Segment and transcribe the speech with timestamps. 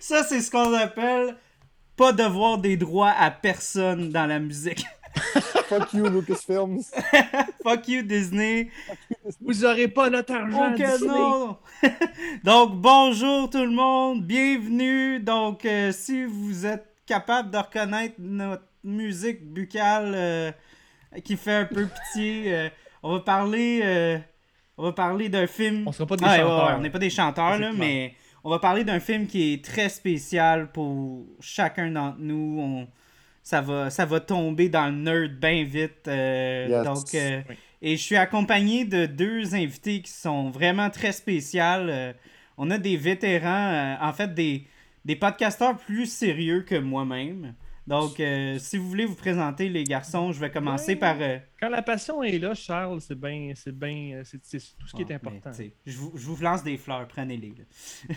[0.00, 1.36] Ça, c'est ce qu'on appelle
[1.96, 4.86] pas devoir des droits à personne dans la musique.
[5.68, 6.82] Fuck you, Lucasfilms.
[7.62, 8.70] Fuck you, Disney.
[9.40, 10.74] Vous aurez pas notre argent.
[11.04, 11.58] Non.
[12.44, 14.24] Donc, bonjour tout le monde.
[14.24, 15.18] Bienvenue.
[15.20, 20.52] Donc, euh, si vous êtes capable de reconnaître notre musique buccale euh,
[21.24, 22.68] qui fait un peu pitié, euh,
[23.02, 23.80] on va parler.
[23.84, 24.18] euh,
[24.78, 25.86] on va parler d'un film.
[25.86, 26.66] On sera pas des Ah, chanteurs.
[26.68, 29.62] ouais, on n'est pas des chanteurs, là, mais on va parler d'un film qui est
[29.64, 32.58] très spécial pour chacun d'entre nous.
[32.60, 32.88] On-
[33.42, 36.08] ça, va, ça va tomber dans le nerd bien vite.
[36.08, 36.84] euh, Yes.
[36.84, 37.56] Donc, euh, Oui.
[37.82, 41.88] et je suis accompagné de deux invités qui sont vraiment très spéciales.
[41.90, 42.12] Euh,
[42.56, 44.66] on a des vétérans, euh, en fait, des,
[45.04, 47.54] des podcasteurs plus sérieux que moi-même.
[47.90, 50.96] Donc, euh, si vous voulez vous présenter, les garçons, je vais commencer Ouais.
[50.96, 51.16] par.
[51.20, 54.94] euh, Quand la passion est là, Charles, c'est bien, c'est bien, euh, c'est tout ce
[54.94, 55.50] qui ah, est important.
[55.50, 57.52] mais, tu sais, je, vous, je vous lance des fleurs, prenez-les.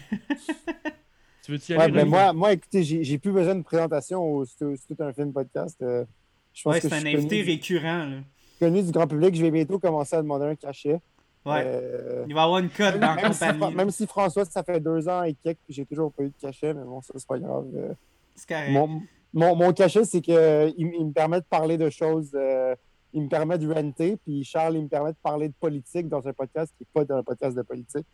[1.45, 1.91] Tu veux-tu y Ouais, aller?
[1.91, 2.09] mais Rémi?
[2.11, 4.55] moi, moi, écoutez, j'ai plus besoin de présentation c'est
[4.87, 5.77] tout un film podcast.
[5.81, 6.05] euh,
[6.53, 8.05] je pense Ouais, que c'est un invité connu, récurrent.
[8.05, 8.17] Là.
[8.59, 9.35] connu du grand public.
[9.35, 11.01] Je vais bientôt commencer à demander un cachet.
[11.45, 11.63] Ouais.
[11.65, 13.75] Euh, Il va y avoir une cote dans la même, si, compagnie.
[13.75, 16.33] même si François, ça fait deux ans et quelques, puis j'ai toujours pas eu de
[16.39, 17.65] cachet, mais bon, ça, c'est pas grave.
[17.75, 17.93] euh.
[18.35, 18.69] C'est.
[18.69, 19.01] Mon,
[19.33, 22.31] mon, mon cachet, c'est qu'il il me permet de parler de choses.
[22.35, 22.75] euh,
[23.15, 26.27] il me permet de renter, puis Charles, il me permet de parler de politique dans
[26.27, 28.07] un podcast qui n'est pas dans un podcast de politique.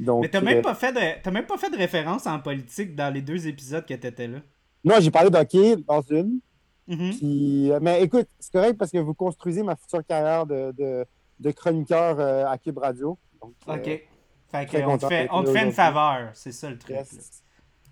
[0.00, 2.38] Donc, Mais t'as même, euh, pas fait de, t'as même pas fait de référence en
[2.38, 4.38] politique dans les deux épisodes que t'étais là.
[4.84, 6.40] Non, j'ai parlé d'hockey dans une.
[6.86, 7.10] Mhm.
[7.18, 11.04] Puis, euh, mais écoute, c'est correct parce que vous construisez ma future carrière de, de,
[11.40, 13.18] de chroniqueur euh, à Cube Radio.
[13.42, 14.02] Donc, euh, Ok.
[14.50, 16.30] Fait on te fait, on te fait une faveur.
[16.32, 16.96] C'est ça le truc.
[16.96, 17.42] yes.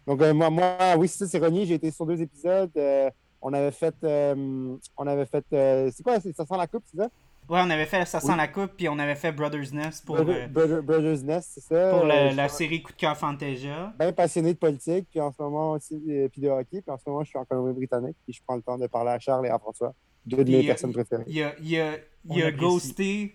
[0.07, 1.67] Donc, euh, moi, moi, oui, c'est ça, c'est Renier.
[1.67, 2.71] J'ai été sur deux épisodes.
[2.77, 3.11] Euh,
[3.43, 3.95] on avait fait.
[4.05, 5.45] euh, on avait fait.
[5.53, 7.09] euh, c'est quoi c'est- Ça sent la coupe, c'est ça?
[7.49, 8.37] Ouais, on avait fait Ça sent Oui.
[8.39, 11.61] la coupe, puis on avait fait Brothers Nest pour, Brother- euh, Brother- Brothers Nest, c'est
[11.61, 11.91] ça.
[11.91, 13.93] pour Euh, la, série Coup de cœur Fantasia.
[13.99, 16.83] bien passionné de politique, puis en ce moment aussi, euh, puis de hockey.
[16.83, 19.11] Puis en ce moment, je suis en Colombie-Britannique, puis je prends le temps de parler
[19.11, 21.23] à Charles et à François, deux de mes personnes préférées.
[21.29, 21.99] Il a, il a, il
[22.31, 22.57] On a apprécie.
[22.57, 23.35] ghosté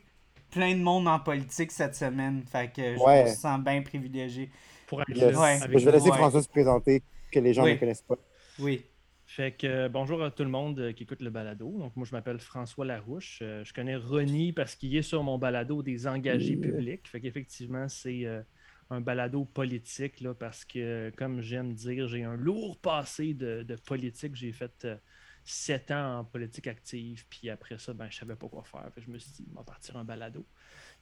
[0.52, 2.44] plein de monde en politique cette semaine.
[2.52, 3.24] Fait que je Ouais.
[3.24, 4.50] me sens bien privilégié.
[4.92, 5.32] Pour être Yes.
[5.32, 5.62] là Ouais.
[5.62, 6.18] avec je vais laisser Ouais.
[6.18, 7.76] François se présenter, que les gens Oui.
[7.76, 8.18] ne connaissent pas.
[8.60, 8.84] Oui.
[9.26, 11.72] Fait que euh, bonjour à tout le monde euh, qui écoute le balado.
[11.80, 13.40] Donc moi je m'appelle François Larouche.
[13.42, 17.08] Euh, je connais Ronnie parce qu'il est sur mon balado des engagés publics.
[17.08, 18.42] Fait qu'effectivement c'est euh,
[18.90, 23.76] un balado politique là, parce que comme j'aime dire j'ai un lourd passé de, de
[23.78, 24.36] politique.
[24.36, 24.98] J'ai fait euh,
[25.46, 27.26] sept ans en politique active.
[27.30, 28.84] Puis après ça ben je savais pas quoi faire.
[28.94, 30.46] Fait que je me suis dit on va partir un balado.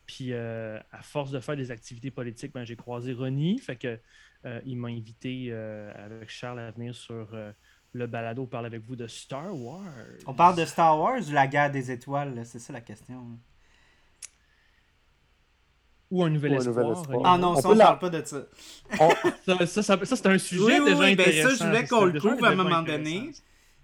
[0.09, 3.59] Puis euh, à force de faire des activités politiques ben, j'ai croisé Ronnie.
[3.59, 4.00] Fait que
[4.46, 7.52] euh, il m'a invité euh, avec Charles à venir sur euh,
[7.94, 9.84] le balado parle avec vous de Star Wars.
[10.25, 12.44] On parle de Star Wars ou la guerre des étoiles, là?
[12.44, 13.38] c'est ça la question.
[16.09, 16.76] Ou un nouvel Ou un espoir.
[16.88, 17.22] nouvel espoir.
[17.24, 18.41] Ah non, On ça, on la- parle pas de ça.
[19.00, 19.09] On-
[19.46, 21.64] Ça, ça, ça- ça, c'est un sujet Oui, déjà oui, ben ça, intéressant.
[21.66, 23.03] je voulais qu'on le déjà prouve à un moment intéressant.
[23.03, 23.31] donné.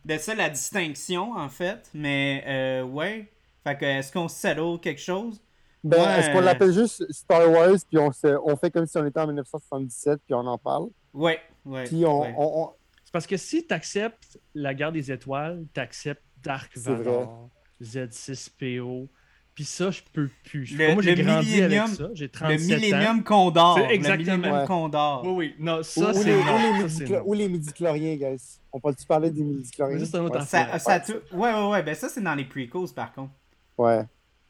[0.05, 1.87] De ça, la distinction, en fait.
[1.93, 3.31] Mais, euh, ouais.
[3.63, 5.39] Fait que, est-ce qu'on settle quelque chose?
[5.85, 6.19] Ben, Ouais.
[6.19, 9.19] Est-ce qu'on l'appelle juste Star Wars, puis on, se- on fait comme si on était
[9.19, 10.87] en 1977, puis on en parle?
[11.13, 11.83] Ouais, ouais.
[11.83, 12.33] Puis on, ouais.
[12.37, 12.69] on- on-
[13.03, 16.75] C'est parce que si tu acceptes la guerre des étoiles, tu acceptes Dark.
[16.75, 17.49] Vador,
[17.81, 19.07] Z6PO.
[19.53, 20.75] Puis ça, je peux plus.
[20.77, 22.09] Le- Moi, j'ai grandi avec ça.
[22.13, 22.75] J'ai Le 37 ans.
[22.81, 23.77] Millennium Condor.
[23.79, 24.31] C'est exactement.
[24.33, 24.67] Le Millennium Ouais.
[24.67, 25.21] Condor.
[25.25, 25.55] Oui, oui.
[25.59, 28.59] Non, ou, ça, ou c'est les, ou les midi-chloriens, guys.
[28.73, 30.03] On peut-tu parler des midi-chloriens?
[30.03, 30.45] C'est un autre Ouais.
[30.45, 30.99] Ça, ça
[31.31, 31.83] Ouais, ouais, ouais.
[31.83, 33.31] Ben ça, c'est dans les prequels, par contre.
[33.77, 34.01] Ouais.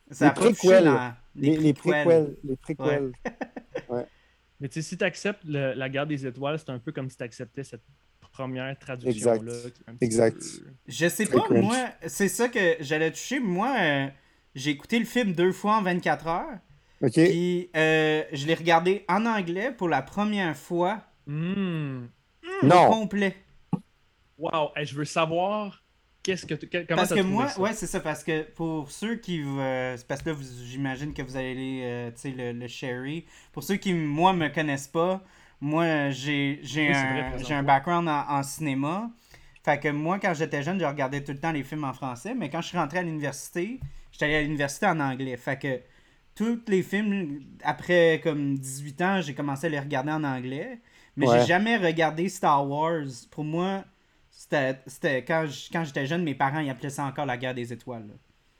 [0.09, 0.85] Ça Les a préquels.
[0.85, 2.35] dans Les, les préquels.
[2.43, 3.11] Les préquels.
[4.59, 7.17] Mais tu sais, si tu acceptes la guerre des étoiles, c'est un peu comme si
[7.17, 7.83] tu acceptais cette
[8.31, 9.51] première traduction-là.
[9.51, 9.77] Exact.
[10.01, 10.37] Exact.
[10.39, 11.77] peu- Je sais pas, moi,
[12.07, 13.39] c'est ça que j'allais toucher.
[13.39, 14.07] Moi, euh,
[14.55, 16.57] j'ai écouté le film deux fois en 24 heures.
[17.01, 17.11] OK?
[17.13, 22.05] Puis euh, je l'ai regardé en anglais pour la première fois Hmm.
[22.61, 22.89] au Non.
[22.89, 23.35] complet.
[24.37, 24.69] Wow.
[24.75, 25.83] Hey, je veux savoir
[26.25, 26.55] qu'est-ce que
[26.87, 27.59] comment Parce que moi, ça?
[27.59, 27.99] ouais, c'est ça.
[27.99, 29.41] Parce que pour ceux qui.
[29.45, 33.25] euh, parce que là, vous- j'imagine que vous allez, euh, tu sais, le, le Sherry.
[33.51, 35.23] Pour ceux qui, moi, me connaissent pas,
[35.61, 39.11] moi, j'ai j'ai Oui, c'est vrai, un, un background en, en cinéma.
[39.63, 42.33] Fait que moi, quand j'étais jeune, je regardais tout le temps les films en français,
[42.35, 43.79] mais quand je suis rentré à l'université,
[44.11, 45.35] j'étais allé à l'université en anglais.
[45.37, 45.81] Fait que
[46.35, 50.79] tous les films, après comme 18 ans, j'ai commencé à les regarder en anglais.
[51.17, 51.27] Mais Ouais.
[51.27, 53.05] j'ai jamais regardé Star Wars.
[53.31, 53.85] Pour moi,
[54.37, 57.55] c'était c'était- quand j- quand j'étais jeune, mes parents ils appelaient ça encore la guerre
[57.55, 58.07] des étoiles.
[58.07, 58.13] là.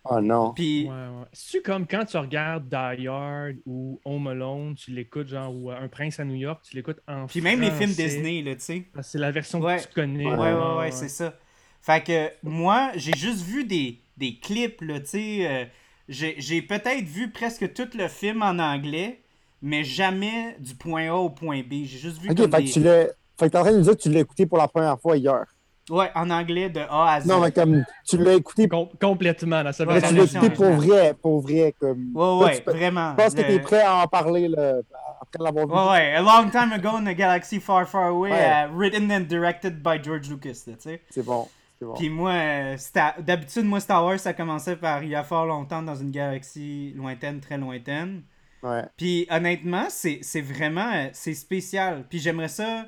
[0.07, 0.54] Oh non.
[0.54, 1.25] Puis Ouais, ouais.
[1.33, 5.75] C'est-tu comme quand tu regardes Die Hard ou Home Alone, tu l'écoutes genre ou euh,
[5.81, 8.54] Un prince à New York, tu l'écoutes en puis même les films français, Disney là,
[8.56, 8.83] tu sais.
[8.94, 9.77] parce que C'est la version Ouais.
[9.77, 10.25] que tu connais.
[10.27, 11.33] Ouais, ouais, ouais, c'est ça.
[11.81, 15.48] Fait que moi, j'ai juste vu des, des clips, là, tu sais.
[15.48, 15.66] euh,
[16.07, 19.22] j'ai j'ai peut-être vu presque tout le film en anglais,
[19.63, 21.83] mais jamais du point A au point B.
[21.86, 23.06] J'ai juste vu Ok, comme fait des- que tu l'as.
[23.38, 25.00] Fait que t'es en train de nous dire que tu l'as écouté pour la première
[25.00, 25.44] fois hier.
[25.90, 27.28] Ouais, en anglais de A à Z.
[27.28, 30.72] Non, mais comme tu l'as écouté, Com- complètement Ouais, mais version tu l'as écouté pour
[30.72, 31.76] vrai, pour vrai.
[31.80, 32.12] Comme...
[32.16, 33.12] Ouais, ouais, tu peux- vraiment.
[33.12, 34.78] Je pense que t'es prêt à en parler là,
[35.22, 35.74] après l'avoir vu.
[35.74, 36.16] Ouais, ouais.
[36.16, 38.66] A long time ago in a galaxy far, far away, Ouais.
[38.66, 41.02] uh, written and directed by George Lucas, là, tu sais.
[41.12, 41.48] C'est bon.
[41.78, 41.94] C'est bon.
[41.94, 42.78] Puis moi, euh,
[43.20, 46.94] d'habitude, moi, Star Wars, ça commençait par il y a fort longtemps dans une galaxie
[46.96, 48.24] lointaine, très lointaine.
[48.64, 48.82] Ouais.
[48.98, 52.06] Puis honnêtement, c'est c'est vraiment euh, c'est spécial.
[52.10, 52.86] Puis j'aimerais ça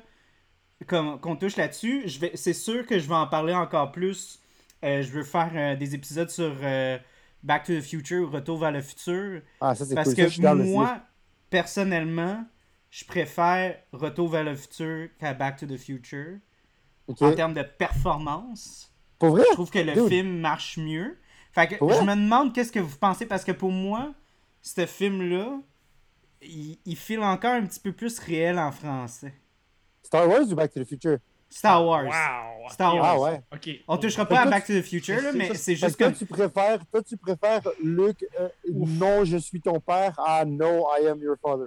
[0.86, 2.08] qu'on touche là-dessus.
[2.34, 4.40] C'est sûr que je vais en parler encore plus.
[4.84, 6.98] Euh, je veux faire euh, des épisodes sur euh,
[7.42, 10.26] Back to the Future, Retour vers le futur Ah, ça, c'est parce cool.
[10.26, 11.00] Que moi
[11.50, 12.44] personnellement,
[12.90, 16.36] je préfère Retour vers le futur qu'à Back to the Future
[17.08, 18.92] en termes de performance.
[19.18, 19.42] Pour vrai?
[19.48, 20.08] Je trouve que le Dude.
[20.08, 21.18] film marche mieux.
[21.52, 24.14] Fait que je me demande qu'est-ce que vous pensez parce que pour moi,
[24.62, 25.58] ce film-là,
[26.42, 29.34] il, il file encore un petit peu plus réel en français.
[30.08, 31.18] Star Wars ou Back to the Future?
[31.50, 32.06] Star Wars.
[32.06, 32.70] Wow!
[32.70, 33.10] Star ok, Wars.
[33.10, 33.42] Ah ouais.
[33.52, 33.84] Ok.
[33.86, 36.16] On touchera pas à Back to the Future, là, mais c'est juste que toi, que.
[36.16, 41.08] tu préfères, toi, tu préfères Luke, euh, non, je suis ton père, à no, I
[41.08, 41.66] am your father.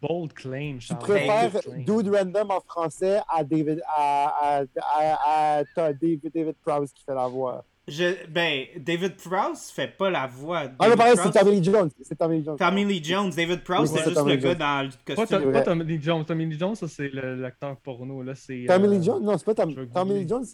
[0.00, 0.78] Bold claim.
[0.78, 1.60] Tu préfères.
[1.86, 7.14] Dude Random en français à David, à, à, à, à- David, David Prowse qui fait
[7.14, 7.62] la voix.
[7.92, 10.60] Je, ben, David Prowse fait pas la voix.
[10.60, 11.90] Ah, non, David pareil, c'est Tommy Lee Jones.
[12.02, 12.56] C'est Tommy Lee Jones.
[12.56, 13.30] Tommy Lee Jones.
[13.36, 14.58] David Prowse, Oui, c'est juste Tommy le Lee gars Jones.
[14.58, 15.52] dans le costume.
[15.52, 16.24] Pas Tommy Lee Jones.
[16.24, 18.22] Tommy Lee Jones, ça, c'est le- l'acteur porno.
[18.22, 19.22] Là, c'est, Tommy euh, Lee Jones?
[19.24, 19.74] Non, c'est pas Tommy.
[19.76, 20.44] Lee Jones.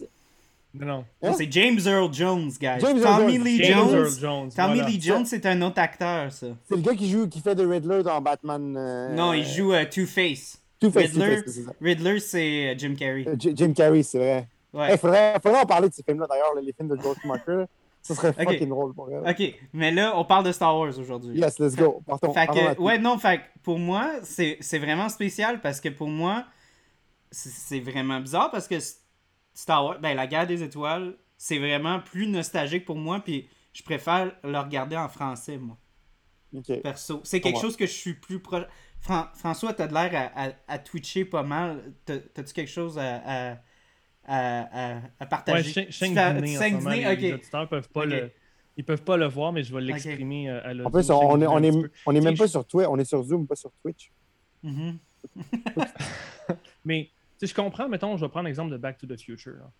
[0.71, 1.33] Non, Hein?
[1.35, 2.77] c'est James Earl Jones, guys.
[2.79, 3.43] James Earl Tommy Jones.
[3.43, 3.95] Lee James Jones.
[3.95, 4.49] Earl Jones.
[4.55, 4.87] Tommy voilà.
[4.89, 6.47] Lee Jones, c'est un autre acteur, ça.
[6.67, 8.75] C'est le gars qui joue, qui fait de Riddler dans Batman.
[8.77, 10.61] euh, Non, il joue euh, Two-Face.
[10.79, 11.37] Two-Face, Riddler.
[11.37, 11.71] Two-Face, c'est ça.
[11.81, 13.25] Riddler, c'est euh, Jim Carrey.
[13.27, 14.47] Euh, J- Jim Carrey, c'est vrai.
[14.73, 14.93] Ouais.
[14.93, 17.17] Il faudrait, faudrait en parler de ces films-là, d'ailleurs, les films de George
[17.47, 17.65] là.
[18.01, 19.29] Ça serait fucking drôle pour elle.
[19.29, 21.37] Ok, mais là, on parle de Star Wars aujourd'hui.
[21.37, 22.01] Yes, let's go.
[22.05, 22.33] Partons.
[22.33, 26.45] Fait que, ouais, non, fait pour moi, c'est vraiment spécial parce que pour moi,
[27.31, 28.75] c'est- vraiment bizarre parce que
[29.53, 33.83] Star Wars, ben, la guerre des étoiles, c'est vraiment plus nostalgique pour moi, puis je
[33.83, 35.77] préfère le regarder en français, moi,
[36.83, 37.21] perso.
[37.23, 37.61] C'est quelque Ouais.
[37.61, 38.63] chose que je suis plus proche.
[39.01, 41.93] Fran- François, t'as de l'air à, à, à twitcher pas mal.
[42.05, 43.57] T'as- T'as-tu quelque chose à, à,
[44.25, 45.63] à, à- à Ouais, partager?
[45.71, 45.89] Tu fais-
[46.77, 47.01] en moment, nez?
[47.05, 47.19] les, Ok.
[47.21, 48.31] les auditeurs peuvent pas le...
[48.77, 50.87] Ils peuvent pas le voir, mais je vais l'exprimer euh, à l'audio.
[50.87, 52.97] En plus, on, saigne est, un on, est, on est même pas sur Twitch, on
[52.97, 54.09] est sur Zoom, pas sur Twitch.
[54.63, 54.97] Mhm.
[56.85, 59.53] Mais tu sais, je comprends, mettons, je vais prendre l'exemple de Back to the Future.
[59.53, 59.71] là.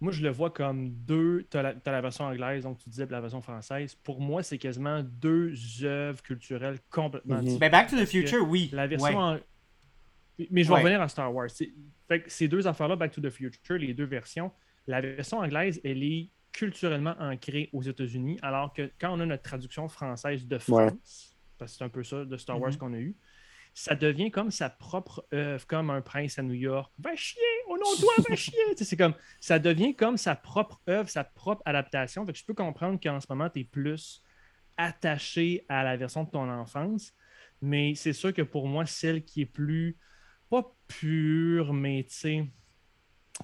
[0.00, 1.46] Moi, je le vois comme deux.
[1.50, 3.94] Tu as, la version anglaise, donc tu disais, la version française.
[3.94, 5.54] Pour moi, c'est quasiment deux
[5.84, 7.40] œuvres culturelles complètement Mhm.
[7.44, 7.60] différentes.
[7.60, 8.68] Ben, Back to the Future, oui.
[8.72, 9.42] La version Ouais.
[10.38, 10.80] Mais je vais Ouais.
[10.80, 11.48] revenir à Star Wars.
[12.08, 14.52] Fait que ces deux affaires-là, Back to the Future, les deux versions,
[14.86, 19.42] la version anglaise, elle est culturellement ancrée aux États-Unis, alors que quand on a notre
[19.42, 20.90] traduction française de France, Ouais.
[21.58, 22.78] parce que c'est un peu ça de Star Wars Mhm.
[22.78, 23.16] qu'on a eu,
[23.74, 26.92] ça devient comme sa propre œuvre, comme un prince à New York.
[26.98, 28.54] Va chier, au nom de toi, va chier.
[28.76, 32.24] C'est comme, ça devient comme sa propre œuvre, sa propre adaptation.
[32.24, 34.22] Fait que je peux comprendre qu'en ce moment, tu es plus
[34.78, 37.12] attaché à la version de ton enfance.
[37.60, 39.96] Mais c'est sûr que pour moi, celle qui est plus,
[40.88, 42.44] pure, mais tu sais,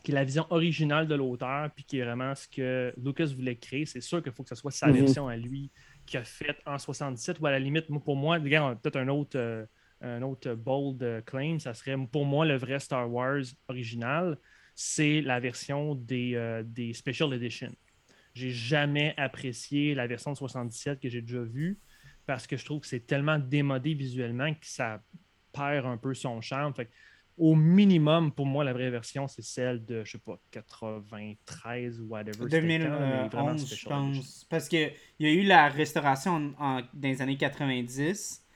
[0.05, 3.57] qui est la vision originale de l'auteur, puis qui est vraiment ce que Lucas voulait
[3.57, 4.95] créer, c'est sûr qu'il faut que ce soit sa Mhm.
[4.95, 5.71] version à lui
[6.07, 9.67] qu'il a faite en 77, ou à la limite, pour moi, peut-être un autre, euh,
[10.01, 14.39] un autre bold euh, claim, ça serait pour moi le vrai Star Wars original,
[14.75, 17.71] c'est la version des, euh, des Special Edition.
[18.35, 21.79] J'ai jamais apprécié la version de 77 que j'ai déjà vue
[22.27, 25.03] parce que je trouve que c'est tellement démodé visuellement que ça
[25.53, 26.75] perd un peu son charme.
[26.75, 26.91] Fait que,
[27.45, 32.05] au minimum, pour moi, la vraie version, c'est celle de, je sais pas, 93 ou
[32.07, 32.33] whatever.
[32.49, 34.47] c'était quand, mais vraiment 2011, je pense.
[34.49, 38.47] Parce qu'il y a eu la restauration en- en- dans les années 90,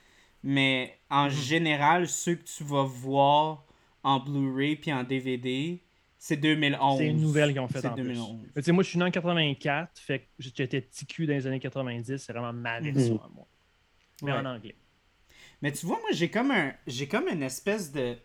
[0.41, 1.31] mais en Mhm.
[1.31, 3.65] général, ceux que tu vas voir
[4.03, 5.83] en Blu-ray puis en DVD,
[6.17, 6.97] c'est 2011.
[6.99, 8.03] C'est une nouvelle qu'ils ont faite en plus.
[8.03, 8.39] 2011.
[8.55, 11.33] Mais tu sais, moi, je suis né en 84, fait que j'étais petit cul dans
[11.33, 13.47] les années 90, c'est vraiment ma version à moi.
[14.23, 14.37] Mais Ouais.
[14.39, 14.75] en anglais.
[15.61, 18.15] Mais tu vois, moi, j'ai comme un j'ai comme une espèce de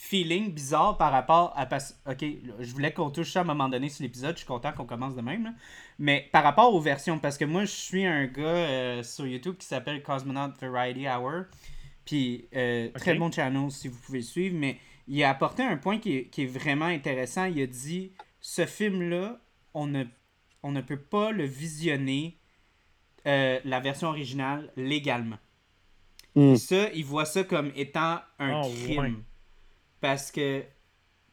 [0.00, 1.66] feeling bizarre par rapport à.
[2.08, 2.24] Ok,
[2.60, 4.86] je voulais qu'on touche ça à un moment donné sur l'épisode, je suis content qu'on
[4.86, 5.54] commence de même.
[5.98, 9.56] Mais par rapport aux versions, parce que moi, je suis un gars euh, sur YouTube
[9.58, 11.46] qui s'appelle Cosmonaut Variety Hour.
[12.04, 14.56] Puis, euh, très bon channel si vous pouvez suivre.
[14.56, 14.78] Mais
[15.08, 17.46] il a apporté un point qui est, vraiment intéressant.
[17.46, 19.40] Il a dit ce film-là,
[19.74, 20.04] on ne,
[20.62, 22.38] on ne peut pas le visionner,
[23.26, 25.38] euh, la version originale, légalement.
[26.36, 26.52] Hmm.
[26.52, 29.24] Et ça, il voit ça comme étant un oh, crime.
[30.00, 30.64] Parce que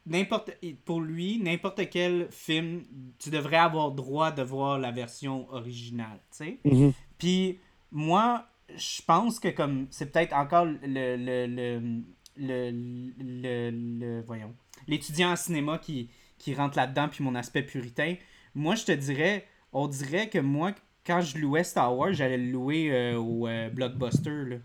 [0.06, 0.52] n'importe
[0.84, 2.84] pour lui, n'importe quel film,
[3.18, 6.58] tu devrais avoir droit de voir la version originale, tu sais.
[6.64, 6.92] Mm-hmm.
[7.18, 7.58] Puis
[7.90, 8.46] moi,
[8.76, 12.00] je pense que comme c'est peut-être encore le le, le,
[12.36, 14.54] le, le voyons,
[14.86, 18.16] l'étudiant en cinéma qui, qui rentre là-dedans puis mon aspect puritain.
[18.54, 20.72] Moi, je te dirais, on dirait que moi
[21.06, 24.56] quand je louais Star Wars, j'allais le louer euh, au euh, Blockbuster là.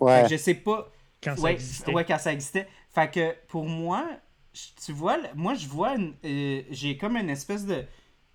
[0.00, 0.28] Ouais.
[0.28, 0.90] je sais pas
[1.22, 1.92] quand ça existait.
[1.92, 2.66] Ouais, quand ça existait.
[2.90, 4.04] Fait que pour moi,
[4.84, 7.84] tu vois, moi je vois, euh, j'ai comme une espèce de.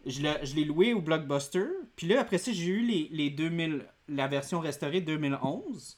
[0.05, 0.21] Je
[0.55, 1.65] l'ai loué au Blockbuster.
[1.95, 5.97] Puis là, après ça, j'ai eu les, les 2000, la version restaurée 2011.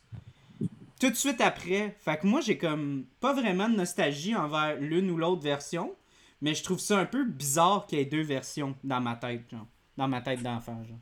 [1.00, 1.96] Tout de suite après.
[2.00, 5.94] Fait que moi, j'ai comme pas vraiment de nostalgie envers l'une ou l'autre version.
[6.42, 9.50] Mais je trouve ça un peu bizarre qu'il y ait deux versions dans ma tête,
[9.52, 9.68] genre.
[9.98, 11.00] Dans ma tête d'enfant, genre.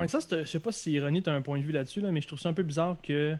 [0.00, 2.20] Ouais, ça, je sais pas si Ironie, as un point de vue là-dessus, là, mais
[2.20, 3.36] je trouve ça un peu bizarre que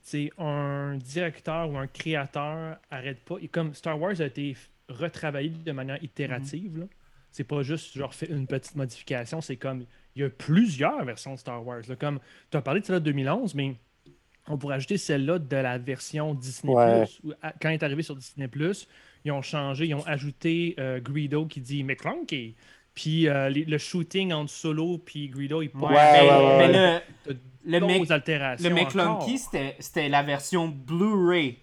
[0.00, 3.36] c'est un directeur ou un créateur arrête pas.
[3.40, 4.56] Et comme Star Wars a été
[4.88, 6.88] retravaillé de manière itérative, mhm.
[7.30, 9.84] c'est pas juste genre fait une petite modification, c'est comme
[10.16, 11.82] il y a plusieurs versions de Star Wars.
[11.98, 12.18] Comme
[12.50, 13.76] tu as parlé de celle-là de 2011, mais
[14.48, 17.22] on pourrait ajouter celle-là de la version Disney Plus.
[17.60, 18.88] Quand il est arrivé sur Disney Plus,
[19.24, 22.56] ils ont changé, ils ont ajouté euh, Greedo qui dit McClunky.
[22.94, 25.90] Puis euh, le shooting entre Solo puis Greedo, il ouais,
[26.58, 27.02] mais,
[27.64, 31.58] le, le McClunky, c'était la version Blu-ray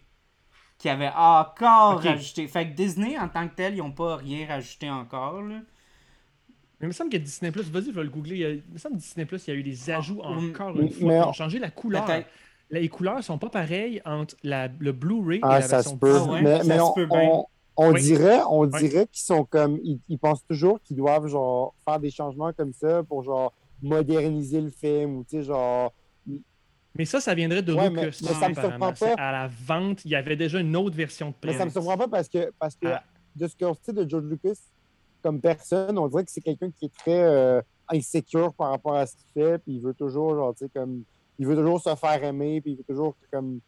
[0.77, 2.47] qui avait encore rajouté.
[2.47, 5.41] Fait que Disney, en tant que tel, ils n'ont pas rien rajouté encore.
[5.41, 5.55] Là.
[6.79, 8.61] Mais il me semble que Disney Plus, vas-y, je vais le googler.
[8.67, 10.89] Il me semble que Disney Plus, il y a eu des ah, ajouts encore une
[10.89, 11.13] fois.
[11.13, 12.07] Ils ont changé la couleur.
[12.69, 16.19] Les couleurs sont pas pareilles entre la, le Blu-ray ah, et la version peut.
[16.19, 17.45] Ah, mais, mais on, on,
[17.93, 19.79] dirait, on dirait qu'ils sont comme.
[19.83, 24.71] Ils, pensent toujours qu'ils doivent genre faire des changements comme ça pour genre moderniser le
[24.71, 25.93] film ou tu sais, genre.
[26.95, 29.13] Mais ça, ça viendrait de ouais, mais, ça me surprend pas.
[29.17, 31.35] À la vente, il y avait déjà une autre version de.
[31.47, 32.87] Mais ça me surprend pas parce que, parce que
[33.35, 34.57] de ce qu'on sait de George Lucas,
[35.21, 39.05] comme personne, on dirait que c'est quelqu'un qui est très euh, insécure par rapport à
[39.05, 41.03] ce qu'il fait, puis il veut toujours, genre, tu sais, comme,
[41.37, 43.59] il veut toujours se faire aimer, puis il veut toujours, comme,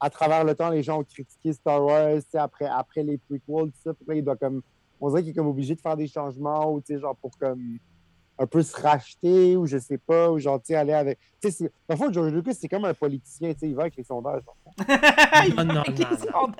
[0.00, 3.18] à travers le temps, les gens ont critiqué Star Wars, tu sais, après, après les
[3.18, 4.62] prequels, tout ça, puis là, il doit, comme,
[5.00, 7.36] on dirait qu'il est comme obligé de faire des changements, ou, tu sais, genre, pour,
[7.38, 7.78] comme,
[8.38, 11.18] un peu se racheter, ou je sais pas, ou genre, tu sais, aller avec.
[11.40, 13.82] Tu sais, dans le fond, George Lucas, c'est comme un politicien, tu sais, il va
[13.82, 14.42] avec les sondages.
[15.56, 16.52] non, non, non,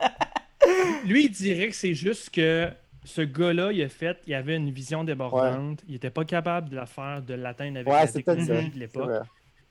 [1.04, 2.70] Lui, il dirait que c'est juste que
[3.04, 5.82] ce gars-là, il a fait, il avait une vision débordante.
[5.86, 9.22] Il n'était pas capable de la faire, de l'atteindre avec la technologie de l'époque.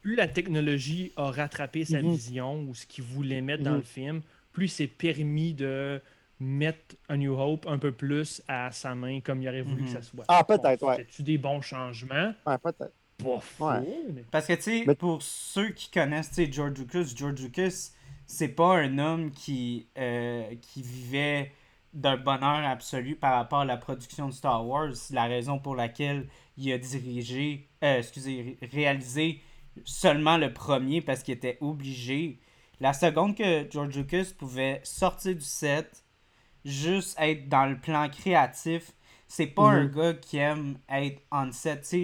[0.06, 2.12] Plus la technologie a rattrapé sa mhm.
[2.12, 3.78] vision ou ce qu'il voulait mettre dans mhm.
[3.78, 4.22] le film,
[4.54, 6.00] plus c'est permis de
[6.40, 9.90] mettre A New Hope un peu plus à sa main comme il aurait voulu que
[9.90, 10.04] ça mhm.
[10.04, 10.26] soit.
[10.28, 11.08] Ah, peut-être, ouais.
[11.10, 12.36] tu des bons changements?
[12.46, 12.94] Ouais, peut-être.
[14.30, 17.90] Parce que, tu sais, pour ceux qui connaissent George Lucas, George Lucas,
[18.28, 21.52] c'est pas un homme qui, euh, qui vivait
[21.96, 24.96] d'un bonheur absolu par rapport à la production de Star Wars.
[24.96, 29.42] C'est la raison pour laquelle il a dirigé, euh, excusez, réalisé
[29.84, 32.40] seulement le premier parce qu'il était obligé.
[32.80, 36.04] La seconde que George Lucas pouvait sortir du set,
[36.64, 38.92] juste être dans le plan créatif,
[39.28, 39.92] c'est pas un mhm.
[39.92, 41.82] gars qui aime être on set.
[41.82, 42.00] Tu sais,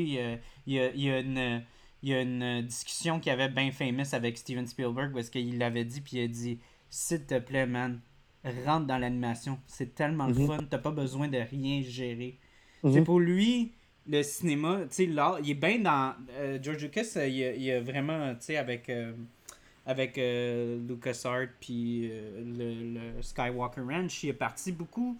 [0.65, 1.63] il y a, y, a une,
[2.03, 6.01] y a une discussion qui avait bien famous avec Steven Spielberg parce qu'il l'avait dit,
[6.01, 6.59] puis il a dit
[6.89, 8.01] S'il te plaît, man,
[8.65, 9.59] rentre dans l'animation.
[9.67, 10.47] C'est tellement le mhm.
[10.47, 12.39] fun, t'as pas besoin de rien gérer.
[12.83, 13.03] C'est mhm.
[13.03, 13.73] pour lui,
[14.07, 16.13] le cinéma, tu sais, l'art, il est bien dans.
[16.31, 19.13] Euh, George Lucas, euh, il, y a vraiment, tu sais, avec, euh,
[19.85, 25.17] avec LucasArts puis le, Skywalker Ranch, il est parti beaucoup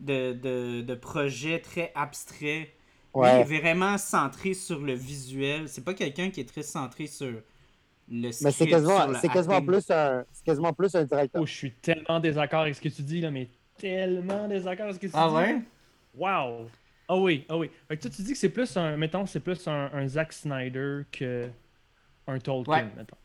[0.00, 2.68] de, projets très abstraits.
[3.14, 5.68] Il est vraiment centré sur le visuel.
[5.68, 7.42] C'est pas quelqu'un qui est très centré sur le
[8.08, 11.42] Mais c'est quasiment, c'est quasiment, plus un, quasiment plus un directeur.
[11.42, 14.94] Oh, je suis tellement désaccord avec ce que tu dis, là, mais tellement désaccord avec
[14.94, 15.34] ce que tu ah dis.
[15.34, 15.62] Ah ouais?
[16.14, 16.68] Wow!
[17.12, 17.70] Ah oui, ah oui.
[17.88, 20.32] Fait que toi, tu dis que c'est plus un, mettons, c'est plus un, un, Zack
[20.32, 21.46] Snyder que
[22.26, 23.18] un Tolkien, mettons.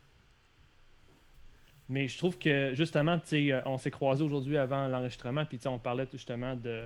[1.87, 6.05] Mais je trouve que justement, euh, on s'est croisés aujourd'hui avant l'enregistrement, puis on parlait
[6.11, 6.83] justement de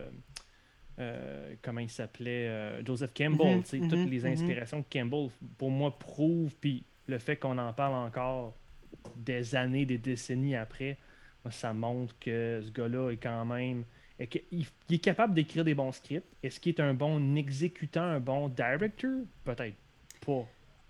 [0.99, 3.61] euh, comment il s'appelait, euh, Joseph Campbell.
[3.61, 4.33] Mm-hmm, toutes mm-hmm, les mm-hmm.
[4.33, 8.55] inspirations de Campbell, pour moi, prouvent, puis le fait qu'on en parle encore
[9.15, 10.99] des années, des décennies après,
[11.49, 13.85] ça montre que ce gars-là est quand même.
[14.51, 16.27] Il, est capable d'écrire des bons scripts.
[16.43, 19.11] Est-ce qu'il est un bon exécutant, un bon director?
[19.43, 19.75] Peut-être
[20.25, 20.45] pas,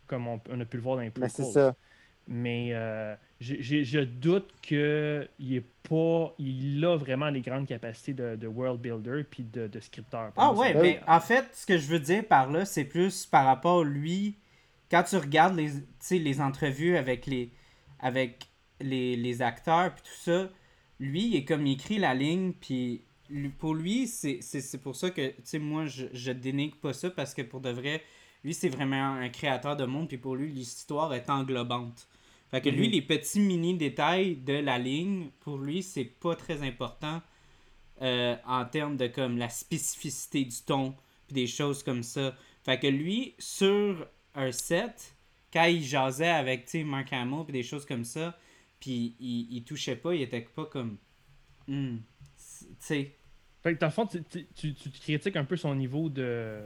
[0.07, 1.75] comme on, a pu le voir dans les Mais c'est ça.
[2.27, 6.33] Mais euh, je doute qu'il est pas.
[6.37, 10.31] Il a vraiment les grandes capacités de, world builder puis de, de scripteur.
[10.37, 13.45] Ah ouais, mais en fait, ce que je veux dire par là, c'est plus par
[13.45, 14.37] rapport à lui.
[14.89, 15.71] Quand tu regardes les,
[16.19, 17.49] les entrevues avec les,
[17.99, 18.47] avec
[18.81, 20.49] les, les acteurs puis tout ça,
[20.99, 23.01] lui, il est comme il écrit la ligne, puis
[23.57, 27.33] pour lui, c'est pour ça que, tu sais, moi, je, je dénigre pas ça parce
[27.33, 28.01] que pour de vrai,
[28.43, 32.07] lui, c'est vraiment un créateur de monde, puis pour lui, l'histoire est englobante.
[32.49, 32.93] Fait que lui, mhm.
[32.93, 37.21] les petits mini détails de la ligne, pour lui, c'est pas très important
[38.01, 40.95] euh, en termes de comme la spécificité du ton,
[41.27, 42.35] puis des choses comme ça.
[42.65, 45.15] Fait que lui, sur un set,
[45.53, 48.37] quand il jasait avec Mark Hamill, puis des choses comme ça,
[48.79, 50.97] puis il, il, touchait pas, il était pas comme.
[51.67, 51.97] Hmm,
[52.37, 53.15] tu sais.
[53.61, 54.23] Fait que dans le fond, tu,
[54.55, 56.61] tu, tu, critiques un peu son niveau de,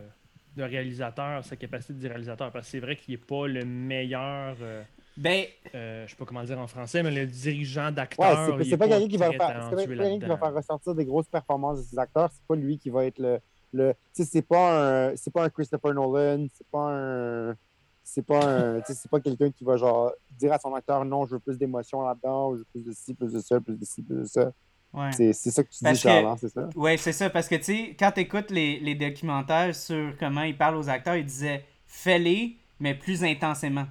[0.55, 4.55] de réalisateur, sa capacité de réalisateur, parce que c'est vrai qu'il n'est pas le meilleur.
[4.61, 4.81] Euh,
[5.17, 5.45] ben.
[5.73, 8.55] Euh, je sais pas comment dire en français, mais le dirigeant d'acteur.
[8.55, 11.83] Ouais, c'est pas, quelqu'un qui va faire, qui va faire ressortir des grosses performances de
[11.83, 12.29] ses acteurs.
[12.31, 13.39] C'est pas lui qui va être le.
[13.73, 17.55] le tu sais, c'est pas un, c'est pas un Christopher Nolan, c'est pas un,
[18.03, 21.33] c'est pas un, c'est pas quelqu'un qui va genre dire à son acteur non, je
[21.33, 24.01] veux plus d'émotion là-dedans, je veux plus de ci, plus de ça, plus de ci,
[24.01, 24.51] plus de ça.
[24.95, 25.11] Ouais.
[25.11, 26.69] C'est ça que tu dis, Charles, hein, c'est ça?
[26.75, 30.43] Oui, c'est ça, parce que tu sais, quand tu écoutes les, les documentaires sur comment
[30.43, 33.85] ils parlent aux acteurs, ils disaient fais-les, mais plus intensément.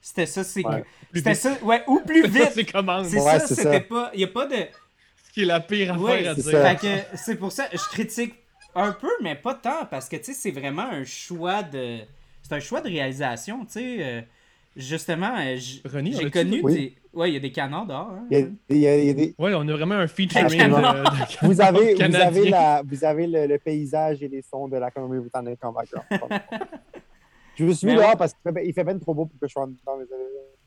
[0.00, 0.62] C'était ça, c'est.
[1.12, 2.50] C'était ça, ouais, ou plus vite.
[2.54, 4.10] c'est comment C'est ça, c'était pas.
[4.14, 4.56] Il n'y a pas de.
[5.26, 6.30] Ce qui est la pire affaire
[6.64, 7.04] à dire.
[7.14, 8.34] C'est pour ça, je critique
[8.74, 11.98] un peu, mais pas tant, parce que, tu sais, c'est vraiment un choix de.
[12.42, 13.96] C'est un choix de réalisation, tu sais.
[14.00, 14.20] Euh,
[14.76, 16.96] justement, euh, j'ai connu des.
[17.12, 18.10] Ouais, il y a des canards dehors.
[18.10, 18.26] Hein.
[18.30, 19.34] Il, y a, des...
[19.38, 23.26] Ouais, on a vraiment un featuring de, de, vous avez, vous avez, la, vous avez
[23.26, 26.06] le, le, paysage et les sons de la Colombie-Britannique en background.
[27.56, 29.66] Je suis là parce qu'il fait, il fait bien trop beau pour que je sois
[29.84, 30.06] dans les.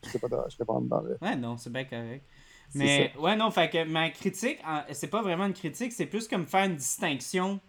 [0.03, 1.17] Je sais pas, je sais pas dans le...
[1.21, 2.25] Ouais, non, c'est bien correct.
[2.73, 4.59] Mais ouais, non, fait que ma critique,
[4.91, 7.59] c'est pas vraiment une critique, c'est plus comme faire une distinction.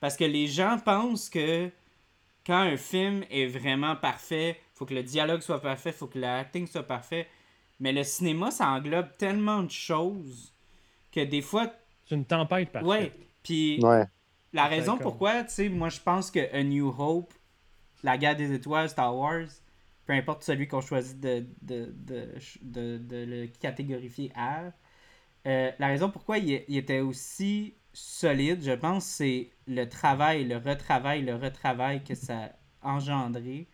[0.00, 1.70] Parce que les gens pensent que
[2.46, 6.66] quand un film est vraiment parfait, faut que le dialogue soit parfait, faut que l'acting
[6.66, 7.26] soit parfait.
[7.80, 10.54] Mais le cinéma, ça englobe tellement de choses
[11.10, 11.72] que des fois.
[12.08, 12.88] C'est une tempête parfaite.
[12.88, 13.12] Ouais.
[13.42, 13.80] Puis
[14.52, 17.32] la raison pourquoi, tu sais, moi je pense que A New Hope
[18.02, 19.48] la guerre des étoiles, Star Wars,
[20.06, 22.32] peu importe celui qu'on choisit de, de,
[23.10, 24.72] le catégorifier à,
[25.46, 31.22] euh, la raison pourquoi il, était aussi solide, je pense, c'est le travail, le retravail,
[31.22, 32.44] le retravail que ça
[32.82, 33.66] a engendré.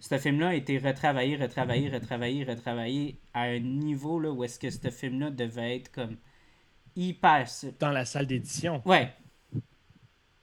[0.00, 4.70] Ce film-là a été retravaillé, retravaillé, retravaillé, retravaillé à un niveau là, où est-ce que
[4.70, 6.16] ce film-là devait être comme
[6.96, 7.46] hyper...
[7.78, 8.82] Dans la salle d'édition.
[8.84, 9.12] Ouais.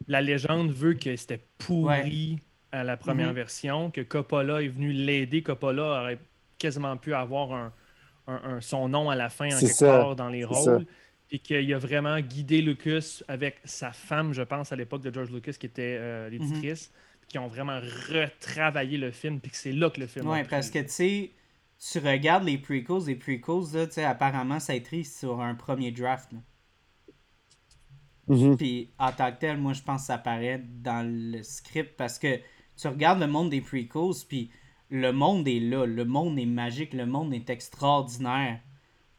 [0.07, 2.39] La légende veut que c'était pourri
[2.71, 3.35] à la première mhm.
[3.35, 5.41] version, que Coppola est venu l'aider.
[5.41, 6.19] Coppola aurait
[6.57, 7.71] quasiment pu avoir
[8.27, 10.85] un, son nom à la fin en quelque part dans les rôles.
[11.31, 15.31] Et qu'il a vraiment guidé Lucas avec sa femme, je pense, à l'époque de George
[15.31, 17.14] Lucas, qui était euh, l'éditrice, mhm.
[17.35, 20.69] Qui ont vraiment retravaillé le film, puis que c'est là que le film Oui, parce
[20.69, 21.31] que tu sais,
[21.91, 26.31] tu regardes les prequels, les prequels, là, apparemment, ça a été sur un premier draft.
[28.29, 28.55] Mhm.
[28.55, 32.19] Puis en tant que tel, moi, je pense que ça apparaît dans le script parce
[32.19, 32.39] que
[32.77, 34.49] tu regardes le monde des prequels, puis
[34.89, 38.61] le monde est là, le monde est magique, le monde est extraordinaire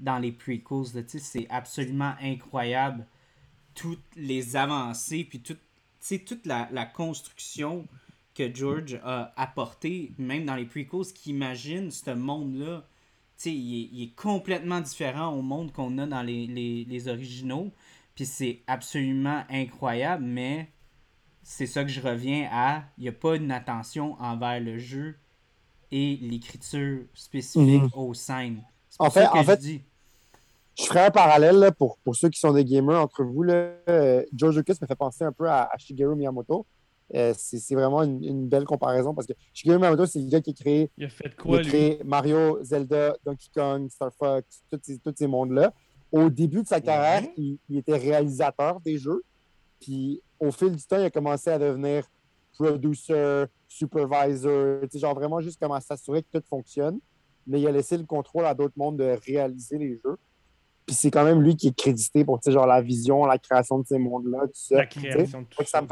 [0.00, 1.04] dans les prequels.
[1.06, 3.06] C'est absolument incroyable.
[3.74, 5.60] Toutes les avancées, puis toute,
[6.26, 7.86] toute la, la, construction
[8.36, 12.86] que George a apporté, même dans les prequels, qui imagine ce monde-là.
[13.44, 17.70] Il est, il est, complètement différent au monde qu'on a dans les, les, les originaux.
[18.14, 20.70] Puis c'est absolument incroyable, mais
[21.42, 22.84] c'est ça que je reviens à.
[22.98, 25.16] Il n'y a pas une attention envers le jeu
[25.92, 27.90] et l'écriture spécifique mhm.
[27.94, 28.62] aux scènes.
[28.98, 29.60] En fait, en je fait,
[30.78, 33.42] je ferai un parallèle pour, pour ceux qui sont des gamers entre vous.
[33.42, 36.66] Là, euh, George Lucas me fait penser un peu à, Shigeru Miyamoto.
[37.14, 40.52] Euh, c'est vraiment une, belle comparaison parce que Shigeru Miyamoto, c'est le gars qui a
[40.54, 45.26] créé, il a fait quoi, créé Mario, Zelda, Donkey Kong, Star Fox, tous ces, ces
[45.26, 45.72] mondes-là.
[46.10, 49.22] Au début de sa carrière, il, il, était réalisateur des jeux.
[49.80, 52.04] Puis au fil du temps, il a commencé à devenir
[52.58, 56.98] producer, supervisor, genre vraiment juste comment s'assurer que tout fonctionne.
[57.46, 60.16] Mais il a laissé le contrôle à d'autres mondes de réaliser les jeux.
[60.86, 63.86] Puis c'est quand même lui qui est crédité pour genre, la vision, la création de
[63.86, 64.76] ces mondes-là, tout ça.
[64.76, 65.82] La création de tout ça.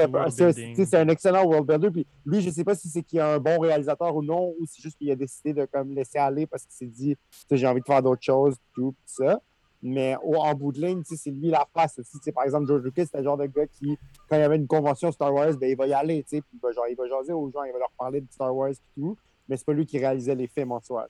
[0.53, 1.91] C'est un excellent world builder.
[1.91, 4.55] Puis lui, je ne sais pas si c'est qu'il est un bon réalisateur ou non,
[4.59, 7.17] ou c'est juste qu'il a décidé de comme, laisser aller parce qu'il s'est dit
[7.51, 9.41] j'ai envie de faire d'autres choses, tout, tout ça.
[9.83, 12.33] Mais en bout de ligne, c'est lui la face aussi.
[12.33, 14.67] par exemple, George Lucas, c'est le genre de gars qui, quand il y avait une
[14.67, 16.25] convention Star Wars, ben, il va y aller.
[16.27, 18.55] Puis il va, genre, il va jaser aux gens, il va leur parler de Star
[18.57, 19.17] Wars et tout.
[19.47, 21.07] Mais c'est pas lui qui réalisait les films en soi.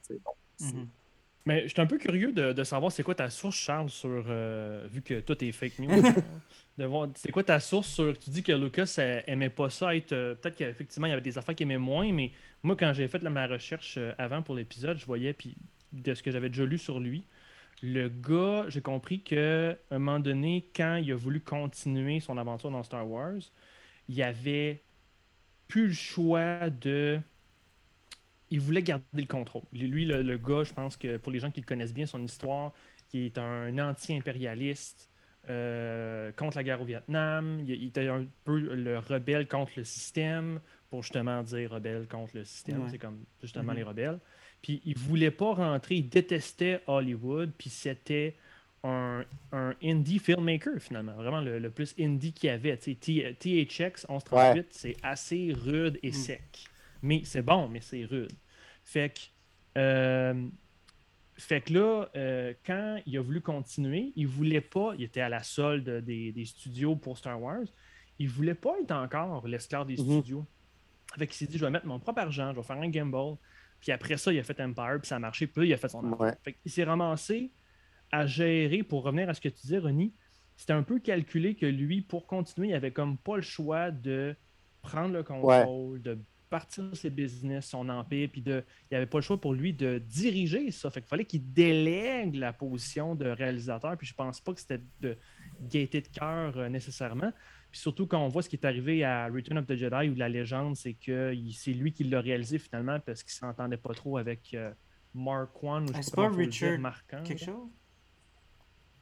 [0.60, 0.86] Mm-hmm.
[1.46, 4.24] Mais je suis un peu curieux de, savoir c'est quoi ta source, Charles, sur.
[4.28, 6.02] Euh, vu que toi, t'es fake news.
[7.16, 8.18] c'est quoi ta source sur.
[8.18, 10.12] Tu dis que Lucas aimait pas ça être.
[10.12, 13.08] Euh, peut-être qu'effectivement, il y avait des affaires qu'il aimait moins, mais moi, quand j'ai
[13.08, 15.54] fait ma recherche euh, avant pour l'épisode, je voyais, puis
[15.92, 17.24] de ce que j'avais déjà lu sur lui,
[17.82, 22.70] le gars, j'ai compris qu'à un moment donné, quand il a voulu continuer son aventure
[22.70, 23.42] dans Star Wars,
[24.08, 24.82] il avait
[25.68, 27.20] plus le choix de.
[28.54, 29.64] Il voulait garder le contrôle.
[29.72, 32.72] Lui, le, gars, je pense que pour les gens qui le connaissent bien, son histoire,
[33.08, 35.10] qui est un anti-impérialiste
[35.50, 40.60] euh, contre la guerre au Vietnam, il, était un peu le rebelle contre le système,
[40.88, 42.86] pour justement dire rebelle contre le système.
[42.88, 43.76] C'est comme justement mm-hmm.
[43.76, 44.18] les rebelles.
[44.62, 48.36] Puis il voulait pas rentrer, il détestait Hollywood, puis c'était
[48.84, 52.76] un, un, indie filmmaker finalement, vraiment le, plus indie qu'il y avait.
[52.76, 56.12] THX 1138, c'est assez rude et mm.
[56.12, 56.64] sec.
[57.02, 58.30] Mais c'est bon, mais c'est rude.
[58.84, 60.46] Fait que, euh,
[61.36, 65.28] fait que là, euh, quand il a voulu continuer, il voulait pas, il était à
[65.28, 67.64] la solde des, des studios pour Star Wars,
[68.18, 70.20] il voulait pas être encore l'esclave des mm-hmm.
[70.20, 70.46] studios.
[71.18, 73.36] Fait qu'il s'est dit, je vais mettre mon propre argent, je vais faire un gamble.
[73.80, 75.76] Puis après ça, il a fait Empire, puis ça a marché, puis là, il a
[75.76, 76.36] fait son argent.
[76.64, 77.50] il s'est ramassé
[78.10, 80.12] à gérer, pour revenir à ce que tu disais, Ronnie,
[80.56, 84.36] c'était un peu calculé que lui, pour continuer, il avait comme pas le choix de
[84.82, 86.18] prendre le contrôle, de
[86.50, 89.72] partir de ses business, son empire, puis de, il avait pas le choix pour lui
[89.72, 90.90] de diriger ça.
[90.90, 94.80] Fait qu'il fallait qu'il délègue la position de réalisateur, puis je pense pas que c'était
[95.00, 95.16] de
[95.62, 97.32] gaieté de cœur euh, nécessairement
[97.74, 100.28] surtout quand on voit ce qui est arrivé à Return of the Jedi ou la
[100.28, 104.54] légende, c'est que c'est lui qui l'a réalisé finalement parce qu'il s'entendait pas trop avec
[104.54, 104.72] euh,
[105.12, 105.86] Mark One.
[105.94, 107.68] Ah, c'est pas Richard marquant, quelque chose?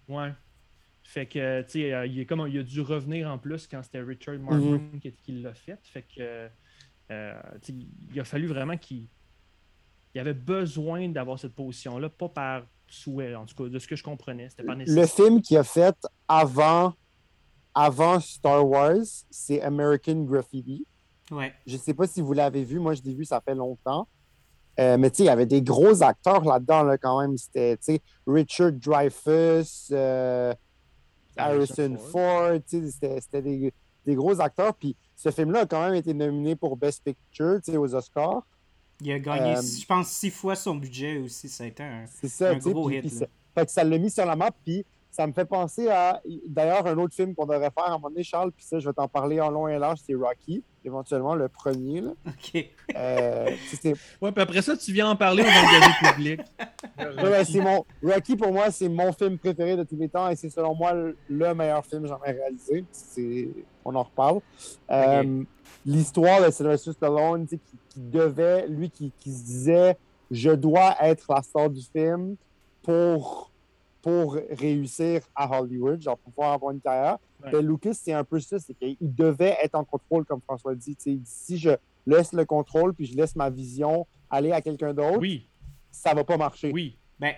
[0.08, 0.32] Ouais.
[1.04, 3.82] Fait que, tu sais, euh, il, est comme, il a dû revenir en plus quand
[3.82, 5.00] c'était Richard Marquand mhm.
[5.00, 5.78] qui, l'a fait.
[5.82, 6.48] Fait que,
[7.10, 9.08] euh, il a fallu vraiment qu'il
[10.14, 13.96] il avait besoin d'avoir cette position-là, pas par souhait, en tout cas, de ce que
[13.96, 14.50] je comprenais.
[14.50, 15.02] C'était pas nécessaire.
[15.02, 15.96] Le film qu'il a fait
[16.28, 16.94] avant
[17.74, 20.86] avant Star Wars, c'est American Graffiti.
[21.30, 21.54] Ouais.
[21.66, 22.78] Je sais pas si vous l'avez vu.
[22.78, 24.06] Moi, je l'ai vu, ça fait longtemps.
[24.78, 27.36] Euh, mais tu sais, il y avait des gros acteurs là-dedans, là, quand même.
[27.36, 30.54] C'était, tu sais, Richard Dreyfuss, euh,
[31.36, 33.72] Harrison Ford, tu sais, c'était des,
[34.04, 34.74] des, gros acteurs.
[34.74, 38.42] Puis ce film-là a quand même été nominé pour Best Picture, tu sais, aux Oscars.
[39.00, 41.48] Il a gagné, euh, je pense, six fois son budget aussi.
[41.48, 43.08] Ça a été un, ça, un gros hit.
[43.54, 44.50] fait que ça l'a mis sur la map.
[44.64, 47.92] Puis ça me fait penser à, d'ailleurs, un autre film qu'on devrait faire à un
[47.92, 50.64] moment donné, Charles, puis ça, je vais t'en parler en long et large, c'est Rocky,
[50.86, 52.00] éventuellement, le premier.
[52.00, 52.12] Là.
[52.26, 52.66] OK.
[52.96, 53.50] Euh,
[54.22, 56.40] ouais, puis après ça, tu viens en parler au magasin public.
[56.98, 57.84] ouais, c'est mon...
[58.02, 60.94] Rocky, pour moi, c'est mon film préféré de tous les temps et c'est selon moi
[61.28, 62.86] le meilleur film jamais réalisé.
[62.90, 63.50] C'est...
[63.84, 64.40] On en reparle.
[64.90, 65.44] Euh,
[65.84, 69.98] l'histoire de Sylvester Stallone, qui, qui devait, lui, qui, qui se disait,
[70.30, 72.36] je dois être la star du film
[72.82, 73.51] pour
[74.02, 77.18] pour réussir à Hollywood, genre pour pouvoir avoir une carrière.
[77.40, 80.96] Ben, Lucas, c'est un peu ça, c'est qu'il devait être en contrôle, comme François dit.
[81.24, 81.70] si je
[82.06, 85.48] laisse le contrôle puis je laisse ma vision aller à quelqu'un d'autre, oui.
[85.90, 86.72] ça va pas marcher.
[86.72, 86.96] Oui.
[87.18, 87.34] Ben,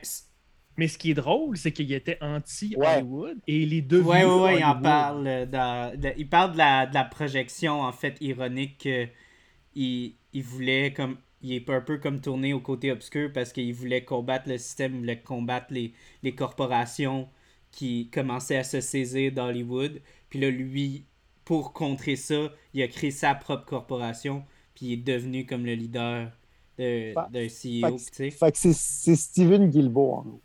[0.77, 4.11] mais ce qui est drôle, c'est qu'il était anti-Hollywood et il est devenu.
[4.11, 5.25] Oui, oui, oui, il en parle.
[5.25, 11.17] De, il parle de la, de la, projection, en fait, ironique qu'il il voulait comme
[11.45, 14.95] il est un peu comme tourné au côté obscur parce qu'il voulait combattre le système,
[14.95, 17.29] il voulait combattre les, les corporations
[17.71, 20.01] qui commençaient à se saisir d'Hollywood.
[20.31, 21.05] Puis là, lui,
[21.45, 24.43] pour contrer ça, il a créé sa propre corporation,
[24.75, 26.33] puis il est devenu comme le leader
[26.79, 27.99] d'un CEO.
[27.99, 30.41] Fait, fait que c'est Steven Guilbeault, en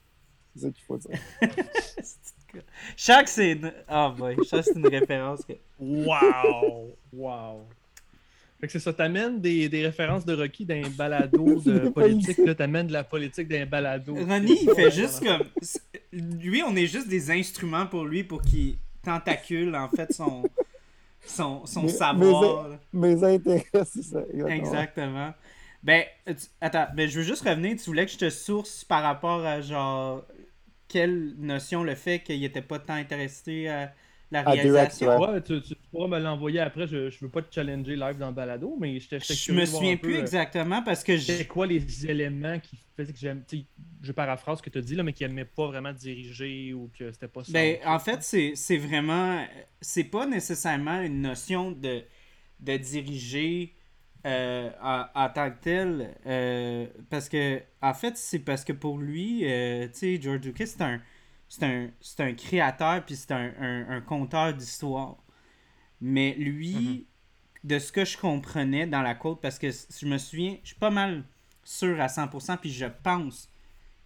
[0.54, 1.18] C'est ça qu'il faut dire.
[2.98, 3.72] Chaque c'est une...
[3.90, 5.46] Oh boy, chaque c'est une référence.
[5.46, 5.54] Que...
[5.80, 6.98] Wow!
[7.14, 7.68] Wow!
[8.60, 12.40] Fait que c'est ça, t'amènes des, des références de Rocky dans un balado de politique,
[12.40, 14.14] là, t'amènes de la politique dans un balado.
[14.14, 15.44] Ronnie, il fait juste comme.
[16.12, 20.44] Lui, on est juste des instruments pour lui pour qu'il tentacule, en fait, son,
[21.26, 22.78] son, son savoir.
[22.92, 24.24] Mes, intérêts, c'est ça.
[24.48, 25.34] Exactement.
[25.82, 26.04] Ben,
[26.60, 27.78] attends, ben, je veux juste revenir.
[27.78, 30.26] Tu voulais que je te source par rapport à, genre,
[30.90, 33.94] quelle notion le fait qu'il était pas tant intéressé à
[34.32, 35.20] la réalisation.
[35.20, 35.42] ouais.
[35.42, 35.62] tu,
[35.92, 36.88] pourras me l'envoyer après.
[36.88, 39.98] Je, ne veux pas te challenger live dans le balado, mais je Je me souviens
[39.98, 41.46] plus euh, exactement parce que j'ai.
[41.46, 43.44] quoi les éléments qui faisaient que j'aime.
[44.02, 46.90] Je paraphrase ce que tu as dit, là, mais qui n'aimait pas vraiment diriger ou
[46.98, 47.52] que c'était pas ça.
[47.52, 49.46] Ben, en fait, c'est vraiment.
[49.82, 52.04] C'est pas nécessairement une notion de,
[52.60, 53.76] de diriger.
[54.28, 59.44] Euh, en, tant que tel, euh, parce que en fait, c'est parce que pour lui,
[59.44, 61.00] tu sais, George Lucas, c'est un,
[61.50, 65.18] c'est un, c'est un créateur, puis c'est un, un, un conteur d'histoire.
[66.02, 67.04] Mais lui, Mhm.
[67.66, 70.78] de ce que je comprenais dans la quote, parce que je me souviens, je suis
[70.80, 71.24] pas mal
[71.64, 73.50] sûr à 100%, puis je pense,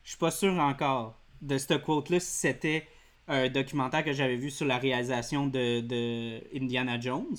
[0.03, 2.87] je suis pas sûr encore de cette quote-là si c'était
[3.27, 7.35] un documentaire que j'avais vu sur la réalisation de, de Indiana Jones.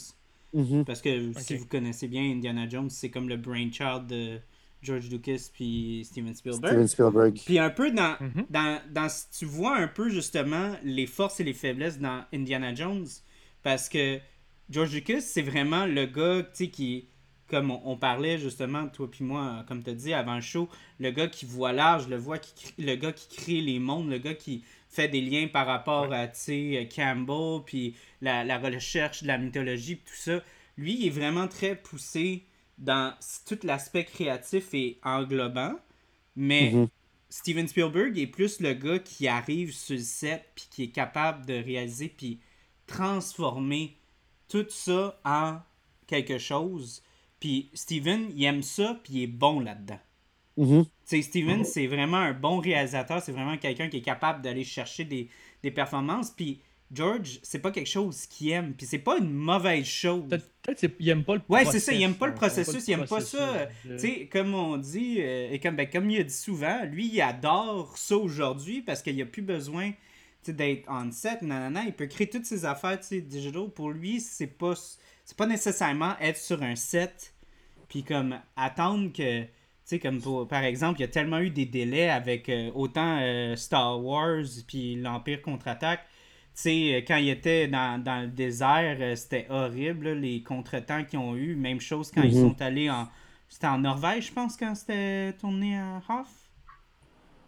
[0.54, 0.84] Mhm.
[0.84, 4.40] Parce que si vous connaissez bien Indiana Jones, c'est comme le brainchild de
[4.84, 6.66] George Lucas puis Steven Spielberg.
[6.72, 7.40] Steven Spielberg.
[7.44, 8.46] Puis un peu dans, Mhm.
[8.50, 9.08] dans, dans.
[9.36, 13.06] Tu vois un peu justement les forces et les faiblesses dans Indiana Jones.
[13.62, 14.18] Parce que
[14.70, 17.08] George Lucas, c'est vraiment le gars, tu sais, qui.
[17.46, 20.66] Comme on, on parlait justement, toi puis moi, comme tu as dit avant le show,
[20.98, 24.08] le gars qui voit large, le, voit qui, crée- le gars qui crée les mondes,
[24.08, 28.58] le gars qui fait des liens par rapport à, tu sais, Campbell, puis la, la
[28.58, 30.42] recherche de la mythologie, puis tout ça.
[30.78, 32.44] Lui, il est vraiment très poussé
[32.78, 33.14] dans
[33.46, 35.74] tout l'aspect créatif et englobant.
[36.36, 36.88] Mais Mhm.
[37.30, 41.46] Steven Spielberg est plus le gars qui arrive sur le set puis qui est capable
[41.46, 42.40] de réaliser puis
[42.86, 43.98] transformer
[44.48, 45.58] tout ça en
[46.06, 47.02] quelque chose.
[47.40, 50.00] Puis Steven, il aime ça puis il est bon là-dedans.
[50.56, 50.84] Mhm.
[51.06, 54.64] Tu sais, Steven, c'est vraiment un bon réalisateur, c'est vraiment quelqu'un qui est capable d'aller
[54.64, 55.28] chercher des,
[55.62, 56.30] des performances.
[56.30, 60.38] Puis George, c'est pas quelque chose qu'il aime, puis c'est pas une mauvaise chose.
[60.64, 61.72] Peut-être pas le Ouais, processus.
[61.72, 63.68] c'est ça, il aime pas le hein, processus, il aime pas ça.
[63.82, 67.06] Tu sais, comme on dit, euh, et comme, ben, comme il a dit souvent, lui,
[67.06, 69.92] il adore ça aujourd'hui parce qu'il a plus besoin
[70.46, 73.68] d'être on set, nanana, il peut créer toutes ses affaires tu sais, digital.
[73.74, 74.74] Pour lui, c'est pas,
[75.24, 77.32] c'est pas nécessairement être sur un set
[77.88, 79.48] puis comme attendre que, tu
[79.84, 83.18] sais, comme pour- par exemple, il y a tellement eu des délais avec euh, autant
[83.22, 86.00] euh, Star Wars puis l'Empire contre-attaque.
[86.54, 90.42] Tu sais, euh, quand il était dans, dans le désert, euh, c'était horrible, là, les
[90.42, 91.56] contretemps qu'ils ont eu.
[91.56, 92.42] Même chose quand ils Mhm.
[92.50, 93.08] sont allés en.
[93.48, 96.28] C'était en Norvège, je pense, quand c'était tourné à Hoff.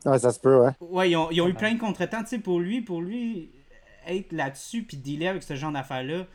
[0.05, 0.71] Ouais, ça se peut, ouais.
[0.81, 3.51] Ouais, ils ont, ils ont eu plein de contretemps, tu sais, pour lui, pour lui,
[4.07, 6.27] être là-dessus puis dealer avec ce genre d'affaires-là,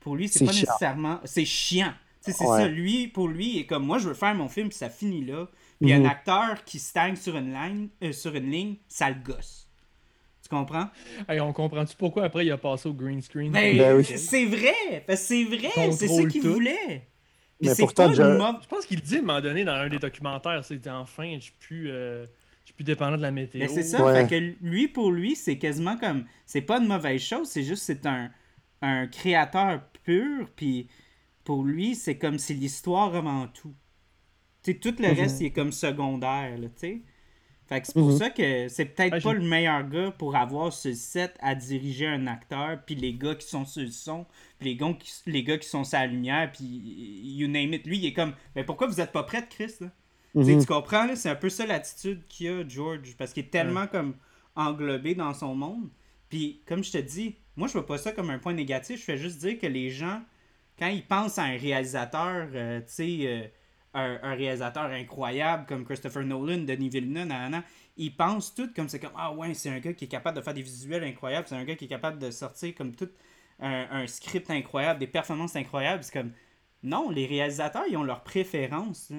[0.00, 0.60] pour lui, c'est pas chiant.
[0.62, 1.20] nécessairement.
[1.24, 1.92] C'est chiant.
[2.24, 2.58] Tu sais, c'est Ouais.
[2.62, 2.68] ça.
[2.68, 5.24] Lui, pour lui, il est comme moi, je veux faire mon film puis ça finit
[5.24, 5.46] là.
[5.80, 6.04] Puis Mhm.
[6.06, 9.67] un acteur qui stagne sur une ligne, euh, sur une ligne, ça le gosse.
[10.48, 10.88] Tu comprends?
[11.28, 13.52] Hey, on comprend-tu pourquoi après il a passé au green screen?
[13.52, 14.04] Ben, Ben oui.
[14.04, 17.06] c'est vrai, c'est vrai, c'est ça qu'il voulait.
[17.60, 19.72] Mais c'est pourtant, je- une mauvaise- Je pense qu'il dit à un moment donné dans
[19.72, 22.24] un des documentaires, c'est enfin, je suis plus, euh,
[22.76, 23.60] plus dépendant de la météo.
[23.60, 24.26] Mais c'est ça, Ouais.
[24.26, 26.24] fait que lui, pour lui, c'est quasiment comme.
[26.46, 28.30] C'est pas une mauvaise chose, c'est juste c'est un,
[28.80, 30.88] un créateur pur, puis
[31.44, 33.74] pour lui, c'est comme c'est l'histoire avant tout.
[34.62, 35.14] Tout le Mhm.
[35.14, 37.02] reste, il est comme secondaire, là, tu sais.
[37.68, 38.16] Fait que c'est pour Mhm.
[38.18, 42.06] ça que c'est peut-être Ouais, pas le meilleur gars pour avoir ce set à diriger
[42.06, 44.24] un acteur, puis les gars qui sont sur le son,
[44.58, 47.86] puis les gars qui, les gars qui sont sur la lumière, puis you name it.
[47.86, 49.90] Lui, il est comme, mais pourquoi vous êtes pas prête, Chris, là?
[50.34, 50.60] Tu sais, Mhm.
[50.60, 51.14] Tu comprends, là?
[51.16, 54.14] C'est un peu ça l'attitude qu'il a, George, parce qu'il est tellement comme
[54.56, 55.88] englobé dans son monde.
[56.30, 59.00] Puis, comme je te dis, moi, je vois pas ça comme un point négatif.
[59.00, 60.20] Je fais juste dire que les gens,
[60.78, 63.42] quand ils pensent à un réalisateur, euh, tu sais, euh,
[63.94, 67.64] un, un réalisateur incroyable comme Christopher Nolan, Denis Villeneuve, nanana,
[67.96, 70.42] ils pensent tout comme c'est comme Ah ouais, c'est un gars qui est capable de
[70.42, 73.08] faire des visuels incroyables, c'est un gars qui est capable de sortir comme tout
[73.60, 76.04] un, un script incroyable, des performances incroyables.
[76.04, 76.32] C'est comme
[76.82, 79.10] non, les réalisateurs, ils ont leurs préférences.
[79.10, 79.18] là.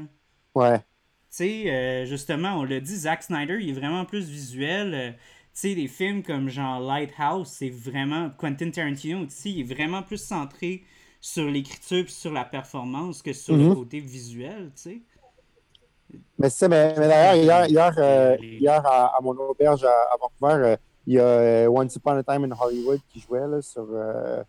[0.54, 0.84] Ouais.
[1.32, 4.94] Tu sais, euh, justement, on l'a dit, Zack Snyder, il est vraiment plus visuel.
[4.94, 5.18] euh, tu
[5.54, 8.30] sais, des films comme genre Lighthouse, c'est vraiment.
[8.32, 10.84] Quentin Tarantino, aussi, il est vraiment plus centré
[11.22, 13.76] sur l'écriture et sur la performance que sur le Mhm.
[13.76, 15.02] côté visuel, tu sais.
[16.40, 20.18] Mais c'est mais, mais d'ailleurs, hier, hier, euh, hier à, à mon auberge à, à
[20.20, 23.62] Vancouver, euh, il y a euh, Once Upon a Time in Hollywood qui jouait là,
[23.62, 24.42] sur, euh,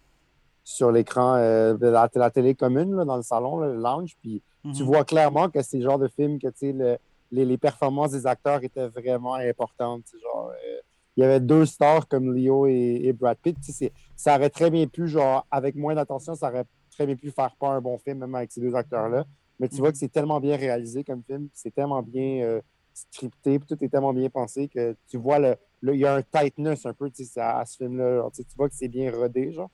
[0.65, 4.17] sur l'écran euh, de la, la télé commune, là, dans le salon, là, le lounge.
[4.21, 4.87] Puis tu Mhm.
[4.87, 6.99] vois clairement que c'est le genre de film que tu sais, le-
[7.33, 10.05] les, les performances des acteurs étaient vraiment importantes.
[10.23, 10.81] Genre, euh,
[11.17, 13.57] il y avait deux stars comme Leo et, et Brad Pitt.
[13.63, 17.31] c'est- Ça aurait très bien pu, genre, avec moins d'attention, ça aurait très bien pu
[17.31, 19.25] faire pas un bon film, même avec ces deux acteurs-là.
[19.59, 19.93] Mais tu vois Mhm.
[19.93, 22.61] que c'est tellement bien réalisé comme film, c'est tellement bien euh,
[22.95, 25.57] scripté, puis tout est tellement bien pensé que tu vois, le,
[25.95, 28.17] il y a un tightness un peu à, à ce film-là.
[28.19, 29.71] Genre, tu vois que c'est bien rodé, genre.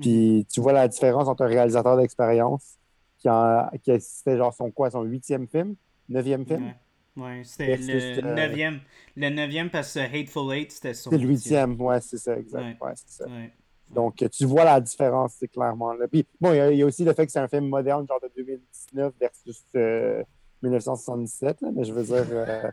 [0.00, 2.78] Puis tu vois la différence entre un réalisateur d'expérience
[3.18, 5.76] qui, en, qui a- c'était genre son quoi, son huitième film,
[6.08, 6.60] neuvième film?
[6.60, 6.76] Ouais,
[7.16, 8.80] Ouais, c'était le euh, neuvième.
[9.16, 12.62] Le neuvième parce que Hateful Eight, c'était son C'est le huitième, ouais, c'est ça, exact.
[12.62, 12.76] Ouais.
[12.80, 13.26] Ouais, c'est ça.
[13.26, 13.52] Ouais.
[13.94, 15.92] Donc, tu vois la différence, c'est clairement.
[15.94, 16.06] Là.
[16.08, 17.68] Puis, bon, il y, a- il y a aussi le fait que c'est un film
[17.68, 20.22] moderne, genre de 2019 versus euh,
[20.62, 22.70] 1977, là, mais je veux dire, euh,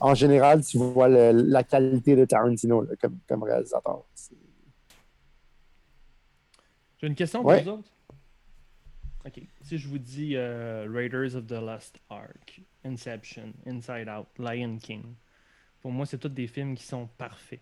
[0.00, 4.02] en général, tu vois le- la qualité de Tarantino là, comme, comme réalisateur.
[7.00, 7.62] J'ai une question Ouais.
[7.62, 7.88] pour vous autres?
[9.26, 9.40] Ok.
[9.62, 15.02] Si je vous dis euh, Raiders of the Lost Ark, Inception, Inside Out, Lion King,
[15.80, 17.60] pour moi, c'est tous des films qui sont parfaits.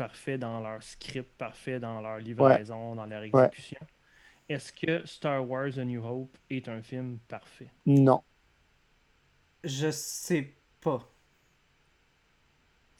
[0.00, 3.80] Parfait dans leur script, parfait dans leur livraison, dans leur exécution.
[4.48, 7.68] Est-ce que Star Wars A New Hope est un film parfait?
[7.84, 8.22] Non.
[9.62, 11.06] Je sais pas.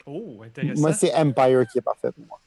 [0.05, 0.83] Oh, intéressant.
[0.83, 2.39] Moi, c'est Empire qui est parfait pour moi.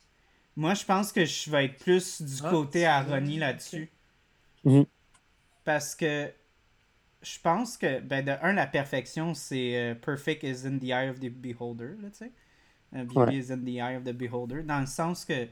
[0.55, 3.89] Moi, je pense que je vais être plus du Ah, côté à Ronnie là-dessus.
[4.65, 4.85] Mhm.
[5.63, 6.31] Parce que
[7.23, 11.09] je pense que, ben, de un, la perfection, c'est euh, perfect is in the eye
[11.09, 12.31] of the beholder, tu sais.
[12.93, 14.63] Beauty is in the eye of the beholder.
[14.63, 15.47] Dans le sens que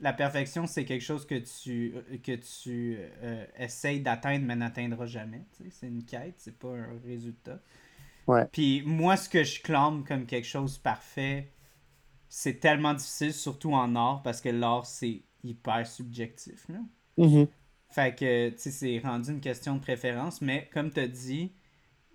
[0.00, 5.44] la perfection, c'est quelque chose que tu, que tu euh, essayes d'atteindre, mais n'atteindras jamais.
[5.70, 7.60] C'est une quête, c'est pas un résultat.
[8.26, 8.46] Ouais.
[8.52, 11.52] Puis moi, ce que je clame comme quelque chose de parfait,
[12.28, 16.68] c'est tellement difficile, surtout en art, parce que l'art, c'est hyper subjectif.
[16.68, 16.78] Là.
[17.18, 17.46] Mhm.
[17.90, 21.52] Fait que, tu sais, c'est rendu une question de préférence, mais comme tu as dit,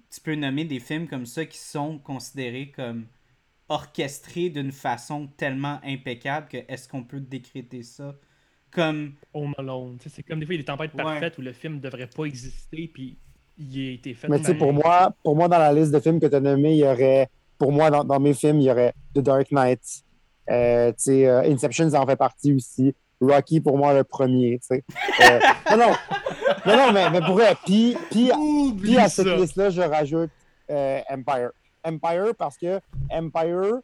[0.10, 3.06] tu peux nommer des films comme ça qui sont considérés comme
[3.70, 8.16] orchestrés d'une façon tellement impeccable que est-ce qu'on peut décréter ça
[8.72, 9.98] comme Home Alone.
[10.08, 11.04] C'est comme des fois, il y a des tempêtes Ouais.
[11.04, 13.18] parfaites où le film ne devrait pas exister, puis
[13.58, 14.28] il a été fait.
[14.28, 16.40] Mais tu sais, pour moi, pour moi, dans la liste de films que tu as
[16.40, 19.52] nommés, il y aurait, pour moi, dans, dans mes films, il y aurait The Dark
[19.52, 19.82] Knight.
[20.50, 22.94] Euh, tu sais, euh, Inception, ça en fait partie aussi.
[23.20, 24.60] Rocky, pour moi, le premier.
[24.60, 24.84] tu sais.
[25.24, 25.40] Euh,
[25.72, 25.94] non, non,
[26.66, 27.96] non, non, mais, mais pour vrai, puis,
[28.98, 29.36] à cette ça.
[29.36, 30.30] liste-là, je rajoute
[30.70, 31.50] euh, Empire.
[31.88, 32.80] Empire parce que
[33.12, 33.80] Empire,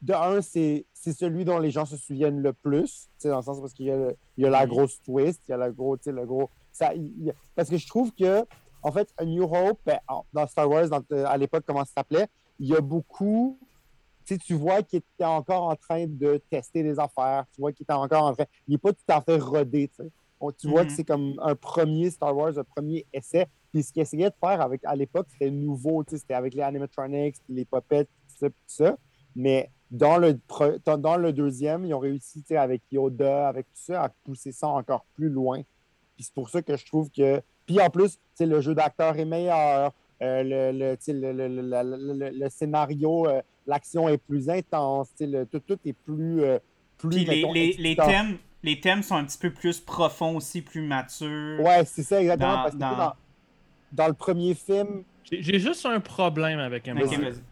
[0.00, 3.60] de un, c'est c'est celui dont les gens se souviennent le plus, dans le sens
[3.60, 5.72] parce qu'il y a, le- il y a la grosse twist, il y a le
[5.72, 6.48] gros, le gros.
[6.72, 8.44] Ça, il- parce que je trouve que,
[8.82, 11.92] en fait, A New Hope, ben, en- dans Star Wars, dans- à l'époque, comment ça
[11.98, 12.26] s'appelait,
[12.58, 13.58] il y a beaucoup.
[14.24, 17.92] Tu vois qu'il était encore en train de tester des affaires, tu vois qu'il était
[17.92, 18.44] encore en train.
[18.68, 20.10] Il n'est pas tout à fait rodé, tu sais.
[20.40, 20.86] On- Tu vois Mhm.
[20.88, 23.46] que c'est comme un premier Star Wars, un premier essai.
[23.72, 26.54] Puis ce qu'il essayait de faire avec, à l'époque, c'était nouveau, tu sais, c'était avec
[26.54, 28.96] les animatronics, les puppets, tout ça, tout ça.
[29.34, 33.48] Mais dans le, pre- dans dans le deuxième, ils ont réussi, tu sais, avec Yoda,
[33.48, 35.62] avec tout ça, à pousser ça encore plus loin.
[36.16, 37.40] Puis c'est pour ça que je trouve que.
[37.66, 41.48] Puis en plus, le jeu d'acteur est meilleur, euh, le, le, tu sais, le, le-
[41.48, 45.08] le- le- le- le scénario, euh, l'action est plus intense,
[45.50, 46.42] tout, tout est plus.
[46.42, 46.58] euh,
[46.98, 48.06] plus puis les, mettons, les, les excitant.
[48.06, 51.58] thèmes les thèmes sont un petit peu plus profonds aussi, plus matures.
[51.60, 52.50] Ouais, c'est ça, exactement.
[52.50, 53.12] Dans- parce que tu sais, dans-
[53.92, 57.20] dans, le premier film, J'ai juste un problème avec un Ok, Vas-y.
[57.20, 57.42] vas-y.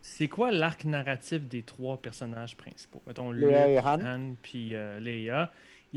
[0.00, 3.00] C'est quoi l'arc narratif des trois personnages principaux?
[3.06, 4.00] Mettons Léa et Luke, Han.
[4.04, 5.52] Han, puis euh, Leia.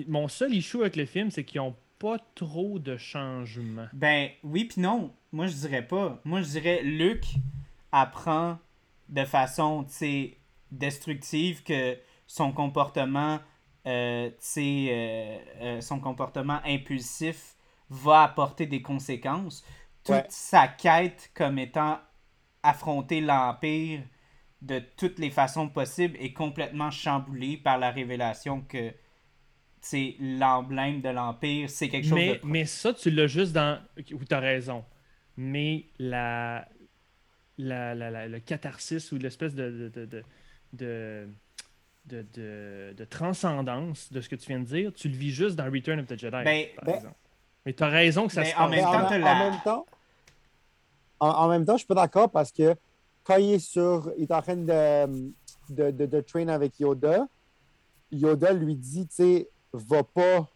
[0.08, 3.88] Mon seul issue avec le film, c'est qu'ils ont pas trop de changements.
[3.94, 5.14] Ben oui puis non.
[5.32, 6.20] Moi je dirais pas.
[6.24, 7.26] Moi je dirais Luke
[7.92, 8.60] apprend
[9.10, 10.38] de façon tu sais
[10.72, 13.40] destructive que son comportement
[13.88, 17.55] euh, tu sais euh, euh, son comportement impulsif
[17.90, 19.64] va apporter des conséquences.
[20.04, 20.26] Toute Ouais.
[20.30, 22.00] sa quête comme étant
[22.64, 24.02] affronter l'empire
[24.62, 28.94] de toutes les façons possibles est complètement chamboulée par la révélation que
[29.82, 33.80] c'est l'emblème de l'empire, c'est quelque chose Mais, de mais ça, tu l'as juste dans.
[34.12, 34.84] Ou tu as raison.
[35.38, 36.68] Mais la,
[37.60, 40.24] la, la- la- le catharsis ou l'espèce de de, de, de,
[40.74, 41.28] de,
[42.06, 45.56] de- de- de transcendance de ce que tu viens de dire, tu le vis juste
[45.56, 46.44] dans Return of the Jedi.
[46.44, 47.16] Ben- par ben- exemple.
[47.66, 48.70] Mais tu as raison que ça Mais se en passe.
[48.70, 49.86] même temps, en, même temps,
[51.20, 52.76] en, en même temps, je suis pas d'accord parce que
[53.24, 55.32] quand il est sur, il est en train de,
[55.70, 57.28] de, de, de train avec Yoda,
[58.12, 60.48] Yoda lui dit, tu sais, va pas,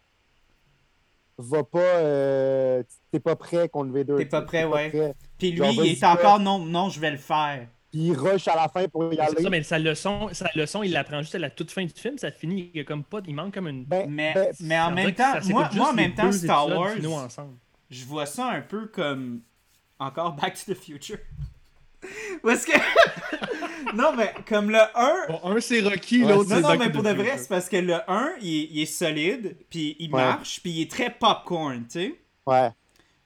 [1.36, 4.14] va pas, euh, t'es pas prêt contre Vader.
[4.18, 4.90] T'es pas prêt, ouais.
[4.90, 5.14] prêt.
[5.38, 7.66] Puis lui, Genre, il est encore non, non, je vais le faire.
[7.90, 9.42] Puis il rush à la fin pour y Mais C'est aller.
[9.42, 12.18] ça, mais sa leçon, sa leçon, il l'apprend juste à la toute fin du film.
[12.18, 13.84] Ça finit il y a comme pas, il manque comme une.
[13.84, 16.90] Ben, Mais, ben, mais en même temps, moi, moi en même temps, Star Wars,
[17.90, 19.40] je vois ça un peu comme
[19.98, 21.18] encore Back to the Future.
[22.42, 22.72] Parce que.
[23.96, 25.12] non, mais comme le 1.
[25.28, 27.12] Bon, un c'est Rocky, Ouais, l'autre Non, c'est non, Back mais to pour the de
[27.12, 27.38] vrai, Future.
[27.40, 30.22] c'est parce que le 1, il, est- il est solide, puis il Ouais.
[30.22, 32.14] marche, puis il est très popcorn, tu sais.
[32.46, 32.70] ouais.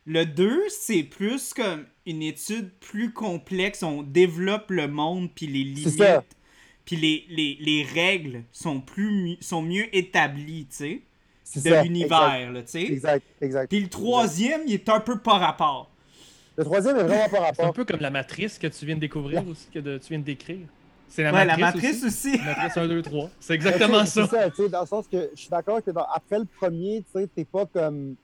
[0.07, 3.83] Le 2, c'est plus comme une étude plus complexe.
[3.83, 6.11] On développe le monde, puis les C'est ça.
[6.11, 6.37] limites,
[6.85, 11.01] puis les, les, les règles sont, plus, sont mieux établies, tu sais,
[11.43, 12.83] C'est de l'univers, là, tu sais.
[12.83, 13.69] Exact, exact.
[13.71, 15.91] Puis le troisième, il est un peu par rapport.
[16.57, 17.73] Le troisième est vraiment pas C'est un rapport.
[17.73, 20.25] peu comme la matrice que tu viens de découvrir aussi, que de- tu viens de
[20.25, 20.67] décrire.
[21.09, 21.61] C'est la ouais, matrice.
[21.61, 22.29] la matrice aussi.
[22.35, 22.39] aussi.
[22.39, 23.31] La matrice 1, 2, 3.
[23.41, 24.27] C'est exactement tu sais, ça.
[24.31, 26.45] C'est ça, tu sais, dans le sens que je suis d'accord que dans- après le
[26.45, 28.17] premier, tu sais, t'es pas comme.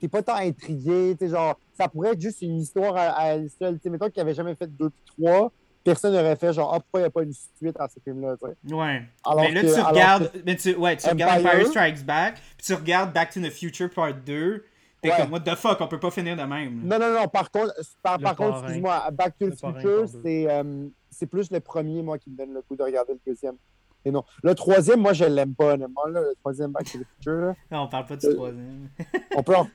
[0.00, 3.74] T'es pas tant intrigué, genre, ça pourrait être juste une histoire à, à elle seule.
[3.76, 5.52] Tu sais, mettons qu'il avait jamais fait deux puis trois,
[5.84, 8.36] personne n'aurait fait genre, ah, pourquoi il n'y a pas une suite à ce film-là,
[8.38, 8.74] tu.
[8.74, 9.02] Ouais.
[9.24, 12.34] Alors mais là, que- tu alors regardes, mais tu, ouais, tu regardes Empire- Strikes Back,
[12.56, 14.64] puis tu regardes Back to the Future Part 2,
[15.02, 15.16] t'es Ouais.
[15.18, 16.80] comme, what the fuck, on peut pas finir de même.
[16.84, 20.86] Non, non, non, par contre, par, contre, excuse-moi, Back to Le the Future, c'est euh,
[21.10, 23.56] c'est plus le premier, moi, qui me donne le coup de regarder le deuxième.
[24.02, 24.24] Et non.
[24.42, 26.06] Le troisième, moi, je l'aime pas, honnêtement.
[26.06, 27.32] Là, le troisième Back to the Future.
[27.40, 27.54] Là.
[27.70, 28.88] Non, on parle pas du Euh, troisième.
[29.36, 29.68] On peut en...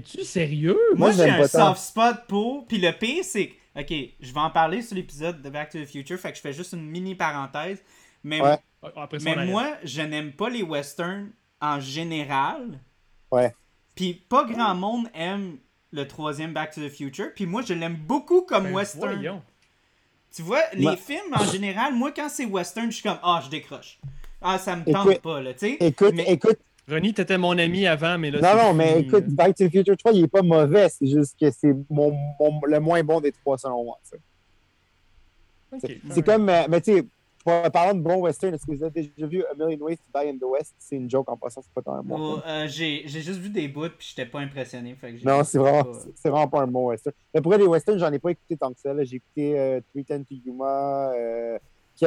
[0.00, 0.78] T'es-tu sérieux?
[0.96, 2.66] Moi, Moi, j'ai un soft spot pour.
[2.66, 3.48] Puis le pire, c'est.
[3.48, 6.36] que- Ok, je vais en parler sur l'épisode de Back to the Future, fait que
[6.36, 7.82] je fais juste une mini parenthèse.
[8.22, 8.58] Mais, Ouais.
[8.96, 11.30] Après ça, mais moi, je n'aime pas les westerns
[11.60, 12.78] en général.
[13.30, 13.54] Ouais.
[13.94, 15.56] Puis pas grand monde aime
[15.90, 17.28] le troisième Back to the Future.
[17.34, 19.12] Puis moi, je l'aime beaucoup comme Ben, western.
[19.14, 19.42] voyons.
[20.34, 20.96] Tu vois, les Ouais.
[20.96, 23.98] films en général, moi, quand c'est western, je suis comme, ah, je décroche.
[24.40, 25.76] Ah, ça me Écoute- tente pas, là, tu sais.
[25.80, 26.58] Écoute, Mais- écoute.
[26.88, 28.40] Ronnie, t'étais mon ami avant, mais là.
[28.40, 29.26] Non, c'est non, mais écoute.
[29.28, 30.88] Back to the Future 3, il est pas mauvais.
[30.88, 33.98] C'est juste que c'est mon, mon- le moins bon des trois, selon moi.
[36.10, 37.04] C'est comme, euh, mais tu sais,
[37.70, 40.28] parlant de bon western, est-ce que vous avez déjà vu A Million Ways to Die
[40.28, 40.74] in the West?
[40.78, 43.38] C'est une joke en passant, c'est pas tant un bon Oh, euh, j'ai j'ai juste
[43.40, 44.94] vu des bouts, puis j'étais pas impressionné.
[45.00, 47.14] Fait que j'ai- Non, c'est vraiment, pas- c'est vraiment pas un bon western.
[47.32, 48.92] Mais pour les westerns, j'en ai pas écouté tant que ça.
[49.04, 51.58] J'ai écouté euh, 310 to Yuma, euh,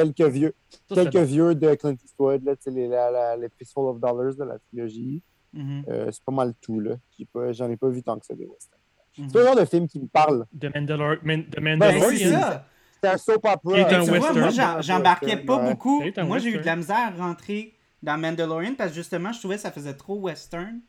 [0.04, 0.54] quelques vieux,
[0.88, 4.44] Ça, quelques vieux de Clint Eastwood, là, les, la, la, les Fistful of Dollars, là,
[4.44, 5.22] la trilogie.
[5.52, 6.96] Mhm, Euh, c'est pas mal tout, là.
[7.18, 8.78] J'ai pas- J'en ai pas vu tant que ça des westerns.
[9.18, 9.28] mhm.
[9.30, 10.44] C'est le genre de film qui me parle.
[10.60, 12.18] The, Mandalor- Man- The Ben, Ben, Mandalorian.
[12.18, 12.66] c'est ça.
[13.02, 13.78] C'est un soap opera.
[13.78, 15.70] Un Tu vois, moi, j'en- j'embarquais pas Ouais.
[15.70, 16.02] beaucoup.
[16.24, 19.54] Moi, j'ai eu de la misère à rentrer dans Mandalorian parce que justement, je trouvais
[19.56, 20.80] que ça faisait trop western.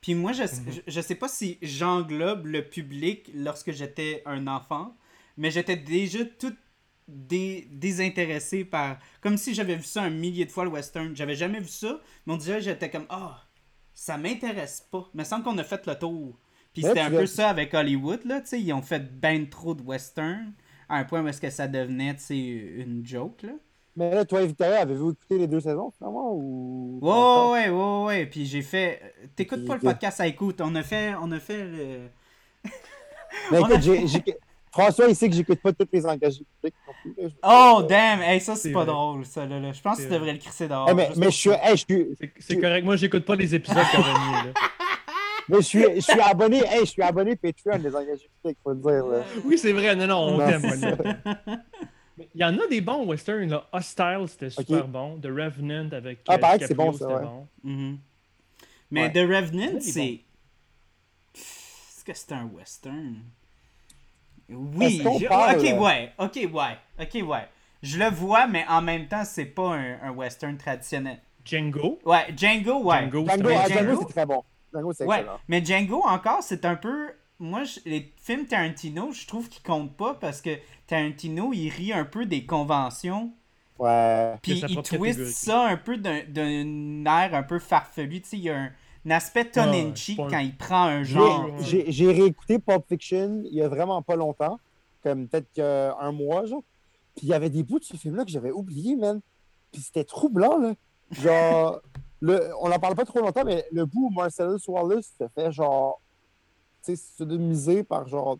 [0.00, 0.48] Puis moi, je, Mhm.
[0.68, 4.94] je, je sais pas si j'englobe le public lorsque j'étais un enfant,
[5.36, 6.52] mais j'étais déjà tout
[7.08, 8.98] dé- désintéressé par.
[9.20, 11.16] Comme si j'avais vu ça un millier de fois le western.
[11.16, 13.42] J'avais jamais vu ça, mais on dirait j'étais comme Ah,
[13.94, 15.08] ça m'intéresse pas.
[15.14, 16.38] Il me semble qu'on a fait le tour.
[16.74, 18.60] Puis Ouais, c'était un peu ça avec Hollywood, là, tu sais.
[18.60, 20.52] Ils ont fait ben trop de western
[20.88, 23.52] à un point où est-ce que ça devenait, tu sais, une joke, là.
[23.96, 27.00] Mais là, toi et Victoria, avez-vous écouté les deux saisons, finalement, ou...
[27.02, 27.50] Ouais, encore?
[27.52, 28.26] ouais, ouais, ouais.
[28.26, 29.12] Puis j'ai fait.
[29.34, 30.60] T'écoutes pas le podcast à écoute.
[30.60, 31.14] On a fait.
[31.20, 32.08] On a fait le.
[33.50, 34.06] Mais a- écoute, j'ai-
[34.72, 36.74] François, il sait que j'écoute pas tous les engagés publics
[37.42, 38.20] Oh, damn!
[38.22, 38.92] Hey, ça, c'est pas vrai.
[38.92, 39.58] drôle, ça, là.
[39.60, 39.72] là.
[39.72, 40.88] Je pense que tu devrais le crisser dehors.
[40.90, 41.60] Eh, mais, mais je suis, ça.
[41.64, 42.84] hey, je suis, C'est- C'est correct.
[42.84, 44.52] Moi, j'écoute pas les épisodes Ronnie, là.
[45.48, 48.70] mais je suis, je suis abonné, hey, je suis abonné Patreon des engagés publics, faut
[48.72, 49.06] le dire.
[49.06, 49.22] Là.
[49.44, 49.94] Oui, c'est vrai.
[49.96, 50.96] Non, non, on t'aime,
[52.34, 53.66] Il y en a des bons westerns, là.
[53.72, 55.18] Hostile, c'était super bon.
[55.20, 56.20] The Revenant avec.
[56.28, 57.22] Ah, euh, pareil c'est bon, ça, ouais.
[57.22, 57.46] bon.
[57.64, 57.98] Mhm.
[58.90, 59.12] Mais Ouais.
[59.12, 60.20] The Revenant, c'est.
[61.34, 63.16] Est-ce que c'est un western?
[64.50, 65.02] Oui.
[65.20, 65.74] Je- parle, Ok, là?
[65.80, 66.12] ouais.
[66.18, 66.78] Ok, ouais.
[67.00, 67.48] Ok, ouais.
[67.82, 71.20] Je le vois, mais en même temps, c'est pas un, un western traditionnel.
[71.44, 71.98] Django?
[72.04, 73.08] Ouais, Django, ouais.
[73.10, 74.04] Django, Django, c'est ah, Django, Django?
[74.06, 74.44] c'est très bon.
[74.72, 75.38] Django, c'est Ouais, excellent.
[75.48, 77.10] mais Django encore, c'est un peu.
[77.40, 80.50] Moi, je- les films Tarantino, je trouve qu'ils comptent pas parce que
[80.88, 83.32] Tarantino, il rit un peu des conventions.
[83.78, 84.34] Ouais.
[84.42, 85.32] Puis il twist catégorie.
[85.32, 88.20] ça un peu d'un- d'un air un peu farfelu.
[88.22, 88.70] Tu sais, il y a un
[89.10, 89.72] aspect pas un-
[90.30, 91.48] quand il prend un genre.
[91.60, 94.58] J'ai réécouté Pulp Fiction il y a vraiment pas longtemps,
[95.02, 96.62] comme peut-être qu'un mois, genre.
[97.16, 99.20] Puis il y avait des bouts de ce film-là que j'avais oublié, man.
[99.72, 100.74] Puis c'était troublant, là.
[101.12, 101.80] Genre,
[102.20, 105.50] le, on n'en parle pas trop longtemps, mais le bout où Marcellus Wallace se fait,
[105.52, 106.00] genre,
[106.84, 108.38] tu sais, sodomiser par, genre,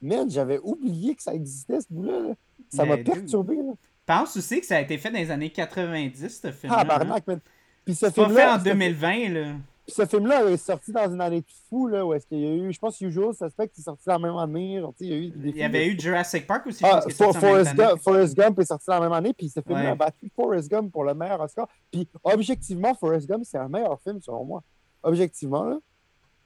[0.00, 2.20] man, j'avais oublié que ça existait, ce bout-là.
[2.20, 2.34] là.
[2.68, 3.72] Ça m'a perturbé, là.
[4.04, 6.78] Pense aussi que ça a été fait dans les années 90, ce film-là.
[6.78, 6.84] Ah, hein.
[6.84, 7.40] barnac, man.
[7.84, 8.56] Puis ce pas fait film-là.
[8.56, 9.46] en ce- 2020, là.
[9.84, 12.46] Puis ce film-là est sorti dans une année de fou, là, où est-ce qu'il y
[12.46, 14.78] a eu, je pense, Usual Suspect qui est sorti la même année.
[14.80, 16.86] genre, il y a eu des Il y avait de- eu Jurassic Park aussi, je
[16.86, 17.12] Ah, pense.
[17.14, 17.74] For- Forrest.
[17.74, 19.90] Gump, Forrest Gump est sorti la même année, puis ce film-là Ouais.
[19.90, 21.66] a battu Forrest Gump pour le meilleur Oscar.
[21.90, 24.62] Puis objectivement, Forrest Gump, c'est un meilleur film, selon moi.
[25.02, 25.78] Objectivement, là.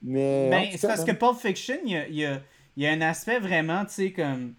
[0.03, 0.47] Mais.
[0.47, 2.41] en Ben, c'est parce que man, Pulp Fiction, il y a, il y a-
[2.77, 4.55] y a un aspect vraiment, tu sais, comme.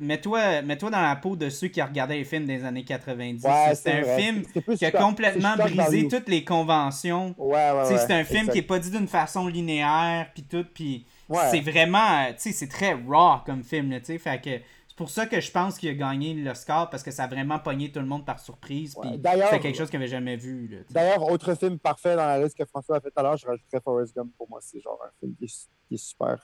[0.00, 3.44] Mets-toi mets dans la peau de ceux qui regardaient les films des années 90.
[3.44, 4.18] ouais, c'est un vrai.
[4.18, 4.42] film
[4.76, 7.34] qui a complètement brisé toutes les conventions.
[7.36, 8.52] Ouais, ouais, c'est un film exact.
[8.52, 11.06] qui est pas dit d'une façon linéaire, puis tout, puis
[11.50, 14.50] c'est vraiment, tu sais, c'est très raw comme film, là, tu sais, fait que
[14.88, 17.58] c'est pour ça que je pense qu'il a gagné l'Oscar, parce que ça a vraiment
[17.58, 19.20] pogné tout le monde par surprise, puis
[19.50, 20.84] c'est quelque chose qu'il avait jamais vu.
[20.90, 23.46] D'ailleurs, autre film parfait dans la liste que François a fait tout à l'heure, je
[23.46, 24.32] rajouterais Forrest Gump.
[24.38, 26.38] Pour moi, c'est genre un film qui est, qui est super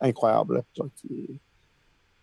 [0.00, 0.64] incroyable.
[0.76, 1.40] Genre, qui est-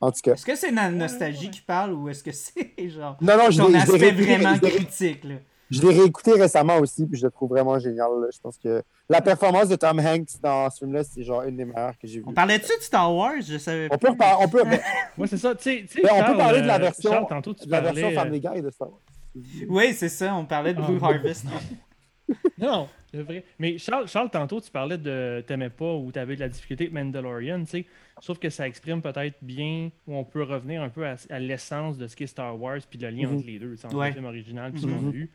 [0.01, 0.33] En tout cas.
[0.33, 3.57] Est-ce que c'est la nostalgie qui parle, ou est-ce que c'est, genre, Non, non, je
[3.61, 5.35] ton l'ai- je l'ai aspect réécouté- vraiment je l'ai- critique, là?
[5.71, 8.07] Je l'ai réécouté récemment aussi, puis je le trouve vraiment génial.
[8.21, 8.27] là.
[8.31, 11.65] Je pense que la performance de Tom Hanks dans ce film-là, c'est genre une des
[11.65, 12.25] meilleures que j'ai vues.
[12.27, 13.41] On parlait-tu de Star Wars?
[13.41, 14.81] Je savais On peut reparler, on peut, mais-
[15.17, 15.53] Moi, c'est ça.
[15.65, 18.15] Mais on peut parler de la euh, version, Charles, tantôt, tu de la version parlais,
[18.17, 18.99] euh, Family Guy de Star Wars.
[19.67, 21.03] Oui, c'est ça, on parlait de Ah, Blue oui.
[21.03, 21.45] Harvest.
[22.57, 22.87] Non,
[23.21, 23.43] vrai.
[23.59, 26.93] Mais Charles, Charles, tantôt, tu parlais de t'aimais pas ou t'avais de la difficulté avec
[26.93, 27.85] Mandalorian, tu sais.
[28.21, 31.97] Sauf que ça exprime peut-être bien, ou on peut revenir un peu à, à l'essence
[31.97, 33.35] de ce qu'est Star Wars, puis le lien Mhm.
[33.35, 34.07] entre les deux, entre Ouais.
[34.07, 34.99] le film original puis ce Mhm.
[35.01, 35.29] qu'on a vu.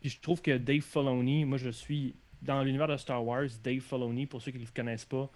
[0.00, 3.80] Puis je trouve que Dave Filoni, moi je suis dans l'univers de Star Wars, Dave
[3.80, 5.28] Filoni, pour ceux qui ne le connaissent pas,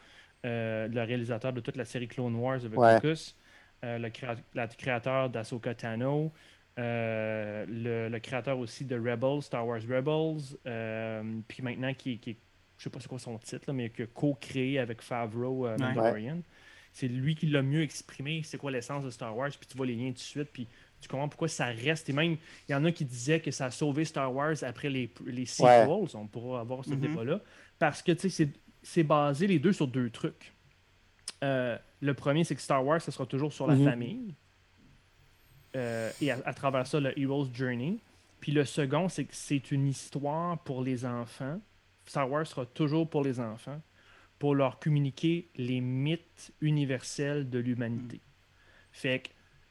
[0.45, 2.95] euh, le réalisateur de toute la série Clone Wars avec Ouais.
[2.95, 3.35] Lucas,
[3.85, 6.33] euh, le créa- la- créateur d'Ahsoka Tano,
[6.77, 12.37] le, le créateur aussi de Rebels, Star Wars Rebels, euh, puis maintenant qui, qui est,
[12.79, 15.77] je sais pas c'est quoi son titre, là, mais qui a co-créé avec Favreau euh,
[15.77, 15.79] Ouais.
[15.79, 16.39] Mandalorian.
[16.95, 19.87] C'est lui qui l'a mieux exprimé, c'est quoi l'essence de Star Wars, puis tu vois
[19.87, 20.69] les liens tout de suite, puis
[21.01, 22.09] tu comprends pourquoi ça reste.
[22.11, 22.37] Et même,
[22.69, 25.47] il y en a qui disaient que ça a sauvé Star Wars après les, les
[25.47, 27.01] sequels, on pourra avoir ce Mhm.
[27.01, 27.41] débat-là,
[27.79, 30.53] parce que tu sais, c'est- c'est basé les deux sur deux trucs.
[31.43, 33.85] Euh, le premier, c'est que Star Wars, ce sera toujours sur la Mhm.
[33.85, 34.35] famille.
[35.77, 37.99] Euh, et à, à travers ça, le Hero's Journey.
[38.41, 41.61] Puis le second, c'est que c'est une histoire pour les enfants.
[42.07, 43.81] Star Wars sera toujours pour les enfants,
[44.39, 48.21] pour leur communiquer les mythes universels de l'humanité.
[48.91, 49.29] Fait que,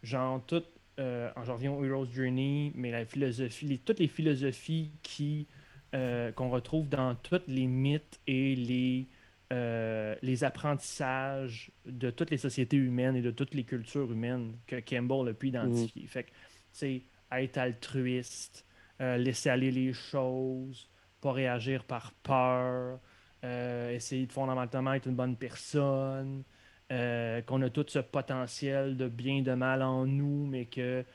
[0.08, 0.64] genre, tout,
[1.00, 5.46] euh, j'en reviens au Hero's Journey, mais la philosophie, les- toutes les philosophies qui,
[5.94, 9.06] euh, qu'on retrouve dans tous les mythes et les,
[9.52, 14.80] euh, les apprentissages de toutes les sociétés humaines et de toutes les cultures humaines que
[14.80, 16.08] Campbell a pu identifier.
[16.08, 16.36] Fait que, tu
[16.72, 17.02] sais,
[17.34, 18.66] être altruiste,
[19.02, 20.90] euh, laisser aller les choses,
[21.20, 23.00] pas réagir par peur,
[23.44, 26.44] euh, essayer de fondamentalement être une bonne personne,
[26.90, 31.06] qu'on a tout ce potentiel de bien et de mal en nous, mais que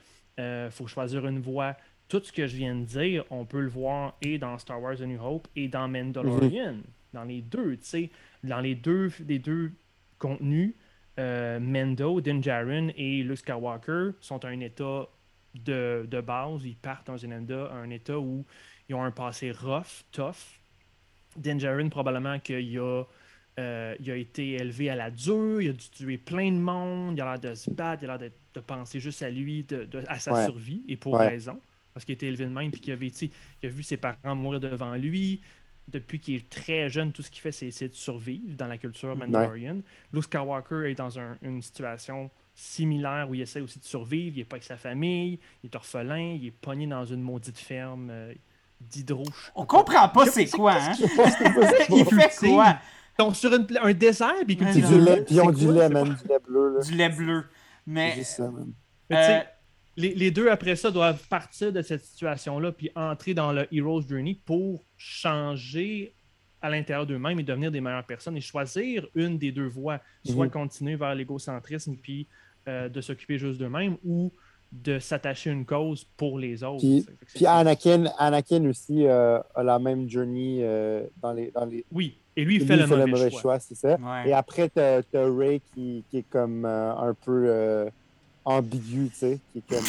[0.71, 1.75] faut choisir une voie.
[2.07, 4.99] Tout ce que je viens de dire, on peut le voir et dans Star Wars
[5.01, 6.77] A New Hope et dans Mandalorian.
[7.13, 8.09] Dans les deux, tu sais.
[8.43, 9.71] Dans les deux, les deux
[10.19, 10.73] contenus,
[11.19, 15.07] euh, Mendo, Din Djarin et Luke Skywalker sont à un état
[15.55, 16.65] de, de base.
[16.65, 18.45] Ils partent dans un état, un état où
[18.89, 20.59] ils ont un passé rough, tough.
[21.35, 23.03] Din Djarin, probablement qu'il a,
[23.59, 27.15] euh, il a été élevé à la dure, il a dû tuer plein de monde,
[27.17, 29.63] il a l'air de se battre, il a l'air de, de penser juste à lui,
[29.63, 30.45] de, de- à sa Ouais.
[30.45, 31.27] survie, et pour Ouais.
[31.29, 31.59] raison.
[31.93, 33.31] Parce qu'il a été élevé de même, puis qu'il avait, il
[33.63, 35.41] a vu ses parents mourir devant lui.
[35.89, 38.77] Depuis qu'il est très jeune, tout ce qu'il fait, c'est essayer de survivre dans la
[38.77, 39.77] culture Mandalorian.
[40.11, 44.35] Luke Skywalker est dans un- une situation similaire où il essaie aussi de survivre.
[44.35, 47.57] Il n'est pas avec sa famille, il est orphelin, il est pogné dans une maudite
[47.57, 48.33] ferme euh,
[48.81, 49.23] d'hydro.
[49.55, 50.93] On comprend pas c'est c'est quoi, hein?
[50.93, 51.03] ce
[51.95, 52.77] Il fait quoi?
[53.17, 54.97] Donc, sur une un désert, puis il Ouais, cultive non.
[54.97, 56.73] Du lait, puis ils ont C'est du lait, c'est man, du lait bleu.
[56.77, 56.83] Là.
[56.83, 57.43] Du lait bleu.
[57.47, 58.51] C'est Mais juste ça.
[59.09, 59.39] Mais Euh,
[59.97, 64.07] les, les deux, après ça, doivent partir de cette situation-là puis entrer dans le Hero's
[64.07, 66.13] Journey pour changer
[66.61, 69.99] à l'intérieur d'eux-mêmes et devenir des meilleures personnes et choisir une des deux voies.
[70.25, 70.51] Soit Mhm.
[70.51, 72.27] continuer vers l'égocentrisme puis
[72.67, 74.31] euh, de s'occuper juste d'eux-mêmes ou
[74.71, 76.83] de s'attacher à une cause pour les autres.
[77.33, 77.45] Puis-.
[77.45, 81.51] Anakin, Anakin aussi euh, a la même journey euh, dans les.
[81.51, 81.85] Dans les...
[81.91, 83.59] Oui, et lui, il Lui, fait, le, mauvais choix.
[83.59, 83.95] c'est ça.
[83.95, 84.29] ouais.
[84.29, 87.89] Et après, t'as as Ray qui, qui est comme euh, un peu euh,
[88.47, 89.83] ambigu, tu sais, qui est comme.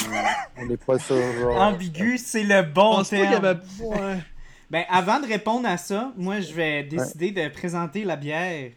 [0.59, 1.17] on n'est pas sûr.
[1.41, 3.45] genre, Ambigu, c'est le bon pense pas qu'il y terme.
[3.45, 3.61] avait...
[3.81, 4.19] Ouais.
[4.71, 8.71] Ben, avant de répondre à ça, moi, je vais décider de présenter la bière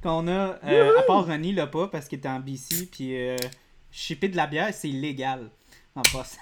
[0.00, 0.56] qu'on a.
[0.64, 2.86] euh, à part Ronnie, là pas, parce qu'il était en BC.
[2.92, 3.36] Puis, euh,
[3.90, 5.50] shipper de la bière, c'est illégal.
[5.96, 6.36] En passe.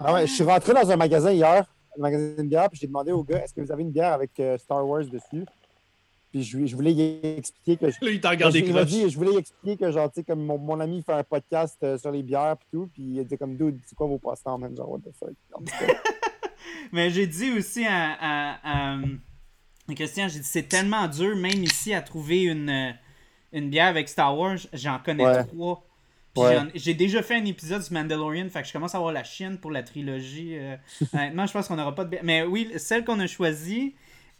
[0.00, 1.64] Ah ouais, je suis rentré dans un magasin hier,
[1.96, 4.12] un magasin de bière, puis j'ai demandé au gars est-ce que vous avez une bière
[4.12, 5.44] avec euh, Star Wars dessus?
[6.30, 7.90] Puis je, je voulais y expliquer que.
[7.90, 8.84] Je, Là, il t'a regardé croche.
[8.86, 11.24] dit, je voulais y expliquer que, genre, tu sais, comme mon, mon ami fait un
[11.24, 14.06] podcast euh, sur les bières, puis tout, puis il a dit, comme, dude, c'est quoi
[14.06, 14.76] vos passe-temps, man?
[14.76, 15.32] Genre, what the fuck?
[16.92, 18.98] Mais j'ai dit aussi à, à- à-
[19.88, 22.90] à Christian, j'ai dit c'est tellement dur, même ici, à trouver une, euh,
[23.52, 24.58] une bière avec Star Wars.
[24.72, 25.44] J'en connais Ouais.
[25.44, 25.84] trois.
[26.36, 26.58] Ouais.
[26.74, 29.58] J'ai déjà fait un épisode sur Mandalorian, fait que je commence à avoir la chienne
[29.58, 30.56] pour la trilogie.
[30.56, 30.76] euh.
[31.14, 32.20] honnêtement, je pense qu'on n'aura pas de bière.
[32.22, 33.94] Mais oui, celle qu'on a choisie,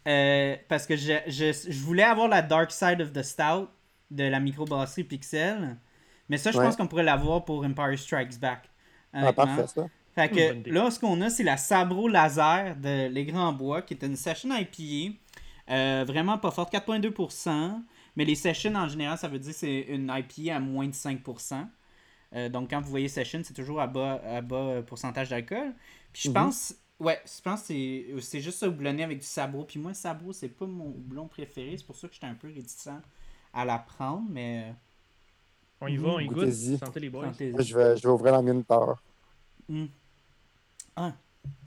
[0.07, 3.67] euh, parce que je, je, je voulais avoir la Dark Side of the Stout
[4.11, 5.77] de la microbrasserie Pixel.
[6.29, 6.63] Mais ça, je Ouais.
[6.65, 8.69] pense qu'on pourrait l'avoir pour Empire Strikes Back.
[9.13, 9.87] ah, parfait, ça.
[10.15, 13.93] Fait que là, ce qu'on a, c'est la Sabro Laser de Les Grands Bois, qui
[13.93, 15.15] est une session IPA.
[15.69, 17.81] Euh, vraiment pas forte, 4,2%.
[18.15, 20.93] Mais les sessions, en général, ça veut dire que c'est une IPA à moins de
[20.93, 21.67] 5%.
[22.35, 25.73] Euh, donc, quand vous voyez session, c'est toujours à bas, à bas pourcentage d'alcool.
[26.13, 26.33] Puis je Mhm.
[26.33, 29.63] pense, ouais, je pense que c'est- c'est juste ça houblonné avec du sabro.
[29.63, 31.75] Puis moi, sabro, c'est pas mon houblon préféré.
[31.77, 32.89] C'est pour ça que j'étais un peu réticent
[33.53, 34.23] à la prendre.
[34.29, 34.73] Mais
[35.81, 36.39] On y va, on y goûte.
[36.39, 36.77] Goûtez-y.
[36.77, 37.31] Sentez les boys.
[37.39, 37.43] Je
[37.75, 39.01] vais, je vais ouvrir la mienne tard.
[39.67, 39.85] Hmm.
[40.95, 41.13] Ah,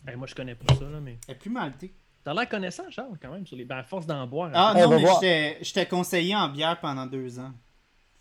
[0.06, 1.16] Hey, moi, je connais pas ça, là, mais.
[1.28, 1.92] elle est plus maltée.
[2.24, 3.64] T'as l'air connaissant, Charles, quand même, sur les...
[3.64, 4.50] ben, à force d'en boire.
[4.54, 5.14] Ah Hey, non, va mais voir.
[5.20, 7.52] j'étais- j'étais conseillé en bière pendant deux ans.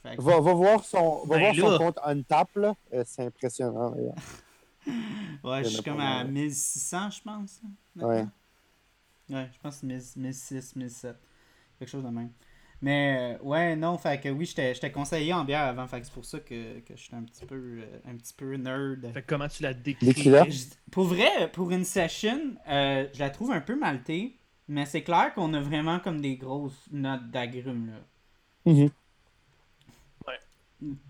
[0.04, 1.78] Que- Va, va voir son, va Ben voir son là.
[1.78, 2.74] compte Untap, là.
[2.94, 4.16] Euh, c'est impressionnant, d'ailleurs.
[5.44, 6.28] ouais, je suis comme à mal.
[6.28, 7.62] 1600, je pense.
[7.64, 7.70] là,
[8.02, 8.08] Ouais.
[8.08, 8.32] maintenant.
[9.30, 11.18] Ouais, je pense 1000 1006, 1007.
[11.80, 12.32] Quelque chose de même.
[12.82, 16.14] Mais euh, ouais, non, fait que oui, j'étais conseillé en bière avant, fait que c'est
[16.14, 19.12] pour ça que, que j'étais un petit peu euh, un petit peu nerd.
[19.14, 20.52] Fait que comment tu la décris?
[20.52, 25.04] Je- Pour vrai, pour une session, euh, je la trouve un peu maltée, mais c'est
[25.04, 28.00] clair qu'on a vraiment comme des grosses notes d'agrumes là.
[28.66, 28.92] Mhm.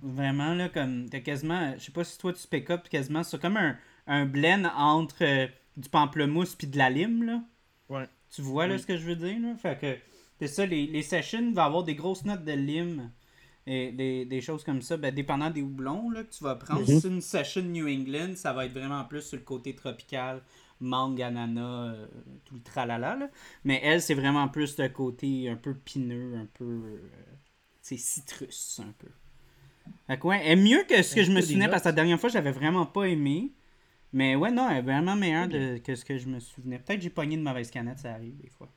[0.02, 3.40] Vraiment, là, comme, t'as quasiment, je sais pas si toi tu pick up quasiment, c'est
[3.40, 5.48] comme un, un blend entre euh,
[5.78, 7.42] du pamplemousse puis de la lime, là.
[7.90, 8.10] Ouais.
[8.30, 8.80] Tu vois, là, Oui.
[8.80, 9.56] ce que je veux dire, là?
[9.56, 9.98] Fait que,
[10.40, 13.12] c'est ça, les, les sessions vont avoir des grosses notes de lime
[13.68, 16.86] et des, des choses comme ça, ben, dépendant des houblons, là, que tu vas prendre.
[16.86, 20.42] Si c'est une session New England, ça va être vraiment plus sur le côté tropical,
[20.80, 22.08] mangue, ananas, euh,
[22.46, 23.30] tout le tralala, là.
[23.64, 26.66] Mais elle, c'est vraiment plus le côté un peu pineux, un peu...
[26.66, 27.12] euh,
[27.82, 29.08] c'est citrus, un peu.
[30.08, 31.94] Fait que ouais, elle est mieux que ce que je me souvenais, parce que la
[31.94, 33.52] dernière fois, j'avais vraiment pas aimé.
[34.14, 36.80] Mais ouais, non, elle est vraiment meilleure de- que ce que je me souvenais.
[36.80, 38.68] Peut-être que j'ai pogné une mauvaise canette, ça arrive des fois.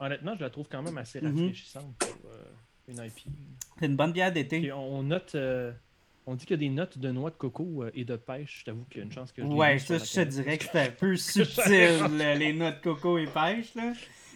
[0.00, 1.28] Honnêtement, je la trouve quand même assez Mhm.
[1.28, 2.42] rafraîchissante pour euh,
[2.88, 3.20] une IP.
[3.78, 4.72] C'est une bonne bière d'été.
[4.72, 5.72] On note, euh,
[6.26, 8.60] on dit qu'il y a des notes de noix de coco euh, et de pêche.
[8.60, 10.64] Je t'avoue qu'il y a une chance que je Ouais, ça, je te dirais que
[10.64, 13.92] c'est un peu subtil, là, les noix de coco et pêche, là.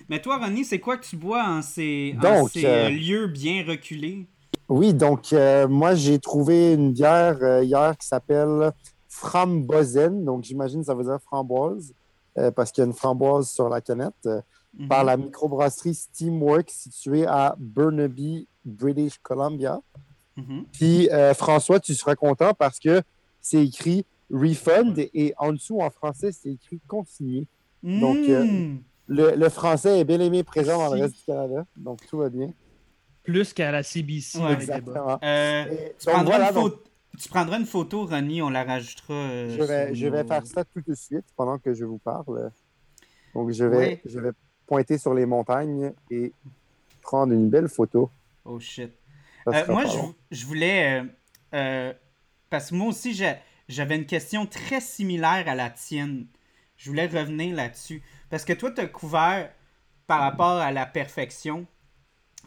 [0.08, 3.26] Mais toi, Ronnie, c'est quoi que tu bois en ces, en Donc, ces, euh, lieux
[3.26, 4.28] bien reculés?
[4.68, 8.72] Oui, donc euh, moi j'ai trouvé une bière euh, hier qui s'appelle
[9.08, 10.24] Frambozen.
[10.24, 11.92] Donc j'imagine que ça veut dire framboise
[12.38, 14.14] euh, parce qu'il y a une framboise sur la canette.
[14.26, 14.40] euh,
[14.78, 14.88] Mhm.
[14.88, 19.80] Par la microbrasserie Steamworks située à Burnaby, British Columbia.
[20.36, 20.64] Mhm.
[20.70, 23.00] Puis euh, François, tu seras content parce que
[23.40, 27.46] c'est écrit refund et en dessous en français c'est écrit consigné.
[27.82, 28.78] Donc, euh, Mm.
[29.08, 32.28] Le, le français est bien aimé présent dans le reste du Canada, donc tout va
[32.28, 32.50] bien.
[33.26, 34.52] Plus qu'à la CBC Ouais.
[34.54, 35.18] Exactement.
[35.22, 36.82] Euh, Et tu, prendras voilà, une donc, photo,
[37.18, 39.14] tu prendras une photo, Ronnie, on la rajoutera.
[39.14, 39.48] euh,
[39.92, 42.50] je vais, faire ça tout de suite pendant que je vous parle.
[43.34, 44.02] Donc je vais, Ouais.
[44.04, 44.30] je vais
[44.66, 46.32] pointer sur les montagnes et
[47.02, 48.10] prendre une belle photo.
[48.44, 48.92] Oh shit.
[49.48, 49.98] Euh, moi, je,
[50.36, 51.00] je voulais.
[51.00, 51.04] euh,
[51.54, 51.92] euh,
[52.50, 53.14] parce que moi aussi,
[53.68, 56.26] j'avais une question très similaire à la tienne.
[56.76, 58.02] Je voulais revenir là-dessus.
[58.28, 59.50] Parce que toi, tu as couvert
[60.06, 61.66] par rapport à la perfection.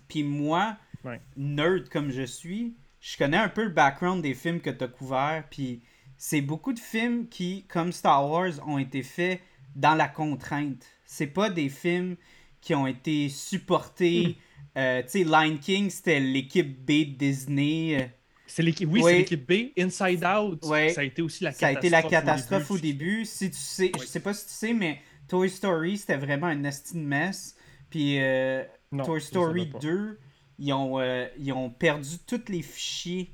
[0.08, 1.20] Puis moi, Ouais.
[1.38, 4.88] nerd comme je suis, je connais un peu le background des films que tu as
[4.88, 5.44] couverts.
[5.50, 5.82] Puis
[6.18, 9.40] c'est beaucoup de films qui, comme Star Wars, ont été faits
[9.76, 10.84] dans la contrainte.
[11.06, 12.16] C'est pas des films
[12.62, 14.36] qui ont été supportés.
[14.78, 18.12] Euh, tu sais, Lion King, c'était l'équipe B de Disney.
[18.46, 19.72] C'est l'équipe, oui, c'est l'équipe B.
[19.80, 20.90] Inside Out, Ouais.
[20.90, 21.86] ça a été aussi la Ça a catastrophe.
[21.86, 23.26] été la catastrophe au du- début.
[23.26, 24.08] Si tu sais, je Oui.
[24.08, 27.56] sais pas si tu sais, mais Toy Story, c'était vraiment un nasty de mess.
[27.90, 29.80] Puis euh, Non, Toy Story savais pas.
[29.80, 30.20] 2,
[30.60, 33.34] ils ont, euh, ils ont perdu tous les fichiers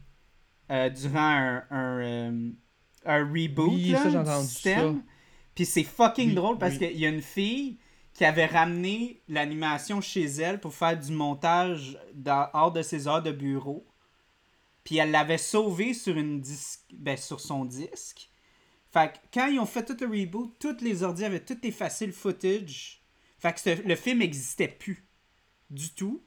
[0.72, 2.50] euh, durant un, un, euh,
[3.06, 4.96] un reboot Oui, là, ça, du système.
[4.98, 5.02] ça.
[5.56, 6.80] Puis c'est fucking Oui, drôle parce oui.
[6.90, 7.80] qu'il y a une fille
[8.14, 13.24] qui avait ramené l'animation chez elle pour faire du montage dans- hors de ses heures
[13.24, 13.86] de bureau.
[14.84, 18.30] Puis elle l'avait sauvé sur une disque, ben, sur son disque.
[18.92, 22.06] Fait que quand ils ont fait tout le reboot, tous les ordi avaient tout effacé
[22.06, 23.02] le footage.
[23.40, 25.05] Fait que le film n'existait plus
[25.70, 26.22] du tout.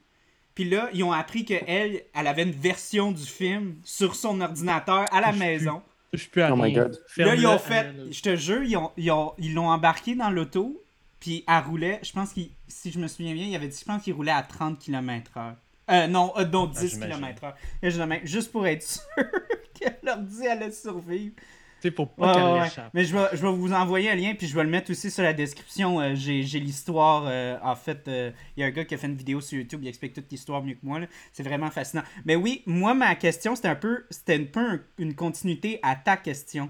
[0.55, 5.05] Puis là, ils ont appris qu'elle, elle avait une version du film sur son ordinateur
[5.13, 5.81] à la Je maison.
[6.11, 6.73] Je suis plus à Oh my.
[6.73, 6.99] God.
[7.17, 10.29] Là, ils ont fait, je te jure, ils ont, ils ont, ils l'ont embarqué dans
[10.31, 10.83] l'auto,
[11.19, 13.85] puis elle roulait, je pense qu'il, si je me souviens bien, il avait dit, je
[13.85, 15.53] pense qu'il roulait à 30 km/h.
[15.91, 17.15] Euh, non, euh, non, 10 j'imagine.
[17.15, 18.25] km/h.
[18.25, 21.35] Juste pour être sûr que l'ordi allait survivre.
[21.81, 22.63] Sais, faut pas Ouais, qu'elle ouais, ouais.
[22.65, 22.89] l'échappe.
[22.93, 25.09] Mais je vais, je vais vous envoyer un lien, puis je vais le mettre aussi
[25.09, 25.99] sur la description.
[26.01, 27.23] Euh, j'ai, j'ai l'histoire.
[27.27, 29.57] euh, en fait, euh, il y a un gars qui a fait une vidéo sur
[29.57, 30.99] YouTube, il explique toute l'histoire mieux que moi.
[30.99, 31.07] là.
[31.31, 32.03] C'est vraiment fascinant.
[32.25, 35.95] Mais oui, moi, ma question, c'était un peu, c'était un peu un- une continuité à
[35.95, 36.69] ta question.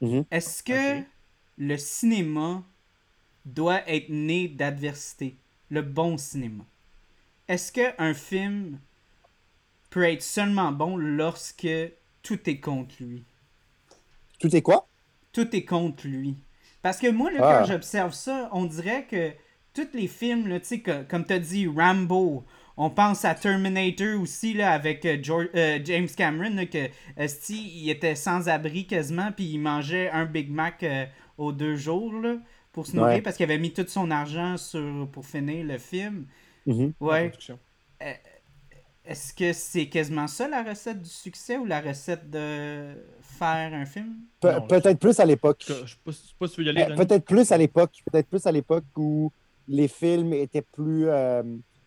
[0.00, 0.24] Mhm.
[0.30, 1.02] Est-ce que
[1.58, 2.64] le cinéma
[3.44, 5.36] doit être né d'adversité?
[5.70, 6.64] Le bon cinéma.
[7.46, 8.78] Est-ce qu'un film
[9.90, 11.68] peut être seulement bon lorsque
[12.22, 13.24] tout est contre lui?
[14.40, 14.86] Tout est quoi?
[15.32, 16.34] tout est contre lui.
[16.82, 17.58] Parce que moi, là, Ah.
[17.60, 19.30] quand j'observe ça, on dirait que
[19.74, 22.44] tous les films, là, tu sais, que- comme tu as dit, Rambo,
[22.76, 27.70] on pense à Terminator aussi, là, avec euh, George- euh, James Cameron, là, que esti,
[27.84, 31.04] il était sans abri quasiment, puis il mangeait un Big Mac euh,
[31.38, 32.38] aux deux jours, là,
[32.72, 33.22] pour se nourrir, Ouais.
[33.22, 36.26] parce qu'il avait mis tout son argent sur, pour finir le film.
[36.66, 36.92] Mhm.
[37.00, 37.32] La Ouais.
[39.10, 43.84] Est-ce que c'est quasiment ça la recette du succès ou la recette de faire un
[43.84, 44.18] film?
[44.40, 45.64] Pe- Non, Peut-être plus à l'époque.
[45.66, 46.94] Je sais pas, je sais pas si tu veux y aller, Euh, René.
[46.96, 47.90] Peut-être plus à l'époque.
[48.08, 49.32] Peut-être plus à l'époque où
[49.66, 51.08] les films étaient plus.
[51.08, 51.42] euh,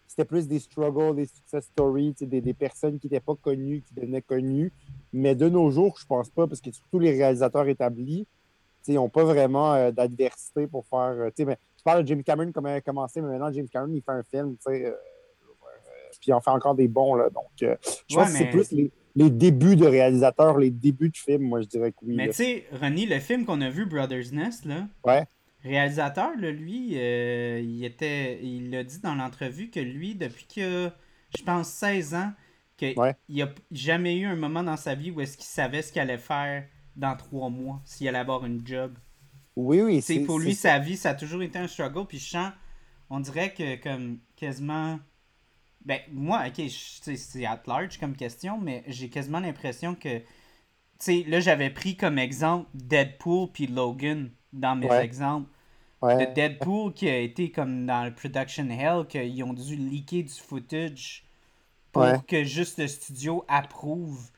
[0.05, 3.93] c'était plus des struggles, des success stories, des, des personnes qui n'étaient pas connues, qui
[3.93, 4.73] devenaient connues.
[5.13, 8.31] Mais de nos jours, je pense pas, parce que surtout les réalisateurs établis, tu
[8.81, 10.99] sais, ils n'ont pas vraiment euh, d'adversité pour faire.
[11.17, 13.93] euh, mais tu parles de James Cameron, comment il a commencé, mais maintenant, James Cameron,
[13.93, 14.93] il fait un film, tu sais.
[16.23, 17.29] Puis en fait encore des bons, là.
[17.29, 17.75] Donc, euh,
[18.09, 21.43] je Ouais, pense que c'est plus les, les débuts de réalisateurs, les débuts de films,
[21.43, 22.15] moi, je dirais que oui.
[22.15, 25.25] Mais tu sais, Ronnie, le film qu'on a vu, Brothers Nest, là, Ouais.
[25.63, 30.89] réalisateur, là, lui, euh, il était, il a dit dans l'entrevue que lui, depuis a,
[31.37, 32.31] je pense, 16 ans,
[32.77, 33.15] qu'il Ouais.
[33.29, 36.01] n'y a jamais eu un moment dans sa vie où est-ce qu'il savait ce qu'il
[36.01, 36.65] allait faire
[36.95, 38.93] dans trois mois s'il allait avoir une job.
[39.55, 40.01] Oui, oui.
[40.01, 42.05] C'est pour lui, sa vie, ça a toujours été un struggle.
[42.07, 42.51] Puis je sens,
[43.09, 44.99] on dirait que comme quasiment.
[45.85, 50.19] Ben, moi, ok, c'est at large comme question, mais j'ai quasiment l'impression que.
[50.19, 50.25] Tu
[50.99, 55.49] sais, là, j'avais pris comme exemple Deadpool puis Logan dans mes exemples.
[56.01, 56.25] Ouais.
[56.25, 60.33] De Deadpool qui a été comme dans le production hell, qu'ils ont dû leaker du
[60.33, 61.23] footage
[61.93, 64.29] pour que juste le studio approuve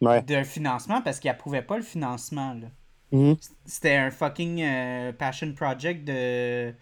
[0.00, 2.54] d'un financement parce qu'il approuvait pas le financement.
[2.54, 2.68] Là.
[3.12, 3.50] Mm-hmm.
[3.64, 6.72] C'était un fucking euh, passion project de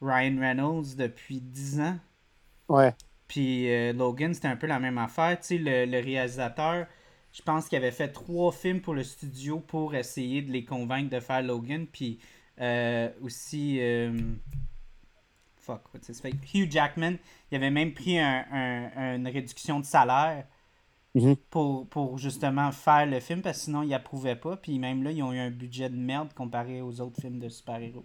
[0.00, 1.98] Ryan Reynolds depuis 10 ans.
[2.68, 2.94] Ouais.
[3.32, 5.38] Puis euh, Logan, c'était un peu la même affaire.
[5.40, 6.86] Tu sais, le, le, réalisateur,
[7.32, 11.10] je pense qu'il avait fait trois films pour le studio pour essayer de les convaincre
[11.10, 11.86] de faire Logan.
[11.86, 12.20] Puis
[12.60, 13.80] euh, aussi.
[15.56, 16.34] fuck, what's his face?
[16.54, 17.16] Hugh Jackman,
[17.50, 20.46] il avait même pris un, un, une réduction de salaire
[21.14, 21.36] Mhm.
[21.50, 24.56] pour, pour justement faire le film parce que sinon ils approuvaient pas.
[24.56, 27.48] Puis même là, ils ont eu un budget de merde comparé aux autres films de
[27.48, 28.04] super-héros.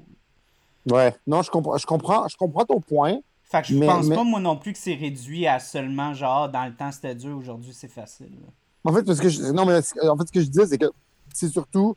[0.90, 3.20] Ouais, non, je comprends, je comprends, je comprends ton point.
[3.50, 6.66] Fait que je pense pas moi non plus que c'est réduit à seulement genre dans
[6.66, 8.38] le temps c'était dur, aujourd'hui c'est facile.
[8.84, 10.90] En fait, parce que je, non, mais en fait, ce que je disais, c'est que
[11.34, 11.96] c'est surtout.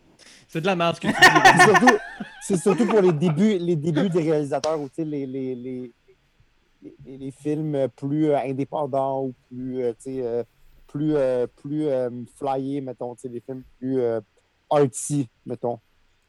[0.49, 1.21] C'est de la merde ce que tu dis.
[1.57, 1.99] c'est surtout,
[2.43, 5.93] c'est surtout pour les débuts, les débuts des réalisateurs ou les, les, les,
[6.83, 10.43] les, les, films plus indépendants ou plus euh,
[10.91, 14.21] plus, euh, plus euh, flyés, mettons, des films plus euh,
[14.69, 15.79] artsy, mettons.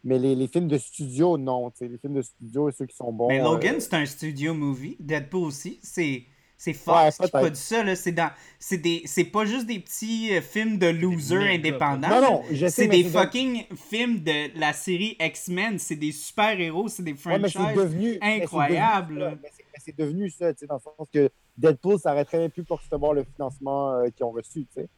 [0.03, 1.71] Mais les, les, films de studio, non.
[1.79, 3.27] Les films de studio, ceux qui sont bons.
[3.27, 4.97] Mais Logan, c'est un studio movie.
[4.99, 5.79] Deadpool aussi.
[5.83, 6.25] C'est.
[6.57, 7.83] C'est Fox ouais, qui produit ça.
[7.83, 7.95] Là.
[7.95, 8.29] C'est, dans...
[8.59, 9.01] c'est, des...
[9.05, 12.07] c'est pas juste des petits films de losers indépendants.
[12.07, 15.79] Non, non, je sais, C'est des fucking films de la série X-Men.
[15.79, 16.87] C'est des super-héros.
[16.87, 18.19] C'est des franchises ouais, devenu...
[18.21, 19.39] incroyables.
[19.41, 23.13] Mais c'est, c'est devenu ça, dans le sens que Deadpool, très bien pu pour recevoir
[23.13, 24.89] le financement euh, qu'ils ont reçu, tu sais.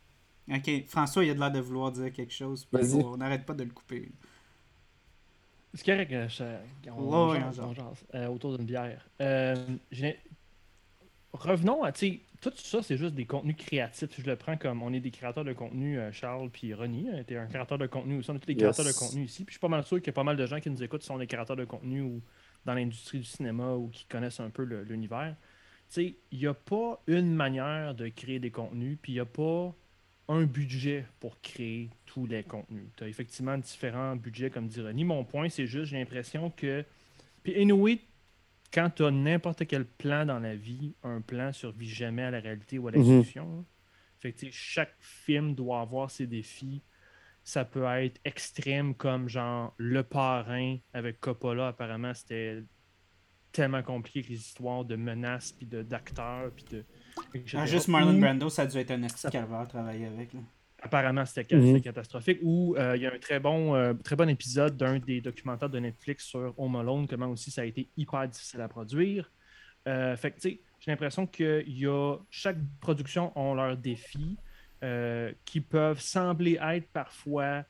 [0.52, 2.68] Ok, François, il a de l'air de vouloir dire quelque chose.
[2.74, 4.12] On n'arrête pas de le couper.
[5.74, 6.60] C'est correct, euh,
[6.96, 7.34] on,
[8.14, 9.10] euh, autour d'une bière.
[11.34, 14.10] revenons à, tu tout ça, c'est juste des contenus créatifs.
[14.20, 17.08] Je le prends comme on est des créateurs de contenu, Charles puis Ronnie.
[17.26, 18.30] Tu es un créateur de contenu aussi.
[18.32, 19.46] On est tous des créateurs de contenu ici.
[19.46, 20.84] Puis je suis pas mal sûr qu'il y a pas mal de gens qui nous
[20.84, 22.22] écoutent qui sont des créateurs de contenu ou
[22.66, 25.36] dans l'industrie du cinéma ou qui connaissent un peu l'univers
[26.02, 29.74] il n'y a pas une manière de créer des contenus, puis il n'y a pas
[30.28, 32.86] un budget pour créer tous les contenus.
[32.96, 35.04] Tu as effectivement différents budgets, comme dit René.
[35.04, 36.86] Mon point, c'est juste, j'ai l'impression que.
[37.44, 38.00] Puis, anyway,
[38.74, 42.40] quand tu as n'importe quel plan dans la vie, un plan survit jamais à la
[42.40, 43.46] réalité ou à l'exécution.
[43.46, 43.64] Mm
[44.52, 46.82] chaque film doit avoir ses défis.
[47.44, 52.64] Ça peut être extrême, comme genre Le Parrain avec Coppola, apparemment, c'était
[53.52, 56.86] tellement compliqué avec les histoires de menaces, puis d'acteurs, puis de.
[57.54, 60.34] Ah, juste Marlon Brando, ça a dû être un esti calvaire travailler avec.
[60.34, 60.40] Là.
[60.84, 61.82] Apparemment, c'était mhm.
[61.82, 62.40] catastrophique.
[62.44, 65.70] Ou euh, il y a un très bon, euh, très bon épisode d'un des documentaires
[65.70, 69.32] de Netflix sur Home Alone, comment aussi ça a été hyper difficile à produire.
[69.88, 74.38] Euh, fait que, tu sais, j'ai l'impression que y a, chaque production a leurs défis
[75.46, 77.64] qui peuvent sembler être parfois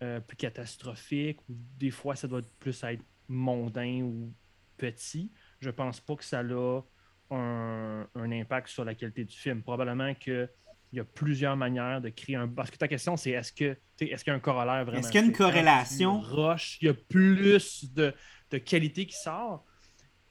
[0.00, 4.32] plus catastrophiques, ou des fois ça doit plus être mondain ou
[4.76, 5.30] petit,
[5.60, 6.82] je pense pas que ça a
[7.30, 9.62] un, impact sur la qualité du film.
[9.62, 10.48] Probablement qu'il
[10.92, 12.48] y a plusieurs manières de créer un.
[12.48, 15.00] Parce que ta question, c'est est-ce que est-ce qu'il y a un corollaire vraiment?
[15.00, 16.20] Est-ce qu'il y a une corrélation?
[16.20, 18.12] Roche, il y a plus de,
[18.58, 19.64] qualité qui sort?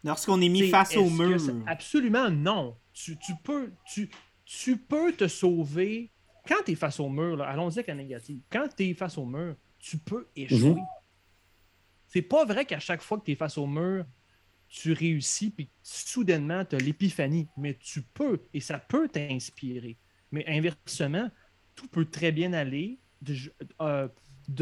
[0.04, 1.40] Lorsqu'on est mis face au mur.
[1.66, 2.78] Absolument non.
[2.94, 4.10] Tu, peux, tu,
[4.46, 6.12] tu peux te sauver.
[6.48, 8.40] Quand tu es face au mur, allons-y avec la négative.
[8.52, 10.76] Quand tu es face au mur, tu peux échouer.
[10.76, 10.86] Mhm.
[12.08, 14.06] C'est pas vrai qu'à chaque fois que tu es face au mur,
[14.68, 17.48] tu réussis, puis soudainement, tu as l'épiphanie.
[17.58, 19.98] Mais tu peux, et ça peut t'inspirer.
[20.32, 21.30] Mais inversement,
[21.76, 23.00] tout peut très bien aller.
[23.22, 23.36] De,
[23.82, 24.08] euh,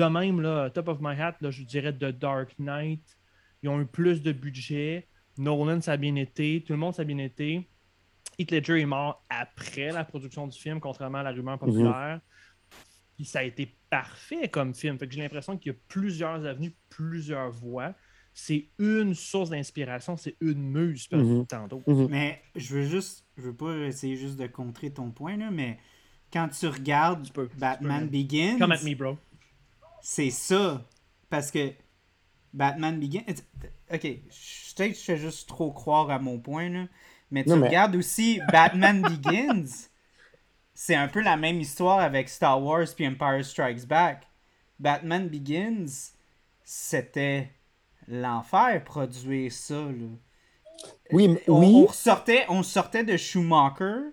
[0.09, 3.17] même, là, top of my hat, là, je dirais The Dark Knight.
[3.61, 5.07] Ils ont eu plus de budget.
[5.37, 6.63] Nolan, ça a bien été.
[6.65, 7.67] Tout le monde, ça a bien été.
[8.37, 12.19] Heath Ledger est mort après la production du film, contrairement à la rumeur populaire.
[13.15, 14.97] Puis ça a été parfait comme film.
[14.97, 17.93] Fait que j'ai l'impression qu'il y a plusieurs avenues, plusieurs voies
[18.33, 23.55] c'est une source d'inspiration, c'est une muse par mm Mais je veux juste, je veux
[23.55, 25.77] pas essayer juste de contrer ton point, là, mais
[26.31, 28.57] quand tu regardes Batman Begins.
[28.57, 29.17] Come at me, bro.
[30.01, 30.83] C'est ça.
[31.29, 31.71] Parce que
[32.53, 33.21] Batman Begins.
[33.91, 36.87] Ok, peut-être que je fais juste trop croire à mon point, là.
[37.29, 39.87] Mais tu regardes aussi Batman Begins.
[40.73, 44.27] C'est un peu la même histoire avec Star Wars puis Empire Strikes Back.
[44.79, 46.13] Batman Begins,
[46.63, 47.51] c'était
[48.07, 49.75] l'enfer produire ça.
[49.75, 50.07] Là.
[51.11, 51.85] Oui, mais, on, oui.
[51.87, 54.11] On, sortait, on sortait de Schumacher.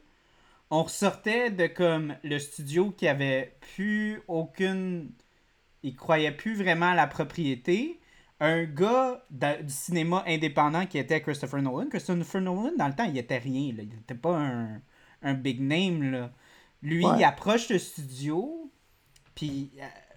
[0.71, 5.11] On ressortait de comme le studio qui avait plus aucune
[5.83, 7.99] il croyait plus vraiment à la propriété.
[8.39, 11.89] Un gars de- du cinéma indépendant qui était Christopher Nolan.
[11.89, 13.73] Christopher Nolan, dans le temps, il était rien.
[13.75, 13.83] Là.
[13.83, 14.81] Il n'était pas un,
[15.23, 16.13] un big name.
[16.13, 16.31] Là.
[16.83, 17.13] Lui, Ouais.
[17.19, 18.71] il approche le studio.
[19.41, 19.71] Puis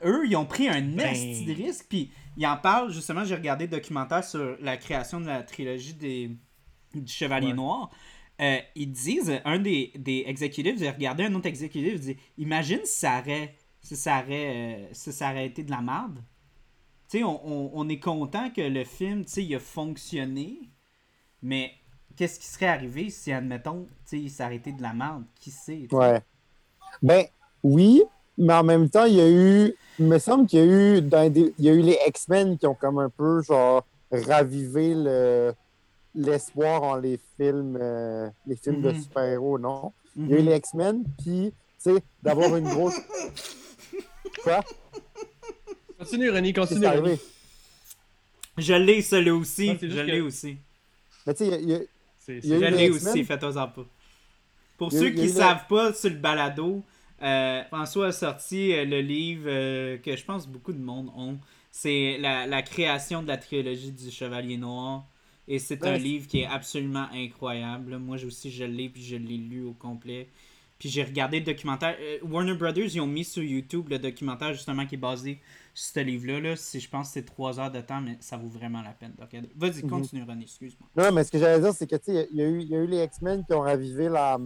[0.04, 1.00] euh, eux, ils ont pris un Ben.
[1.08, 1.86] esti de risque.
[1.88, 5.94] Puis ils en parlent, justement, j'ai regardé le documentaire sur la création de la trilogie
[5.94, 6.32] des,
[6.94, 7.54] du Chevalier Ouais.
[7.54, 7.90] Noir.
[8.42, 12.82] Euh, ils disent, un des, des exécutifs, j'ai regardé un autre exécutif, il dit Imagine
[12.84, 16.20] si ça aurait, si ça aurait, euh, si ça aurait été de la merde.
[17.10, 20.58] Tu sais, on, on- on est content que le film, tu sais, il a fonctionné,
[21.42, 21.74] mais
[22.18, 25.24] qu'est-ce qui serait arrivé si, admettons, tu sais, ça aurait été de la merde?
[25.40, 25.88] Qui sait?
[25.92, 26.22] Ouais.
[27.02, 27.26] Ben,
[27.64, 28.02] oui,
[28.38, 29.74] mais en même temps, il y a eu.
[30.00, 31.02] Il me semble qu'il y a eu.
[31.02, 34.94] Dans des- il y a eu les X-Men qui ont comme un peu, genre, ravivé
[34.96, 35.54] le
[36.16, 39.02] l'espoir en les films euh, les films de Mhm.
[39.02, 39.92] super-héros, non?
[40.16, 40.50] Il y a eu Mhm.
[40.50, 41.54] les X-Men, puis, tu
[41.96, 42.94] sais, d'avoir une grosse.
[44.44, 44.62] Quoi?
[45.98, 46.86] Continue, René, continue.
[46.88, 47.20] René.
[48.58, 49.78] Je l'ai, celui aussi.
[49.82, 50.58] Je l'ai que- aussi.
[51.26, 51.80] Mais tu sais, il y a-
[52.20, 53.86] C'est- Il y a Je l'ai aussi, faites-en pas.
[54.78, 56.82] Pour y ceux y qui ne le- savent pas sur le balado,
[57.24, 61.38] euh, François a sorti euh, le livre euh, que je pense beaucoup de monde ont.
[61.72, 65.06] C'est la, la création de la trilogie du Chevalier Noir.
[65.48, 67.98] Et c'est un livre qui est absolument incroyable.
[67.98, 70.30] Moi aussi, je l'ai, puis je l'ai lu au complet.
[70.80, 71.96] Puis j'ai regardé le documentaire.
[72.24, 75.40] Warner Brothers, ils ont mis sur YouTube le documentaire justement qui est basé
[75.74, 76.40] sur ce livre-là.
[76.40, 76.56] Là.
[76.56, 79.14] C'est- Je pense que c'est trois heures de temps, mais ça vaut vraiment la peine.
[79.18, 79.50] de regarder.
[79.56, 79.90] Vas-y, Mhm.
[79.90, 80.90] continue, René, excuse-moi.
[80.96, 82.80] Non, mais ce que j'allais dire, c'est que, tu sais, il y, il y a
[82.80, 84.38] eu les X-Men qui ont ravivé la,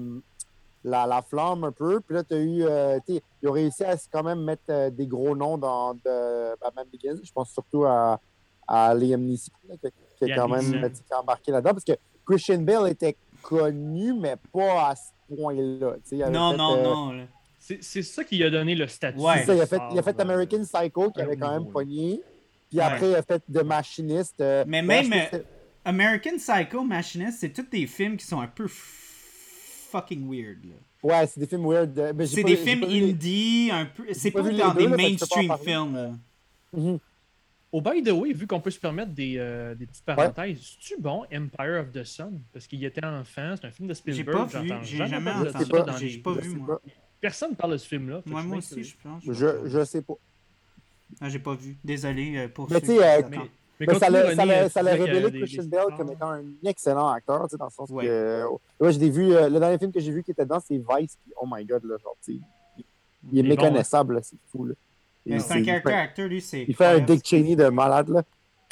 [0.88, 2.00] la, la flamme un peu.
[2.02, 2.64] Puis là, tu as eu.
[2.64, 5.94] euh, tu sais, ils ont réussi à quand même mettre euh, des gros noms dans
[5.94, 7.20] de Batman Begins.
[7.24, 8.20] Je pense surtout à,
[8.68, 10.90] à Liam Neeson, là, qui, Liam quand même Neeson.
[10.90, 11.72] qui a embarqué là-dedans.
[11.74, 11.94] Parce que
[12.26, 15.96] Christian Bale était connu, mais pas à ce point-là.
[16.30, 17.28] Non, fait, non, euh, non.
[17.60, 19.20] C'est c'est ça qui a donné le statut.
[19.20, 19.40] Ouais.
[19.40, 21.52] c'est ça, il, a fait, il a fait euh, American Psycho, qui un avait quand
[21.52, 22.22] même pogné.
[22.70, 22.84] Puis Ouais.
[22.86, 24.40] après, il a fait The Machinist.
[24.42, 25.40] euh, Mais même, euh,
[25.86, 28.68] American Psycho, Machinist, c'est tous des films qui sont un peu
[29.92, 30.64] fucking weird.
[30.66, 30.72] là.
[31.02, 31.98] c'est- Ouais, c'est des films weird.
[32.00, 34.04] euh, mais j'ai C'est pas- des j'ai films pas vu les- indie, un peu.
[34.14, 35.94] C'est pas pas dans deux, des là, mainstream films.
[35.96, 36.12] là.
[36.74, 37.00] Mhm.
[37.72, 40.96] Oh, by the way, vu qu'on peut se permettre des, euh, des petites parenthèses, c'est-tu
[41.02, 42.40] bon Empire of the Sun?
[42.54, 44.50] Parce qu'il était enfant, c'est un film de J'ai Spielberg.
[44.52, 46.56] pas vu, j'entends j'ai jamais entendu ça pas, dans j'ai les- pas Je vu, sais
[46.56, 46.68] moi.
[46.84, 46.92] pas.
[47.20, 48.22] Personne parle de ce film-là.
[48.26, 49.22] Moi, moi aussi, je pense.
[49.26, 50.14] Je, je sais pas.
[51.20, 51.78] Ah, j'ai pas vu.
[51.84, 53.42] Désolé euh, pour Mais ceux tu sais, qui euh.
[53.80, 54.36] Mais, ça l'a
[54.70, 57.66] ça ça révélé des- Christian des Bale comme étant un excellent acteur, tu sais, dans
[57.66, 58.06] le sens Ouais.
[58.06, 58.44] que.
[58.80, 60.78] ouais, je l'ai vu, euh, le dernier film que j'ai vu qui était dedans, c'est
[60.78, 61.18] Vice.
[61.24, 62.40] puis oh my god, là, genre, tu sais,
[62.78, 62.84] il,
[63.32, 64.74] il est bon, méconnaissable, là, c'est fou, là.
[65.26, 66.64] Mais Et C'est un fait- actor, lui, c'est.
[66.68, 67.00] Il fait un.
[67.00, 68.24] Dick Cheney de malade, là.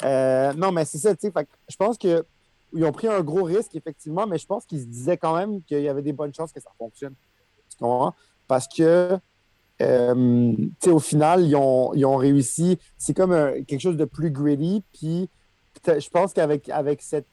[0.04, 2.24] Euh, non, mais c'est ça, tu sais, fait que je pense que.
[2.72, 5.62] Ils ont pris un gros risque, effectivement, mais je pense qu'ils se disaient quand même
[5.62, 7.14] qu'il y avait des bonnes chances que ça fonctionne.
[7.70, 8.12] Tu comprends?
[8.48, 9.16] Parce que,
[9.82, 12.78] euh, tu sais, au final, ils ont, ils ont réussi.
[12.96, 14.82] C'est comme un- quelque chose de plus gritty.
[14.92, 15.28] Puis,
[15.86, 17.26] je pense qu'avec avec cette,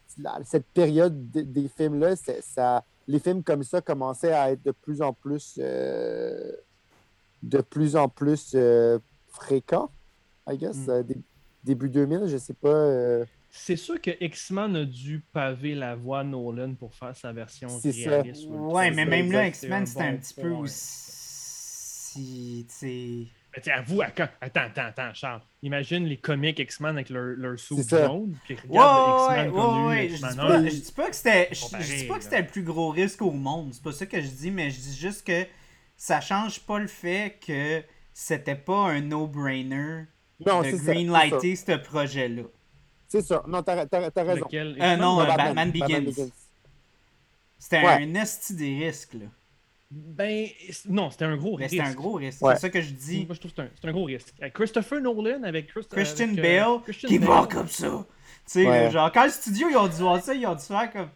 [0.45, 4.71] cette période de- des films-là, c'est- ça, les films comme ça commençaient à être de
[4.71, 6.51] plus en plus, euh,
[7.41, 9.89] de plus en plus euh, fréquents,
[10.49, 10.87] I guess.
[10.87, 10.89] Mm.
[10.89, 11.17] Euh, dé-
[11.63, 12.67] début 2000, je sais pas.
[12.69, 17.31] euh, C'est sûr que X-Men a dû paver la voie à Nolan pour faire sa
[17.31, 18.09] version C'est ça.
[18.21, 18.47] réaliste.
[18.49, 20.65] Ouais, mais même là, X-Men, c'était un un petit peu point.
[22.17, 22.65] Aussi.
[22.69, 23.27] Tu sais.
[23.55, 25.41] Mais t'sais, avoue, à quand- attends, attends, attends, Charles.
[25.61, 28.07] Imagine les comics X-Men avec leur, leur ça.
[28.07, 30.09] jaune, puis regarde ouais, X-Men ouais, connu, ouais.
[30.09, 30.47] Je X-Men dis un.
[30.47, 31.49] pas, je dis pas que c'était.
[31.51, 33.69] Je, dis pas que c'était le plus gros risque au monde.
[33.73, 35.45] C'est pas ça que je dis, mais je dis juste que
[35.95, 40.05] ça change pas le fait que c'était pas un no-brainer
[40.39, 42.43] de greenlighter ce projet-là.
[43.07, 43.43] C'est ça.
[43.47, 44.45] Non, t'as t'as- t'as raison.
[44.45, 44.75] Lequel?
[44.81, 45.71] Euh, non, euh, Batman?
[45.71, 46.29] Batman Begins.
[47.59, 48.03] C'était Ouais.
[48.03, 49.27] un esti des risques, là.
[49.95, 50.47] Ben,
[50.89, 51.69] non, c'était un gros risque.
[51.71, 52.41] c'était un gros risque.
[52.41, 52.55] Ouais.
[52.55, 53.25] C'est ça que je dis.
[53.25, 54.33] Moi, je trouve que c'est un, c'est un gros risque.
[54.41, 57.29] Euh, Christopher Nolan avec Christ- Christian avec, euh, Bale Christian qui Bale.
[57.29, 58.05] va comme ça.
[58.45, 58.91] Tu sais, Ouais.
[58.91, 61.09] genre, quand le studio, ils ont dû voir ça, ils ont dû faire comme.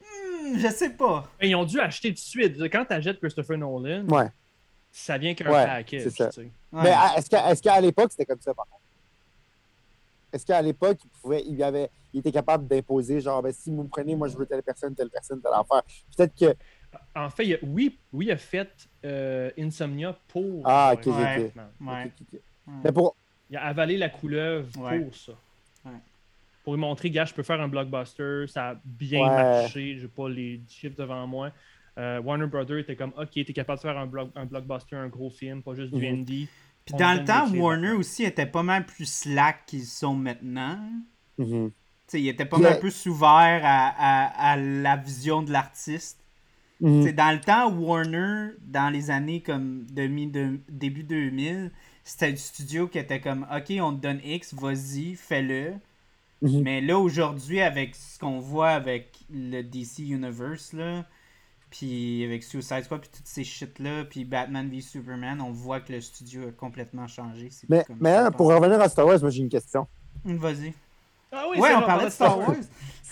[0.00, 1.28] Hmm, je sais pas.
[1.40, 2.62] Ben, Ils ont dû acheter tout de suite.
[2.70, 4.28] Quand tu achètes Christopher Nolan, Ouais.
[4.92, 6.02] ça vient qu'un Ouais, package.
[6.04, 6.28] c'est ça.
[6.28, 6.40] tu sais.
[6.72, 6.82] Ouais.
[6.84, 8.76] Mais à- est-ce qu'à est-ce qu'à l'époque, c'était comme ça, par contre?
[10.32, 13.82] Est-ce qu'à l'époque, il, pouvait, il, avait, il était capable d'imposer, genre, ben, si vous
[13.82, 15.82] me prenez, moi, je veux telle personne, telle personne, telle affaire.
[16.16, 16.54] Peut-être que.
[17.14, 20.62] En fait, il a- oui, oui, il a fait euh, Insomnia pour.
[20.64, 21.52] Ah, euh, ok, ok, Ouais.
[21.80, 21.88] Ouais.
[21.92, 22.10] Ouais.
[22.84, 23.16] Mais pour.
[23.50, 25.00] Il a avalé la couleuvre Ouais.
[25.00, 25.32] pour ça.
[25.84, 25.92] Ouais.
[26.62, 29.26] Pour lui montrer, gars, je peux faire un blockbuster, ça a bien Ouais.
[29.60, 31.50] marché, j'ai pas les chiffres devant moi.
[31.98, 35.30] Euh, Warner Brothers était comme, ok, t'es capable de faire un, un blockbuster, un gros
[35.30, 36.14] film, pas juste du Mhm.
[36.20, 36.48] indie.
[36.84, 40.78] Puis dans le temps, Warner aussi était pas mal plus slack qu'ils sont maintenant.
[41.36, 41.72] Tu
[42.06, 46.18] sais, il était pas mal euh, plus ouvert à, à, à la vision de l'artiste.
[46.80, 47.02] Mhm.
[47.02, 51.70] C'est dans le temps, Warner, dans les années comme demi, de- début 2000,
[52.04, 55.74] c'était du studio qui était comme OK, on te donne X, vas-y, fais-le.
[56.42, 56.62] Mhm.
[56.62, 61.04] Mais là, aujourd'hui, avec ce qu'on voit avec le DC Universe, là,
[61.70, 65.92] puis avec Suicide Squad, puis toutes ces shit-là, puis Batman v Superman, on voit que
[65.92, 67.48] le studio a complètement changé.
[67.50, 69.86] C'est Mais, mais ça, hein, pour revenir à Star Wars, moi j'ai une question.
[70.24, 70.72] Vas-y.
[71.32, 72.56] Ah oui, ouais, on parlait de Star Wars.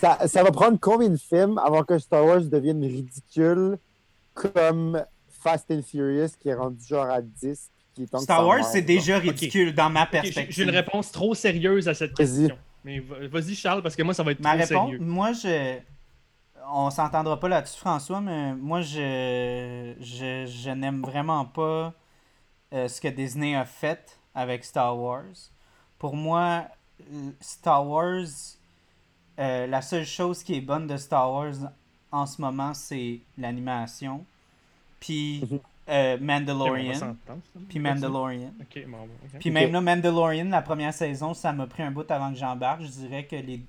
[0.01, 3.79] Ça, ça va prendre combien de films avant que Star Wars devienne ridicule
[4.35, 8.83] comme Fast and Furious qui est rendu genre à 10 qui est Star Wars, c'est
[8.83, 10.47] déjà ridicule dans ma perspective.
[10.51, 12.27] J'ai une réponse trop sérieuse à cette Vas-y.
[12.47, 12.59] question.
[12.85, 14.99] Mais va- vas-y, Charles, parce que moi, ça va être Ma trop réponse, sérieux.
[15.01, 15.79] moi, je.
[16.71, 19.95] On s'entendra pas là-dessus, François, mais moi, je.
[20.01, 21.93] Je, je n'aime vraiment pas
[22.73, 25.25] euh, ce que Disney a fait avec Star Wars.
[25.99, 26.67] Pour moi,
[27.41, 28.27] Star Wars.
[29.39, 31.55] Euh, la seule chose qui est bonne de Star Wars
[32.11, 34.25] en ce moment, c'est l'animation.
[35.01, 35.59] Puis Mhm.
[35.91, 37.17] euh, Mandalorian.
[37.69, 38.53] Puis Mandalorian.
[38.59, 39.09] Bon.
[39.39, 42.83] Puis même là, Mandalorian, la première saison, ça m'a pris un bout avant que j'embarque.
[42.83, 43.61] Je dirais que les...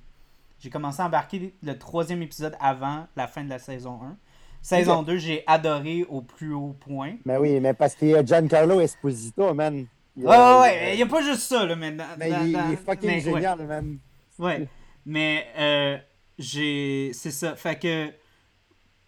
[0.60, 4.16] j'ai commencé à embarquer le troisième épisode avant la fin de la saison 1.
[4.62, 5.06] Saison Ok.
[5.06, 7.12] 2, j'ai adoré au plus haut point.
[7.24, 9.86] Mais oui, mais parce qu'il y a Giancarlo Esposito, man.
[10.16, 11.92] Il y Ouais, a- ouais, ouais, il n'y a pas juste ça, là, mais...
[11.92, 13.32] dans- Mais dans- il, il dans- est fucking mais ouais.
[13.34, 13.98] génial, man.
[14.38, 14.68] Ouais.
[15.10, 15.98] Mais euh,
[16.38, 17.12] j'ai.
[17.14, 17.56] C'est ça.
[17.56, 18.12] Fait que.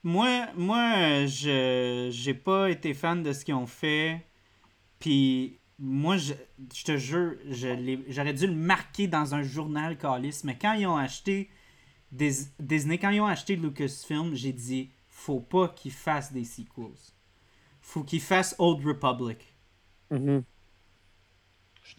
[0.05, 4.27] Moi, moi je j'ai pas été fan de ce qu'ils ont fait.
[5.01, 6.35] Puis moi, je,
[6.75, 7.37] je te jure,
[8.09, 10.43] j'aurais dû le marquer dans un journal Calis.
[10.45, 11.51] Mais quand ils ont acheté
[12.13, 16.99] Dis- Disney, quand ils ont acheté Lucasfilm, j'ai dit faut pas qu'ils fassent des sequels.
[17.83, 19.39] Faut qu'ils fassent Old Republic.
[20.11, 20.45] Mhm.
[20.45, 20.52] D'accord.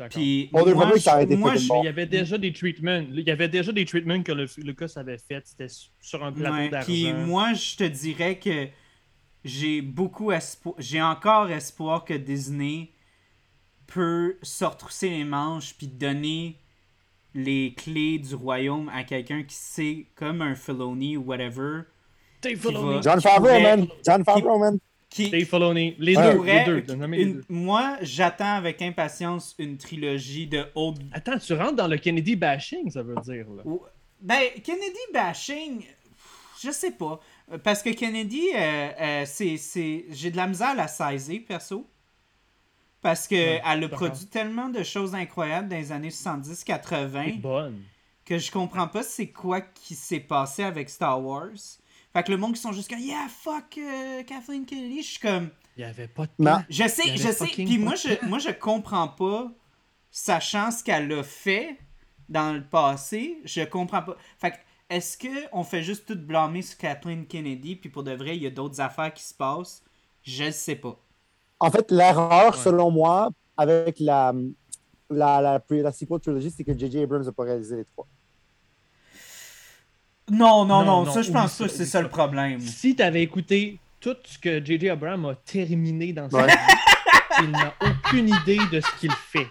[0.10, 3.04] Puis moi, ça été je- il y avait déjà des treatments.
[3.12, 5.42] Il y avait déjà des treatments que le, Lucas avait fait.
[5.46, 5.68] C'était
[6.00, 6.86] sur un plateau Ouais, d'argent.
[6.88, 8.68] Puis moi, je te dirais que
[9.44, 12.92] j'ai beaucoup espoir, j'ai encore espoir que Disney
[13.88, 16.58] peut se retrousser les manches puis donner
[17.36, 21.82] les clés du royaume à quelqu'un qui sait, comme un Filoni ou whatever,
[22.42, 22.96] Dave qui Filoni.
[22.96, 23.88] va- John Favreau, man.
[24.06, 24.78] John Favreau, man.
[25.14, 25.96] Qui, Dave Filoni.
[26.00, 26.32] Les Ouais.
[26.32, 26.38] deux.
[26.38, 26.96] pourrait- Les deux.
[26.96, 27.44] Nommez les une- deux.
[27.50, 32.90] moi, j'attends avec impatience une trilogie de Old Attends, tu rentres dans le Kennedy bashing,
[32.92, 33.46] ça veut dire.
[33.56, 33.62] Là.
[33.66, 33.82] Ou-
[34.22, 35.84] Ben, Kennedy bashing,
[36.64, 37.20] je sais pas.
[37.64, 40.06] Parce que Kennedy, euh, euh, c'est, c'est...
[40.12, 41.86] j'ai de la misère à la saisir, perso.
[43.02, 43.98] Parce qu'elle a d'accord.
[44.00, 47.82] produit tellement de choses incroyables dans les années 70-80 Bonne.
[48.26, 51.50] que je comprends pas c'est quoi qui s'est passé avec Star Wars.
[52.14, 55.20] Fait que le monde qui sont juste comme Yeah, fuck euh, Kathleen Kennedy, je suis
[55.20, 55.50] comme.
[55.76, 56.52] Il n'y avait pas de Non.
[56.52, 56.64] plan.
[56.70, 57.48] Je sais, je sais.
[57.48, 59.52] Puis moi je, moi, je comprends pas,
[60.12, 61.78] sachant ce qu'elle a fait
[62.30, 64.16] dans le passé, je comprends pas.
[64.38, 64.56] Fait que,
[64.90, 68.48] est-ce qu'on fait juste tout blâmer sur Kathleen Kennedy, puis pour de vrai, il y
[68.48, 69.84] a d'autres affaires qui se passent?
[70.22, 71.00] Je le sais pas.
[71.60, 72.62] En fait, l'erreur, Ouais.
[72.64, 74.34] selon moi, avec la,
[75.10, 77.00] la, la, la sequel trilogy, c'est que J.J.
[77.04, 78.08] Abrams n'a pas réalisé les trois.
[80.34, 82.60] Non, non, non, Non, ça, je pense pas que c'est ça le problème.
[82.60, 84.90] Si tu avais écouté tout ce que J.J.
[84.90, 86.48] Abrams a terminé dans sa Ouais.
[86.48, 89.48] vie, il n'a aucune idée de ce qu'il fait.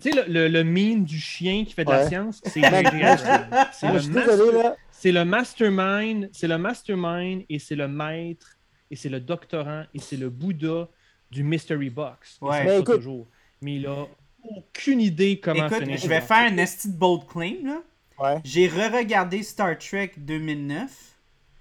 [0.00, 3.02] Tu sais, le, le, le meme du chien qui fait de la science, c'est J.J.
[3.02, 3.66] Abrams.
[3.72, 4.76] C'est Moi, le, je suis mas- désolé, là.
[4.90, 8.56] c'est le mastermind, c'est le mastermind et c'est le maître
[8.90, 10.88] et c'est le doctorant et c'est le Bouddha
[11.30, 12.38] du Mystery Box.
[12.40, 12.58] Ouais.
[12.58, 13.26] ça Mais écoute- toujours.
[13.60, 14.06] Mais il a
[14.42, 17.78] aucune idée comment Écoute, finir je vais faire un esti de bold claim, là.
[18.18, 20.90] Ouais, J'ai re-regardé Star Trek 2009,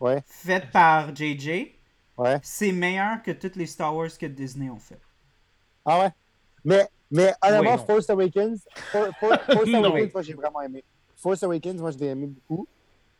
[0.02, 1.48] ouais, fait par JJ.
[2.18, 2.40] ouais.
[2.44, 5.00] C'est meilleur que toutes les Star Wars que Disney ont fait.
[5.86, 6.10] Ah ouais?
[6.64, 7.78] Mais, mais honnêtement.
[7.80, 8.60] Force Awakens,
[8.92, 9.68] For- For- Force.
[9.74, 10.84] Awakens, moi, j'ai vraiment aimé.
[11.16, 12.68] Force Awakens, moi, je l'ai aimé beaucoup.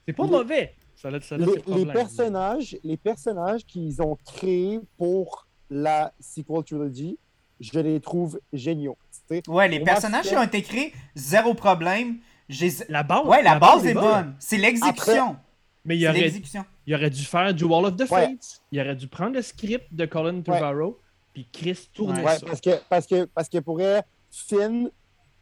[0.06, 0.76] C'est pas Les- mauvais.
[0.96, 7.18] Ça ça Les, personnages, les personnages qu'ils ont créés pour la sequel trilogy,
[7.60, 8.98] je les trouve géniaux.
[9.48, 12.20] Ouais, les personnages qui ont été créés, zéro problème.
[12.50, 12.72] J'ai...
[12.90, 14.36] La base, Ouais, la, base, est bonne.
[14.40, 15.38] C'est l'exécution.
[15.86, 16.66] Mais il aurait, l'exécution.
[16.88, 18.28] il aurait dû faire du Wall of the Ouais.
[18.28, 18.62] Fates.
[18.72, 21.00] Il aurait dû prendre le script de Colin Trevorrow
[21.34, 22.26] puis Chris tourner Ouais.
[22.26, 22.46] Ouais, ça.
[22.46, 24.90] parce que, parce que, parce que pour elle, Finn,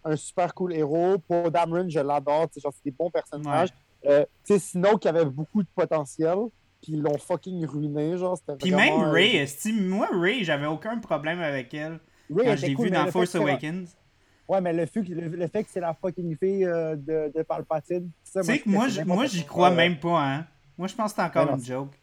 [0.04, 1.18] un super cool héros.
[1.20, 2.48] Pour Dameron, je l'adore.
[2.52, 3.70] C'est des bons personnages.
[4.06, 6.38] Euh, tu sais, sinon, qui avait beaucoup de potentiel.
[6.82, 8.18] Puis ils l'ont fucking ruiné.
[8.18, 12.00] Genre, c'était Puis même euh, Ray, moi, Ray, j'avais aucun problème avec elle
[12.34, 13.96] Ray quand je l'ai cool, vu dans Force Awakens.
[14.52, 17.32] Ouais, mais le fait, que- le, le fait que c'est la fucking fille euh, de,
[17.34, 18.12] de Palpatine.
[18.24, 20.46] ça, Tu sais que je moi, moi j'y crois même pas, hein.
[20.78, 21.94] Moi, je pense que c'est encore non, une joke.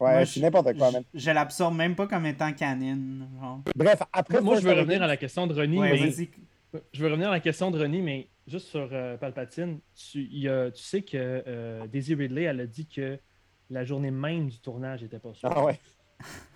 [0.00, 1.02] Ouais, Moi, c'est n'importe quoi, je- man.
[1.12, 3.26] Je l'absorbe même pas comme étant canon.
[3.40, 3.60] genre.
[3.74, 4.40] Bref, après.
[4.40, 5.78] Moi, je veux revenir à la question de Ronnie.
[5.78, 6.08] Ouais, mais...
[6.08, 6.30] vas-y.
[6.92, 9.80] Je veux revenir à la question de Ronnie, mais juste sur euh, Palpatine.
[9.94, 11.16] Tu, il y a- tu sais que
[11.46, 13.18] euh, Daisy Ridley, elle a dit que
[13.68, 15.50] la journée même du tournage n'était pas sûr.
[15.52, 15.78] Ah ouais.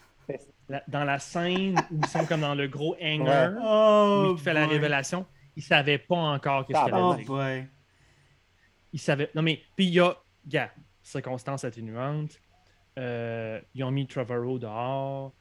[0.71, 4.39] La- dans la scène où ils sont comme dans le gros hangar, Oh, où il
[4.39, 4.75] fait la boy.
[4.75, 7.27] révélation, ils savaient pas encore qu'est-ce qu'il Oh allait dire.
[7.27, 7.67] boy.
[8.93, 9.31] Ils savaient.
[9.35, 9.61] Non, mais.
[9.77, 10.17] Puis il y a.
[10.47, 10.71] Gars,
[11.03, 12.41] circonstances atténuantes.
[12.99, 15.33] Euh, ils ont mis Trevorrow dehors.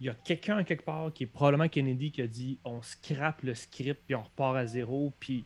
[0.00, 3.42] Il y a quelqu'un quelque part qui est probablement Kennedy qui a dit on scrape
[3.42, 5.12] le script puis on repart à zéro.
[5.20, 5.44] Puis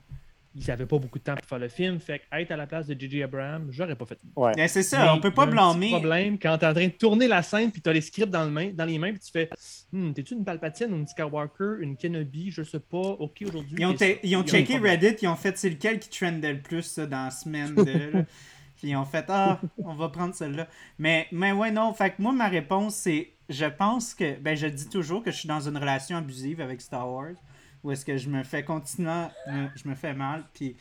[0.55, 1.99] ils n'avaient pas beaucoup de temps pour faire le film.
[1.99, 3.23] Fait que être à la place de J.J.
[3.23, 4.19] Abrams, j'aurais pas fait.
[4.37, 4.53] Ouais.
[4.69, 5.91] C'est Mais ça, on peut pas blâmer.
[5.91, 8.31] problème quand tu es en train de tourner la scène puis tu as les scripts
[8.31, 9.49] dans, le main, dans les mains puis tu fais
[9.93, 12.51] Hmm, T'es-tu une Palpatine, une Skywalker, une Kenobi?
[12.51, 12.97] Je sais pas.
[12.99, 13.77] Ok, aujourd'hui.
[13.79, 14.21] Ils ont, t'es ça.
[14.23, 14.79] ils checké.
[14.79, 18.19] Reddit, ils ont fait c'est lequel qui trendait le plus ça, dans la semaine de.
[18.19, 18.25] là?
[18.77, 20.67] Puis ils ont fait Ah, on va prendre celle-là.
[20.99, 21.93] Mais, mais ouais, non.
[21.95, 24.39] Fait que moi, ma réponse, c'est je pense que.
[24.41, 27.35] Ben, je dis toujours que je suis dans une relation abusive avec Star Wars.
[27.83, 29.31] Où est-ce que je me fais continuellement.
[29.49, 30.45] me- je me fais mal.
[30.55, 30.77] Puis.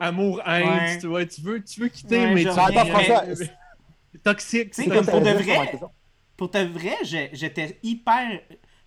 [0.00, 0.98] Amour, haine, Ouais.
[0.98, 3.52] tu, vois, tu, veux, tu veux quitter, Ouais, mais tu c'est-
[4.24, 4.70] Toxique.
[4.72, 5.80] Tu sais, c'est comme pour de vrai.
[6.36, 6.96] Pour de vrai,
[7.32, 8.40] j'étais hyper.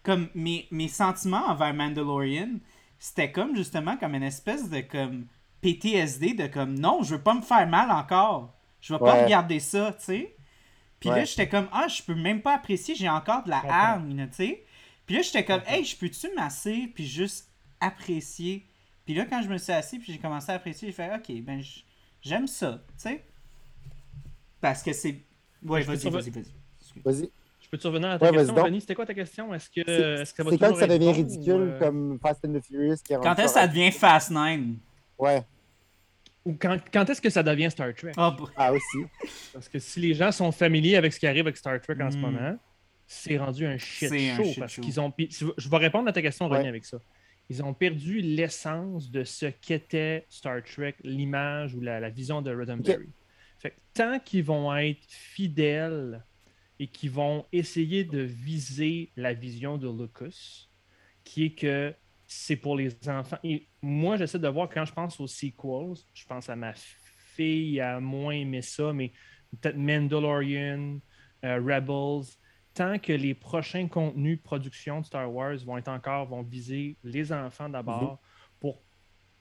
[0.04, 2.60] Comme mes, mes sentiments envers Mandalorian,
[3.00, 5.26] c'était comme justement comme une espèce de comme
[5.62, 8.54] PTSD de comme non, je veux pas me faire mal encore.
[8.82, 10.36] Je vais pas regarder ça, tu sais.
[11.00, 14.28] Puis là, j'étais comme ah, je peux même pas apprécier, j'ai encore de la hargne,
[14.30, 14.65] tu sais.
[15.06, 17.50] Puis là, j'étais comme hey, je peux-tu masser puis juste
[17.80, 18.66] apprécier?
[19.06, 21.42] Puis là, quand je me suis assis puis j'ai commencé à apprécier, j'ai fait ok,
[21.44, 21.86] ben j-
[22.22, 23.24] j'aime ça, tu sais.
[24.62, 25.22] Parce que c'est.
[25.64, 26.44] Ouais, vas-y, vas-y, vas-y.
[27.04, 27.30] Vas-y.
[27.62, 28.64] Je peux te revenir à ta Ouais, vas-y question.
[28.66, 28.82] Denis?
[28.82, 29.54] C'était quoi ta question?
[29.54, 31.58] Est-ce que, C'est est-ce que ça va c'est quand que ça devient bon ridicule ou,
[31.72, 34.60] euh, comme Fast and the Furious qui est Quand est-ce que ça devient Fast 9
[35.18, 35.42] Ouais.
[36.46, 38.12] ou quand, quand est-ce que ça devient Star Trek?
[38.18, 38.48] Oh, boy.
[38.56, 39.06] Ah, aussi.
[39.54, 42.12] Parce que si les gens sont familiers avec ce qui arrive avec Star Trek en
[42.12, 42.22] ce Mm.
[42.22, 42.58] moment,
[43.08, 44.44] c'est rendu un shit un show.
[44.44, 44.82] shit parce show.
[44.82, 45.14] qu'ils ont.
[45.20, 46.68] Je vais répondre à ta question, René, Ouais.
[46.70, 46.98] avec ça.
[47.50, 52.54] Ils ont perdu l'essence de ce qu'était Star Trek, l'image ou la, la vision de
[52.56, 53.10] Roddenberry.
[53.60, 56.24] Fait que tant qu'ils vont être fidèles
[56.80, 60.66] et qu'ils vont essayer de viser la vision de Lucas,
[61.24, 61.94] qui est que
[62.28, 63.38] c'est pour les enfants.
[63.44, 67.80] Et moi, j'essaie de voir quand je pense aux sequels, je pense à ma fille
[67.80, 69.12] a moins aimé ça, mais
[69.62, 71.00] peut-être Mandalorian,
[71.44, 72.26] euh, Rebels,
[72.76, 76.98] tant que les prochains contenus de production de Star Wars vont être encore, vont viser
[77.04, 78.20] les enfants d'abord
[78.60, 78.84] pour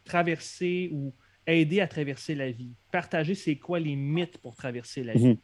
[0.05, 1.12] traverser ou
[1.47, 5.37] aider à traverser la vie, partager c'est quoi les mythes pour traverser la vie, Mhm.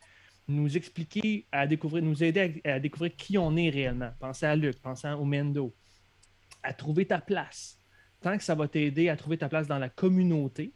[0.49, 4.11] nous expliquer à découvrir, nous aider à, à découvrir qui on est réellement.
[4.19, 5.75] Pensez à Luc, pensez au Mendo,
[6.63, 7.77] à trouver ta place.
[8.21, 10.73] Tant que ça va t'aider à trouver ta place dans la communauté,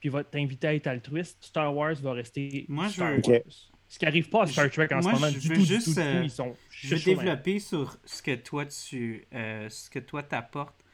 [0.00, 3.72] puis va t'inviter à être altruiste, Star Wars va rester Moi, je Star veux- Wars.
[3.88, 5.66] Ce qui n'arrive pas à Star Trek en Moi, ce moment je du veux tout,
[5.66, 6.18] du juste, tout, du tout.
[6.18, 10.22] euh, Ils sont Je vais développer sur ce que toi tu euh, ce que toi
[10.22, 10.84] t'apportes.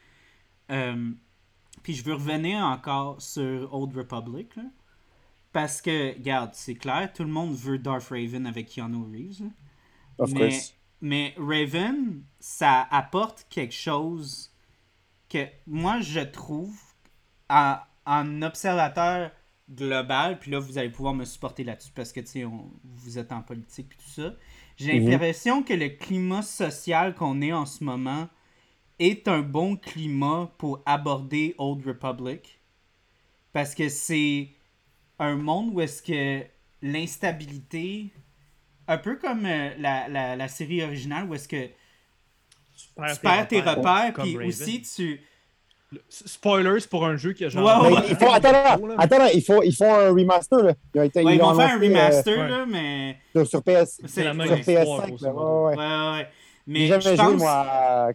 [0.71, 1.11] Euh,
[1.83, 4.55] puis je veux revenir encore sur Old Republic.
[4.55, 4.63] là.
[5.51, 9.41] Parce que, regarde, c'est clair, tout le monde veut Darth Raven avec Keanu Reeves.
[9.43, 9.49] là.
[10.17, 10.75] Of mais, course.
[11.01, 14.53] mais Raven, ça apporte quelque chose
[15.29, 16.77] que moi je trouve
[17.49, 19.31] en, en observateur
[19.69, 23.17] global, puis là vous allez pouvoir me supporter là-dessus parce que tu sais, on- vous
[23.17, 24.35] êtes en politique puis tout ça.
[24.77, 25.09] J'ai Mhm.
[25.09, 28.27] l'impression que le climat social qu'on est en ce moment
[28.99, 32.59] est un bon climat pour aborder Old Republic
[33.53, 34.49] parce que c'est
[35.19, 36.45] un monde où est-ce que
[36.81, 38.11] l'instabilité
[38.87, 41.65] un peu comme euh, la, la, la série originale où est-ce que
[42.77, 45.21] Tu perds tu perds tes repères, comme puis aussi tu.
[46.09, 47.65] Spoilers pour un jeu qui a genre.
[47.83, 48.03] Ouais, Mais ouais.
[48.09, 50.59] il faut, attends, là, là, attends, là, il faut, il faut un remaster.
[50.63, 50.73] Là.
[50.93, 53.17] Ils, ont été- Ouais, ils l'ont vont faire un euh, remaster, là, mais.
[53.33, 55.07] sur, sur PS, C'est la même sur histoire, PS5.
[55.07, 55.65] grosso là, modo.
[55.67, 55.77] ouais, ouais.
[55.77, 56.27] Ouais, ouais, ouais.
[56.67, 57.35] J'ai Mais jamais je joué, pense.
[57.35, 58.09] moi, à.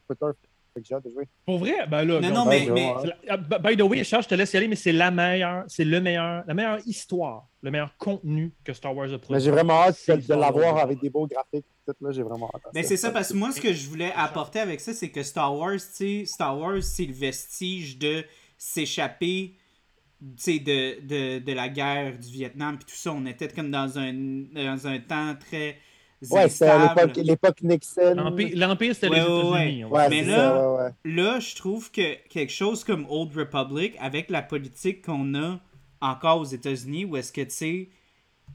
[1.44, 2.20] Pour vrai, ben là.
[2.20, 2.94] Non, non, ben, mais.
[3.02, 3.10] Mais...
[3.24, 5.84] la- By the way, Charles, je te laisse y aller, mais c'est la meilleure, c'est
[5.84, 9.34] le meilleur, la meilleure histoire, le meilleur contenu que Star Wars a produit.
[9.34, 11.66] Mais j'ai vraiment hâte C'est de, l'avoir avec des beaux graphiques.
[11.86, 12.62] Tout, là, j'ai vraiment hâte.
[12.74, 12.82] ça.
[12.82, 15.54] c'est ça, parce que moi, ce que je voulais apporter avec ça, c'est que Star
[15.56, 18.24] Wars, tu sais, Star Wars, c'est le vestige de
[18.56, 19.56] s'échapper,
[20.20, 23.12] de, de, de la guerre du Vietnam, puis tout ça.
[23.12, 25.78] On était comme dans un, dans un temps très
[26.30, 27.12] Ouais, c'est instable.
[27.14, 28.14] l'époque, l'époque Nixon.
[28.14, 29.84] L'Empire, l'Empire, c'était Ouais, les États-Unis.
[29.84, 31.12] Ouais, Mais là- ça, ouais, ouais.
[31.14, 35.60] Là, je trouve que quelque chose comme Old Republic, avec la politique qu'on a
[36.02, 37.88] encore aux États-Unis, où est-ce que, tu sais,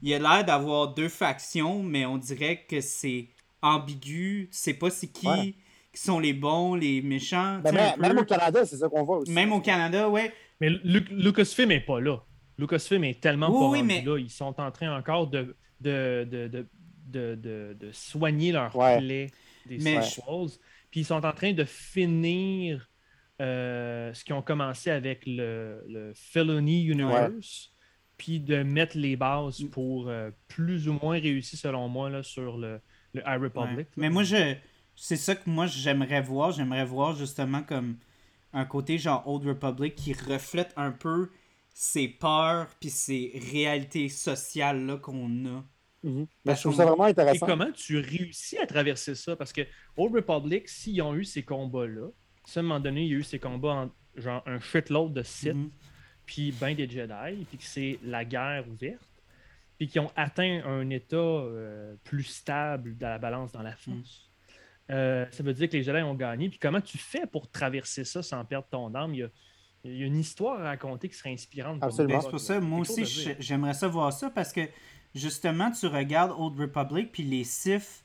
[0.02, 3.28] il y a l'air d'avoir deux factions, mais on dirait que c'est
[3.62, 4.48] ambigu.
[4.52, 5.54] Tu sais pas c'est qui Ouais.
[5.92, 7.58] qui sont les bons, les méchants.
[7.64, 9.32] Ben, même, au Canada, c'est ça qu'on voit aussi.
[9.32, 10.32] Même au Canada, ouais.
[10.60, 12.18] Mais Lu- Lucasfilm n'est pas là.
[12.58, 14.18] Lucasfilm est tellement Oui, pas oui, rendu mais- là.
[14.18, 16.66] Ils sont en train encore de, de, de, de,
[17.16, 18.98] de, de- de soigner leurs Ouais.
[18.98, 19.30] plaies
[19.66, 20.58] des Mais- sequels.
[20.90, 22.88] Puis ils sont en train de finir
[23.40, 27.72] euh, ce qu'ils ont commencé avec le, le Felony Universe.
[28.18, 32.56] puis de mettre les bases pour euh, plus ou moins réussir, selon moi, là, sur
[32.56, 32.80] le,
[33.12, 33.76] le High Republic.
[33.78, 33.86] Ouais.
[33.98, 34.54] Mais moi, je
[34.98, 36.52] c'est ça que moi j'aimerais voir.
[36.52, 37.96] J'aimerais voir justement comme
[38.54, 41.28] un côté genre Old Republic qui reflète un peu
[41.74, 45.62] ces peurs puis ces réalités sociales là qu'on a.
[46.06, 46.26] Mhm.
[46.26, 47.46] Parce Ben, je trouve ça vraiment Et intéressant.
[47.46, 49.34] comment tu réussis à traverser ça?
[49.36, 49.62] Parce que
[49.96, 52.06] Old Republic, s'ils ont eu ces combats-là,
[52.54, 55.22] à un moment donné, il y a eu ces combats en genre un shitload de
[55.22, 55.70] Sith, Mhm.
[56.24, 59.02] puis ben des Jedi, puis que c'est la guerre ouverte,
[59.78, 64.30] puis qui ont atteint un état euh, plus stable dans la balance dans la force.
[64.90, 66.48] Euh, ça veut dire que les Jedi ont gagné.
[66.48, 69.12] Puis comment tu fais pour traverser ça sans perdre ton âme?
[69.14, 69.28] Il y a,
[69.84, 71.80] il y a une histoire à raconter qui serait inspirante.
[71.80, 72.14] pour Absolument.
[72.14, 73.04] Ben, c'est pour ça, moi aussi,
[73.40, 74.60] j'aimerais ça voir ça parce que
[75.16, 78.04] justement, tu regardes Old Republic, puis les Sith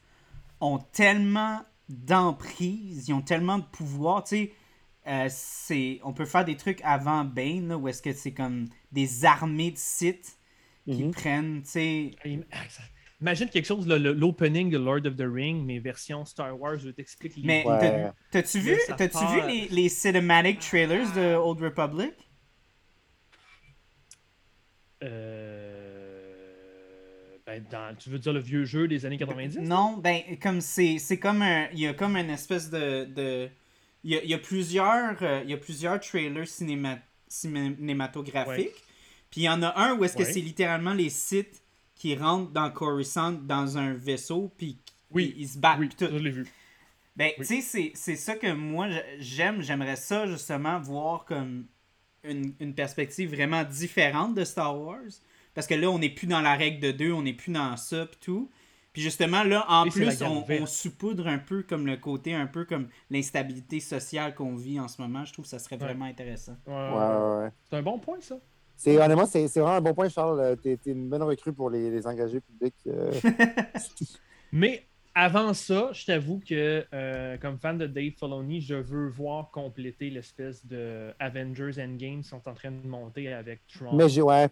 [0.60, 4.54] ont tellement d'emprise, ils ont tellement de pouvoir, tu sais.
[5.08, 8.68] euh, c'est, on peut faire des trucs avant Bane, là, où est-ce que c'est comme
[8.92, 10.38] des armées de Sith
[10.86, 11.12] qui Mhm.
[11.12, 12.12] prennent, tu sais.
[12.52, 12.84] Ah, ça-
[13.20, 16.90] Imagine quelque chose, le- l'opening de Lord of the Ring, mais version Star Wars, je
[16.90, 17.80] t'explique les Mais Ouais.
[17.80, 22.14] t'as- t'as-tu vu, Mais ça t'as-tu part- vu les, les cinematic trailers de Old Republic?
[25.04, 25.41] Euh,
[27.60, 29.60] dans- tu veux dire le vieux jeu des années 90?
[29.60, 33.50] Non, ben comme c'est c'est comme un il y a comme une espèce de de
[34.04, 36.98] il y a, il y a plusieurs euh, il y a plusieurs trailers cinéma,
[37.28, 38.84] cinématographiques.
[39.30, 41.62] Puis il y en a un où est-ce que c'est littéralement les sites
[41.96, 44.78] qui rentrent dans Coruscant dans un vaisseau puis
[45.12, 45.34] Oui.
[45.38, 46.08] ils, ils se battent oui, tout.
[46.12, 46.46] je l'ai vu.
[47.16, 47.46] Ben, Oui.
[47.46, 48.88] tu sais, c'est- c'est ça que moi
[49.20, 49.62] j'aime.
[49.62, 51.66] J'aimerais ça justement voir comme
[52.24, 55.02] une, une perspective vraiment différente de Star Wars.
[55.54, 57.76] Parce que là, on n'est plus dans la règle de deux, on n'est plus dans
[57.78, 58.50] ça pis tout.
[58.94, 62.48] Puis justement, là, en Et plus, on, on saupoudre un peu comme le côté, un
[62.48, 65.24] peu comme l'instabilité sociale qu'on vit en ce moment.
[65.24, 65.86] Je trouve que ça serait Ouais.
[65.86, 66.58] vraiment intéressant.
[66.68, 67.50] Ouais, Ouais.
[67.70, 68.38] C'est un bon point, ça.
[68.76, 70.40] C'est, honnêtement, c'est, c'est vraiment un bon point, Charles.
[70.40, 72.76] Euh, T'es, t'es une bonne recrue pour les, les engagés publics.
[72.88, 73.12] euh.
[74.52, 79.52] Mais avant ça, je t'avoue que, euh, comme fan de Dave Filoni, je veux voir
[79.52, 83.96] compléter l'espèce de Avengers Endgame qui sont en train de monter avec Tron.
[83.96, 84.50] Mais j'ai, ouais,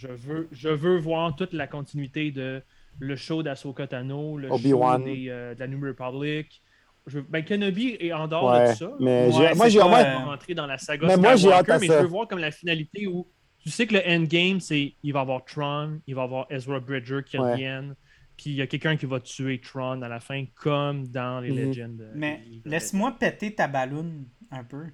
[0.00, 2.62] Je veux, je veux voir toute la continuité de
[3.00, 6.62] le show d'Ahsoka Tano, le show des, euh, de la New Republic.
[7.06, 8.70] Je, ben, Kenobi est en dehors ouais.
[8.70, 8.92] de ça.
[9.00, 9.84] Mais Ouais, moi, j'ai, euh,
[10.18, 11.96] rentrer dans la saga Mais moi, j'ai hâte Skywalker, à mais ça.
[11.98, 13.26] je veux voir comme la finalité où
[13.58, 16.46] tu sais que le endgame, c'est il va y avoir Tron, il va y avoir
[16.50, 17.52] Ezra Bridger qui Ouais.
[17.52, 17.94] reviennent,
[18.36, 21.50] puis il y a quelqu'un qui va tuer Tron à la fin, comme dans les
[21.50, 21.56] Mhm.
[21.70, 21.96] Legends.
[22.00, 24.84] euh, Mais les- laisse-moi péter ta balloune un peu.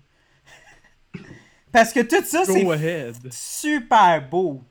[1.72, 2.64] Parce que tout ça, c'est
[3.32, 4.62] super beau.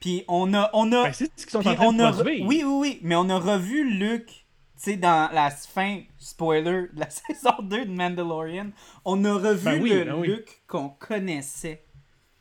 [0.00, 2.02] Puis on a, on a, Ben, c'est ce qu'ils sont Puis en train on de
[2.02, 2.98] a Oui, oui, oui.
[3.02, 4.34] Mais on a revu Luke, tu
[4.76, 8.70] sais, dans la fin, spoiler, de la saison 2 de Mandalorian.
[9.04, 10.28] On a revu Ben oui, le ben oui.
[10.28, 11.84] Luke qu'on connaissait.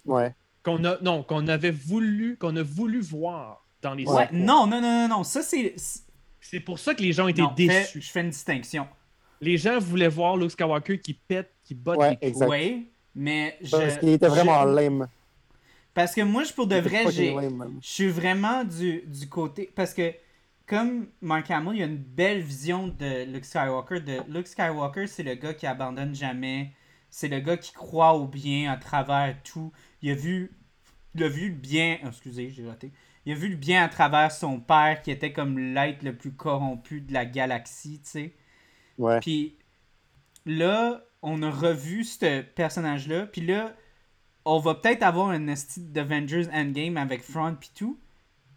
[0.06, 0.34] ouais.
[0.64, 4.82] Qu'on a, non, qu'on avait voulu, qu'on a voulu voir dans les Ouais, non, non,
[4.82, 5.24] non, non, non.
[5.24, 5.74] Ça, c'est.
[6.42, 8.02] c'est- pour ça que les gens étaient non, déçus.
[8.02, 8.86] je fais une distinction.
[9.40, 12.28] Les gens voulaient voir Luke Skywalker qui pète, qui botte Ouais, les couilles.
[12.30, 12.48] Exact.
[12.50, 13.58] Oui, mais.
[13.62, 15.08] Je, Parce qu'il était vraiment je- lame.
[15.98, 17.36] Parce que moi, je, pour de vrai, j'ai.
[17.82, 19.72] Je suis vraiment du, du côté.
[19.74, 20.14] Parce que,
[20.68, 24.02] comme Mark Hamill, il y a une belle vision de Luke Skywalker.
[24.02, 26.72] De Luke Skywalker, c'est le gars qui abandonne jamais.
[27.10, 29.72] C'est le gars qui croit au bien à travers tout.
[30.04, 30.52] Il a vu,
[31.16, 31.98] il a vu le bien.
[32.06, 32.92] excusez, j'ai raté.
[33.26, 36.32] Il a vu le bien à travers son père, qui était comme l'être le plus
[36.32, 38.36] corrompu de la galaxie, tu sais.
[39.00, 39.20] Ouais.
[39.20, 39.58] Puis
[40.46, 43.26] là, on a revu ce personnage-là.
[43.26, 43.74] Puis là,
[44.48, 48.00] on va peut-être avoir un esti d'Avengers Endgame avec Front puis tout.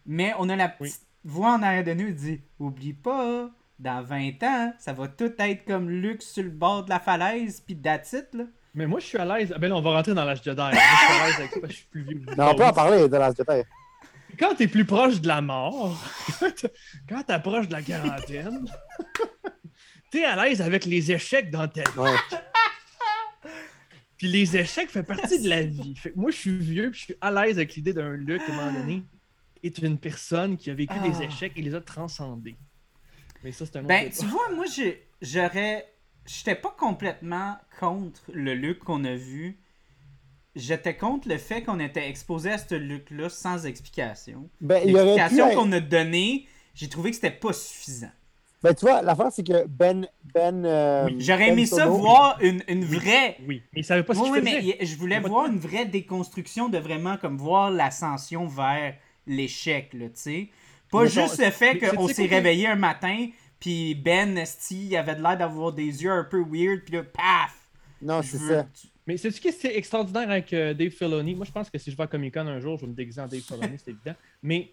[0.05, 0.89] Mais on a la Oui.
[0.89, 3.49] petite voix en arrière de nous qui dit Oublie pas,
[3.79, 7.61] dans 20 ans, ça va tout être comme Luke sur le bord de la falaise,
[7.65, 8.43] puis that's it, là.
[8.73, 9.51] Mais moi, je suis à l'aise.
[9.55, 10.55] Ah, Ben là, on va rentrer dans l'âge Jedi.
[10.61, 12.21] Moi, je suis à l'aise avec ça, parce que je suis plus vieux.
[12.37, 13.61] Non, on peut en parler de Last Jedi.
[14.39, 15.97] Quand t'es plus proche de la mort,
[17.09, 18.65] quand t'approches de la quarantaine,
[20.11, 21.97] t'es à l'aise avec les échecs dans ta vie.
[21.99, 22.15] Ouais.
[24.21, 25.95] Puis les échecs font partie de la vie.
[25.95, 28.39] Fait que moi, je suis vieux, puis je suis à l'aise avec l'idée d'un Luc,
[28.47, 29.01] à un moment donné,
[29.63, 31.07] est une personne qui a vécu Ah.
[31.09, 32.55] des échecs et les a transcendés.
[33.43, 34.15] Mais ça, c'est un autre Ben, débat.
[34.19, 34.65] tu vois, moi,
[35.23, 35.87] j'aurais.
[36.27, 39.57] J'étais pas complètement contre le Luke qu'on a vu.
[40.55, 44.47] J'étais contre le fait qu'on était exposé à ce Luke-là sans explication.
[44.59, 44.83] Ben.
[44.85, 48.11] L'explication qu'on a donnée, j'ai trouvé que c'était pas suffisant.
[48.63, 50.07] Ben, tu vois, l'affaire, c'est que Ben.
[50.33, 50.63] Ben.
[50.65, 53.37] euh, Oui, J'aurais Ben aimé ça voir une, une vraie.
[53.47, 54.75] Oui, mais il savait pas ce Oui, qu'il oui, faisait.
[54.79, 60.05] mais je voulais voir une vraie déconstruction de vraiment comme voir l'ascension vers l'échec, là,
[60.07, 60.49] tu sais.
[60.91, 63.27] Pas Mais juste le fait qu'on s'est réveillé un matin,
[63.59, 67.03] puis Ben, esti, il avait de l'air d'avoir des yeux un peu weird, puis là,
[67.03, 67.55] paf!
[68.01, 68.67] Non, c'est veux- ça.
[69.07, 71.33] Mais c'est ce qui est extraordinaire avec euh, Dave Filoni.
[71.35, 72.95] Moi, je pense que si je vais à Comic Con un jour, je vais me
[72.95, 74.13] déguiser en Dave Filoni, c'est évident.
[74.43, 74.71] Mais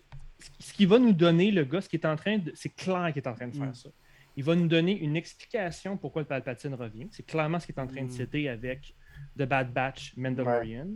[0.59, 2.53] ce qui va nous donner, le gars, ce qui est en train de.
[2.55, 3.75] C'est clair qu'il est en train de faire Mm.
[3.75, 3.89] ça.
[4.37, 7.09] Il va nous donner une explication pourquoi le Palpatine revient.
[7.11, 8.11] C'est clairement ce qu'il est en train de Mm.
[8.11, 8.95] citer avec
[9.37, 10.91] The Bad Batch Mandalorian.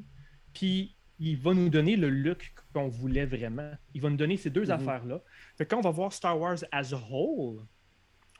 [0.54, 3.70] Puis il va nous donner le look qu'on voulait vraiment.
[3.94, 4.70] Il va nous donner ces deux Mhm.
[4.72, 5.20] affaires-là.
[5.56, 7.62] Fait quand on va voir Star Wars as a whole,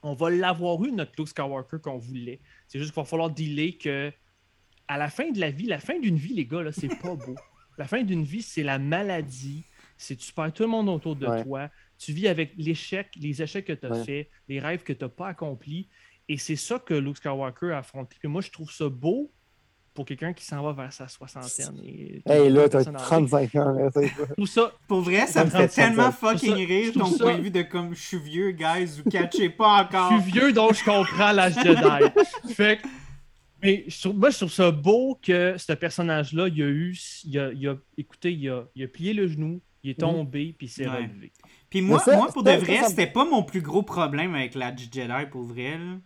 [0.05, 2.41] on va l'avoir eu, notre Luke Skywalker qu'on voulait.
[2.69, 4.13] C'est juste qu'il va falloir dealer que
[4.89, 7.15] à la fin de la vie, la fin d'une vie, les gars, là, c'est pas
[7.27, 7.35] beau.
[7.79, 9.65] La fin d'une vie, c'est la maladie.
[10.03, 11.43] C'est tu perds tout le monde autour de Ouais.
[11.45, 11.69] toi.
[11.99, 14.05] Tu vis avec l'échec, les échecs que tu as Ouais.
[14.05, 15.89] faits, les rêves que tu n'as pas accomplis.
[16.29, 18.17] Et c'est ça que Luke Skywalker a affronté.
[18.19, 19.31] Puis moi, je trouve ça beau
[19.95, 21.79] pour quelqu'un qui s'en va vers sa soixantaine.
[21.85, 23.05] Et Hey, là, t'as personne âgée.
[23.05, 23.73] 35 ans.
[23.73, 23.91] là,
[24.47, 24.73] ça.
[24.89, 27.95] Pour vrai, ça me fait tellement fucking rire ton ça- point de vue de comme
[27.95, 30.13] je suis vieux, guys, vous catchez pas encore.
[30.17, 32.55] Je suis vieux, donc je comprends l'âge Jedi.
[32.55, 32.89] fait que-
[33.63, 37.39] mais je trouve- moi, je trouve ça beau que ce personnage-là, il a eu, il
[37.39, 40.67] a, il a- écoutez, il a, il a plié le genou, il est tombé, puis
[40.67, 40.97] il s'est Ouais.
[40.97, 41.33] relevé.
[41.71, 44.55] Puis moi, ça- moi, pour de vrai, ça c'était pas mon plus gros problème avec
[44.55, 45.01] la Jedi,
[45.31, 45.79] pour vrai.
[45.79, 45.99] là.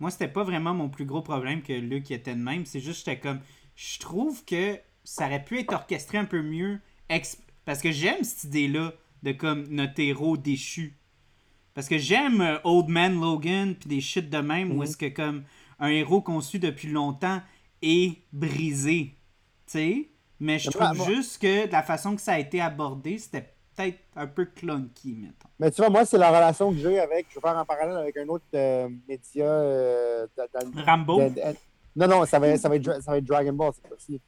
[0.00, 2.64] Moi, c'était pas vraiment mon plus gros problème que Luke était de même.
[2.66, 3.40] C'est juste, j'étais comme.
[3.74, 6.80] Je trouve que ça aurait pu être orchestré un peu mieux.
[7.64, 8.92] Parce que j'aime cette idée-là
[9.22, 10.94] de comme notre héros déchu.
[11.74, 14.82] Parce que j'aime euh, Old Man Logan, puis des shit de même, où Mhm.
[14.84, 15.44] est-ce que comme
[15.80, 17.40] un héros suit depuis longtemps
[17.82, 19.14] est brisé.
[19.66, 20.08] Tu sais?
[20.40, 23.52] Mais je trouve moi- juste que de la façon que ça a été abordé, c'était
[23.76, 25.48] peut-être un peu clunky, mettons.
[25.58, 27.26] Mais tu vois, moi, c'est la relation que j'ai avec.
[27.30, 29.44] Je vais faire un parallèle avec un autre euh, média.
[29.46, 31.20] euh, dans- Rambo?
[31.20, 31.40] de- de-
[31.96, 34.20] non, non, ça va, ça, va être, ça va être Dragon Ball cette fois-ci.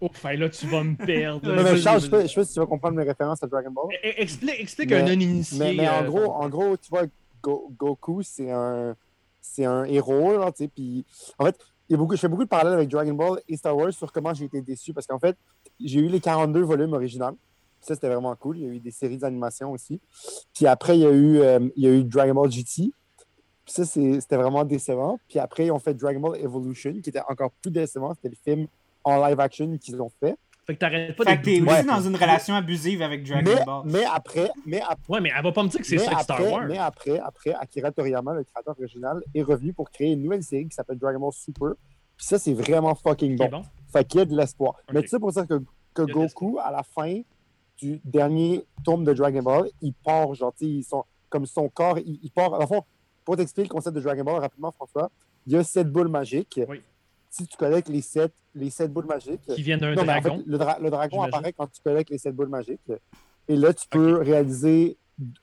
[0.00, 1.46] Ouf, hey, là, tu vas me perdre.
[1.52, 3.46] Non, mais Charles, je sais pas- je sais si tu vas comprendre mes références à
[3.46, 3.94] Dragon Ball.
[4.02, 5.58] E- Explique, explique Mais- un non-initié.
[5.58, 7.02] Mais, mais en, euh, gros, en gros, tu vois,
[7.42, 8.96] Go- Goku, c'est un,
[9.40, 11.04] c'est un héros, là, tu sais, puis
[11.38, 11.56] en fait,
[11.90, 14.10] y a beaucoup, je fais beaucoup de parallèles avec Dragon Ball et Star Wars sur
[14.12, 15.36] comment j'ai été déçu, parce qu'en fait,
[15.80, 17.36] j'ai eu les 42 volumes originaux,
[17.80, 20.00] ça, c'était vraiment cool, il y a eu des séries d'animation aussi,
[20.54, 22.92] puis après, il y a eu, euh, y a eu Dragon Ball GT,
[23.66, 27.50] ça, c'était vraiment décevant, puis après, ils ont fait Dragon Ball Evolution, qui était encore
[27.50, 28.66] plus décevant, c'était le film
[29.04, 31.72] en live action qu'ils ont fait, Fait que t'arrêtes pas Fait de que t'es doubler.
[31.74, 33.82] aussi dans une relation abusive avec Dragon mais, Ball.
[33.84, 36.42] mais après, mais après, Ouais, mais elle va pas me dire que c'est ça Star
[36.42, 36.64] Wars.
[36.66, 40.66] mais après, après, Akira Toriyama, le créateur original, est revenu pour créer une nouvelle série
[40.68, 41.74] qui s'appelle Dragon Ball Super.
[42.16, 43.58] Puis ça, c'est vraiment fucking C'est bon.
[43.58, 43.64] bon.
[43.92, 44.74] Fait qu'il y a de l'espoir.
[44.92, 45.60] Mais tu sais, pour dire que,
[45.92, 47.20] que Goku, à la fin
[47.76, 51.68] du dernier tome de Dragon Ball, il part, genre, tu sais, ils sont- comme son
[51.68, 52.52] corps, il, il part.
[52.54, 52.82] En fond,
[53.24, 55.10] pour t'expliquer le concept de Dragon Ball rapidement, François,
[55.46, 56.60] il y a sept boules magiques.
[56.68, 56.80] Oui.
[57.36, 60.36] Si tu collectes les sept, les sept boules magiques, Qui vient d'un en dragon.
[60.38, 62.80] fait, le, dra- le dragon apparaît quand tu collectes les sept boules magiques.
[63.48, 64.96] Et là, tu peux réaliser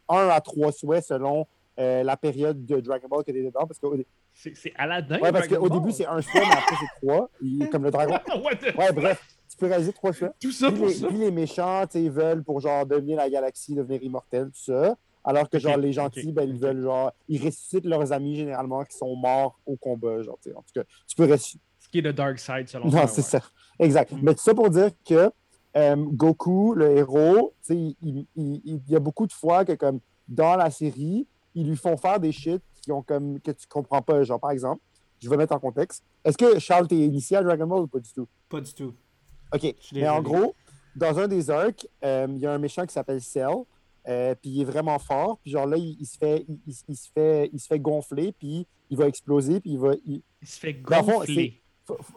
[0.07, 1.45] un à trois souhaits selon
[1.79, 3.67] euh, la période de Dragon Ball que tu es dedans.
[3.67, 3.93] Parce qu'au
[4.33, 5.19] C'est Aladdin.
[5.19, 7.29] ouais, parce qu'au début, c'est un souhait, mais après, c'est trois.
[7.71, 8.17] Comme le dragon.
[8.77, 10.31] Ouais, bref, tu peux réaliser trois souhaits.
[10.41, 11.07] Tout ça Puis pour les, ça?
[11.07, 14.95] puis les méchants, ils veulent pour genre devenir la galaxie, devenir immortels, tout ça.
[15.25, 18.95] Alors que genre les gentils, ben, ils veulent genre, ils ressuscitent leurs amis généralement qui
[18.97, 20.21] sont morts au combat.
[20.23, 21.61] Genre, en tout cas, tu peux ressusciter.
[21.91, 23.27] Qui est le dark side, selon Non, moi, c'est ouais.
[23.27, 23.41] ça.
[23.79, 24.11] Exact.
[24.11, 24.19] Mm.
[24.21, 25.31] Mais tout ça pour dire que
[25.77, 29.63] euh, Goku, le héros, tu sais, il, il- il- il y a beaucoup de fois
[29.65, 33.51] que, comme dans la série, ils lui font faire des shit qui ont comme, que
[33.51, 34.23] tu comprends pas.
[34.23, 34.81] Genre, par exemple,
[35.21, 36.03] je vais mettre en contexte.
[36.25, 38.27] Est-ce que Charles, t'es initié à Dragon Ball ou pas du tout?
[38.49, 38.93] Pas du tout.
[39.53, 39.75] OK.
[39.93, 40.55] Mais en gros,
[40.95, 43.49] dans un des arcs, euh, il y a un méchant qui s'appelle Cell.
[44.07, 45.37] euh, puis il est vraiment fort.
[45.43, 47.79] Puis genre là, il, il se fait, il, il- il se fait, il se fait
[47.79, 48.31] gonfler.
[48.31, 49.59] Puis il va exploser.
[49.59, 51.60] Puis il va, il- Il se fait Dans le fond, gonfler.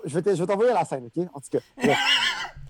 [0.04, 1.26] Je vais t'envoyer la scène, OK?
[1.32, 1.58] En tout cas.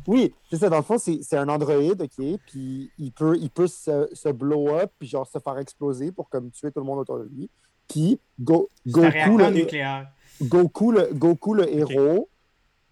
[0.07, 0.69] oui, c'est ça.
[0.69, 2.39] Dans le fond, c'est un androïde, OK?
[2.47, 6.29] Puis il peut, il peut se, se blow up, puis genre se faire exploser pour
[6.29, 7.51] comme tuer tout le monde autour de lui.
[7.89, 10.11] Puis Go- Goku, le, nucléaire.
[10.43, 12.29] Goku, le, Goku, le héros,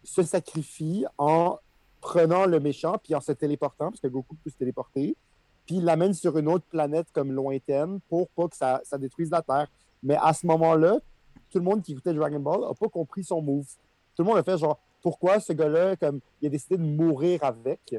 [0.05, 1.59] se sacrifie en
[2.01, 5.17] prenant le méchant, puis en se téléportant, parce que Goku peut se téléporter,
[5.67, 9.31] puis il l'amène sur une autre planète comme lointaine pour pas que ça, ça détruise
[9.31, 9.69] la Terre.
[10.03, 10.99] Mais à ce moment-là,
[11.51, 13.67] tout le monde qui écoutait Dragon Ball n'a pas compris son move.
[14.17, 17.43] Tout le monde a fait genre, pourquoi ce gars-là, comme, il a décidé de mourir
[17.43, 17.97] avec?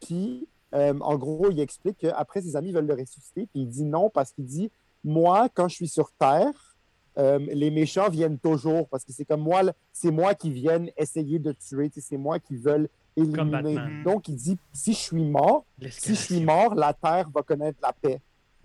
[0.00, 3.84] Puis, euh, en gros, il explique qu'après, ses amis veulent le ressusciter, puis il dit
[3.84, 4.70] non parce qu'il dit,
[5.04, 6.76] moi, quand je suis sur Terre,
[7.18, 11.38] euh, les méchants viennent toujours parce que c'est comme moi, c'est moi qui viennent essayer
[11.38, 14.02] de tuer, c'est moi qui veulent éliminer.
[14.04, 17.78] Donc, il dit, si je suis mort, si je suis mort, la Terre va connaître
[17.82, 18.20] la paix.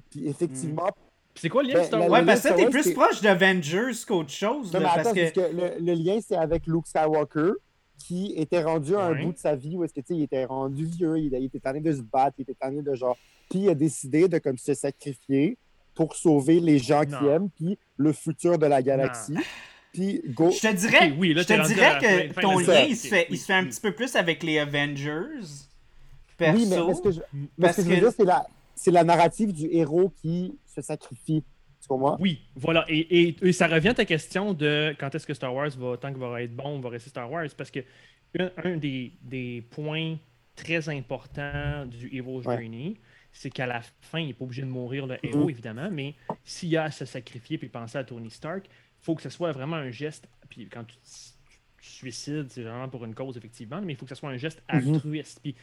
[0.10, 0.90] Puis effectivement,
[1.40, 2.10] C'est quoi le lien Ben?
[2.10, 4.74] Ouais, le parce que t'es plus proche d'Avengers qu'autre chose.
[4.74, 5.34] Non, là, mais parce attends, que...
[5.34, 7.52] parce que le, le lien, c'est avec Luke Skywalker,
[8.00, 9.24] qui était rendu à un Ouais.
[9.26, 11.46] bout de sa vie où est-ce que, tu sais, il était rendu vieux, il, il
[11.46, 13.18] était tanné de se battre, il était tanné de genre...
[13.50, 15.58] Puis il a décidé de comme se sacrifier
[15.96, 19.36] pour sauver les gens qu'il aime, puis le futur de la galaxie.
[19.94, 20.52] Puis, go...
[20.52, 23.26] Je te dirais, oui, là, je te dirais que fin- ton lien, il se fait,
[23.30, 25.44] il oui, se fait un petit peu plus avec les Avengers.
[26.38, 26.56] Perso.
[26.60, 27.20] Oui, mais, mais ce que je,
[27.60, 28.46] parce ce que je veux que- dire, c'est la,
[28.78, 31.44] c'est la narrative du héros qui se sacrifie.
[31.82, 32.16] Tu comprends?
[32.20, 32.86] Oui, voilà.
[32.88, 33.00] Et,
[33.30, 36.10] et- et ça revient à ta question de quand est-ce que Star Wars va, tant
[36.12, 37.48] qu'il va être bon, va rester Star Wars.
[37.58, 37.80] Parce que
[38.40, 40.18] un, un des, des points
[40.56, 42.58] très importants du Hero's Ouais.
[42.58, 42.96] Journey,
[43.32, 46.70] c'est qu'à la fin, il n'est pas obligé de mourir le héros, évidemment, mais s'il
[46.70, 49.52] y a à se sacrifier puis penser à Tony Stark, il faut que ce soit
[49.52, 50.28] vraiment un geste.
[50.50, 50.96] Puis quand tu
[51.82, 54.62] suicides, c'est vraiment pour une cause, effectivement, mais il faut que ce soit un geste
[54.74, 54.96] Mhm.
[54.96, 55.40] altruiste.
[55.44, 55.56] Puis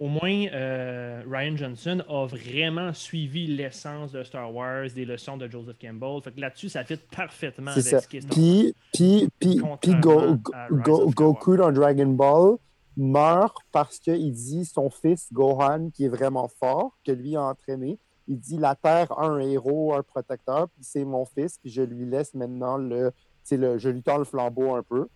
[0.00, 5.46] au moins, euh, Ryan Johnson a vraiment suivi l'essence de Star Wars, des leçons de
[5.48, 6.20] Joseph Campbell.
[6.24, 8.00] Fait que là-dessus, ça fit parfaitement avec ça.
[8.00, 8.28] ce qui est.
[8.28, 10.36] Puis, puis, puis, puis Go-
[10.70, 12.56] Go- Goku dans Dragon Ball
[12.96, 17.98] meurt parce qu'il dit son fils Gohan, qui est vraiment fort, que lui a entraîné,
[18.26, 21.82] il dit la Terre a un héros, un protecteur, puis c'est mon fils, puis je
[21.82, 23.12] lui laisse maintenant le,
[23.50, 25.08] le je lui tends le flambeau un peu.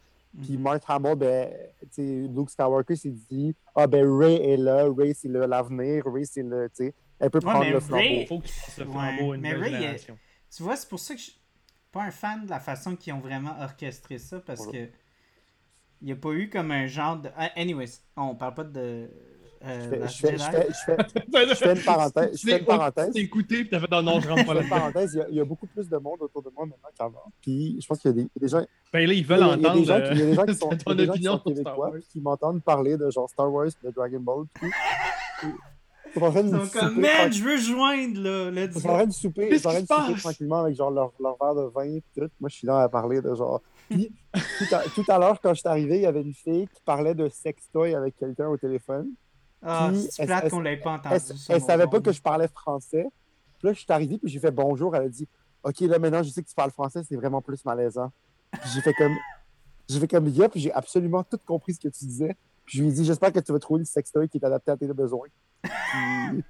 [0.43, 0.57] Puis.
[0.59, 1.51] Mark Hamill, ben,
[1.83, 6.03] tu sais, Luke Skywalker s'est dit Ah, ben Ray est là, Ray c'est le- l'avenir,
[6.07, 6.69] Ray c'est le.
[6.71, 8.05] Tu sais, elle peut Ouais, prendre mais le Ray- flambeau.
[8.05, 8.35] Il faut
[8.89, 10.07] Ouais, flambeau à une mais Ray est-.
[10.57, 11.41] Tu vois, c'est pour ça que je suis
[11.93, 14.89] pas un fan de la façon qu'ils ont vraiment orchestré ça parce que
[16.01, 17.31] il n'y a pas eu comme un genre de.
[17.37, 19.09] Ah, Anyways, on parle pas de.
[19.67, 20.45] Euh, Je fais, je fais- Jedi.
[20.69, 22.39] je fais- je une parenthèse.
[22.43, 23.17] Je fais une parenthèse.
[23.17, 25.23] Écouté puis t'as fait non, non, je rentre pas Je fais une parenthèse, il y,
[25.23, 27.33] a, il y a beaucoup plus de monde autour de moi maintenant qu'avant.
[27.41, 29.63] Puis je pense qu'il y a des, des gens, Ben là, ils veulent a, il
[29.63, 30.95] y a entendre des gens qui, il y a des gens qui sont, euh, ton
[30.95, 34.45] des gens qui sont québécois qui m'entendent parler de genre Star Wars, de Dragon Ball.
[34.55, 34.71] Puis,
[36.17, 38.51] ils sont en train Ils de sont souper, comme, man, je veux joindre là.
[38.51, 40.77] Let's ils sont en train de souper, ils sont en train de souper tranquillement avec
[40.77, 41.99] genre leur, leur verre de vin.
[41.99, 42.29] Puis tout.
[42.41, 43.61] Moi, je suis là à parler de genre.
[43.91, 46.69] Puis, tout à, tout à l'heure, quand je suis arrivé, il y avait une fille
[46.73, 49.09] qui parlait de sextoy avec quelqu'un au téléphone.
[49.65, 51.15] Ah, c'est elle- plate elle- qu'on l'ait pas entendu.
[51.15, 53.07] Elle, ça, elle mon savait pas que je parlais français.
[53.59, 54.95] Puis là, je suis arrivé, puis j'ai fait bonjour.
[54.95, 55.27] Elle a dit
[55.63, 58.13] Ok, là, maintenant, je sais que tu parles français, c'est vraiment plus malaisant.
[58.75, 59.15] J'ai fait comme.
[59.89, 62.37] J'ai fait comme Yup, puis j'ai absolument tout compris ce que tu disais.
[62.65, 64.71] Puis je lui ai dit J'espère que tu vas trouver le sextoy qui est adapté
[64.71, 65.29] à tes besoins.
[65.63, 66.45] Puis-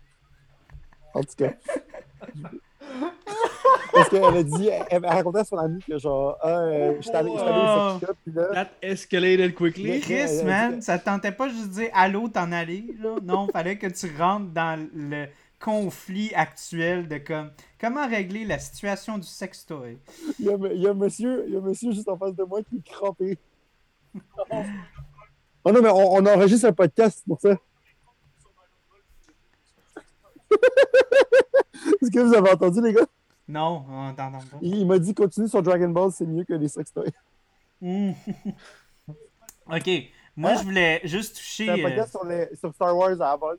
[1.15, 1.53] En tout cas.
[3.93, 7.17] Parce qu'elle a dit, elle, elle racontait à son ami que genre, ah, euh, j'étais
[7.17, 9.85] allé, j'étais allé au sex shop, puis là, That escalated quickly.
[9.91, 12.51] Mais- Chris, elle- elle man, dit- ça te tentait pas juste de dire allô, t'en
[12.53, 13.17] aller, là?
[13.23, 15.27] Non, fallait que tu rentres dans le
[15.61, 17.51] conflit actuel de comme
[17.81, 19.99] comment régler la situation du sextoy?
[20.39, 22.19] il y, a, il y a un monsieur, il y a un monsieur juste en
[22.19, 23.39] face de moi qui est crampé.
[25.65, 27.57] Oh non, mais on, on enregistre un podcast pour ça.
[32.05, 33.07] Est-ce que vous avez entendu, les gars?
[33.49, 34.57] Non, on t'entend pas.
[34.63, 37.11] Il, il m'a dit continue sur Dragon Ball, c'est mieux que les sextoys.
[37.81, 38.13] Hmm.
[39.67, 39.91] ok,
[40.37, 41.67] moi je voulais juste toucher.
[41.67, 43.59] C'est un euh, podcast sur, les- sur Star Wars à la base.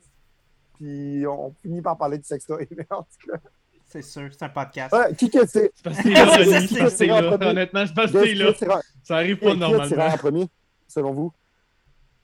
[0.75, 2.67] Puis on finit par parler de sextoy.
[2.75, 3.37] Mais en tout cas.
[3.85, 4.93] c'est sûr, c'est un podcast.
[4.93, 5.71] Ouais, qui que c'est?
[5.75, 6.45] C'est parce que t'es là, C'est?
[6.45, 7.49] Denis, ça, c'est parce que c'est là.
[7.49, 8.65] Honnêtement, que Qui
[9.03, 10.17] Ça arrive qui pas en normalement.
[10.17, 10.47] premier,
[10.87, 11.33] selon vous?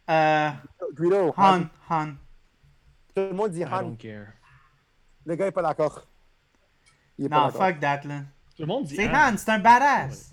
[0.09, 0.49] Euh,
[0.97, 2.07] Guido, Han, Han.
[3.15, 3.81] Tout le monde dit I Han.
[3.83, 4.27] don't care.
[5.25, 6.07] Le gars est pas d'accord.
[7.21, 8.21] Il est pas Non, fuck that, là.
[8.55, 9.33] Tout le monde dit C'est Han.
[9.33, 10.31] Han, c'est un badass.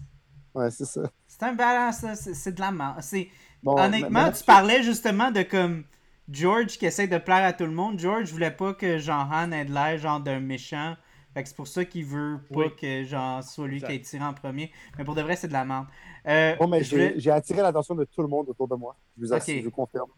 [0.55, 1.03] Ouais, c'est ça.
[1.27, 2.97] C'est un badass, là, c'est de la merde.
[3.01, 3.29] C'est...
[3.63, 5.85] Bon, Honnêtement, mais- tu parlais justement de comme
[6.31, 7.99] George qui essaie de plaire à tout le monde.
[7.99, 10.97] George voulait pas que genre Han ait de l'air genre d'un méchant.
[11.35, 12.77] Fait que c'est pour ça qu'il veut pas Oui.
[12.81, 13.89] que genre soit lui Exact.
[13.89, 14.73] qui ait tiré en premier.
[14.97, 15.87] Mais pour de vrai, c'est de la merde.
[16.27, 18.97] Euh, Bon, mais voulais- j'ai attiré l'attention de tout le monde autour de moi.
[19.17, 20.09] Je vous, assure, je vous confirme.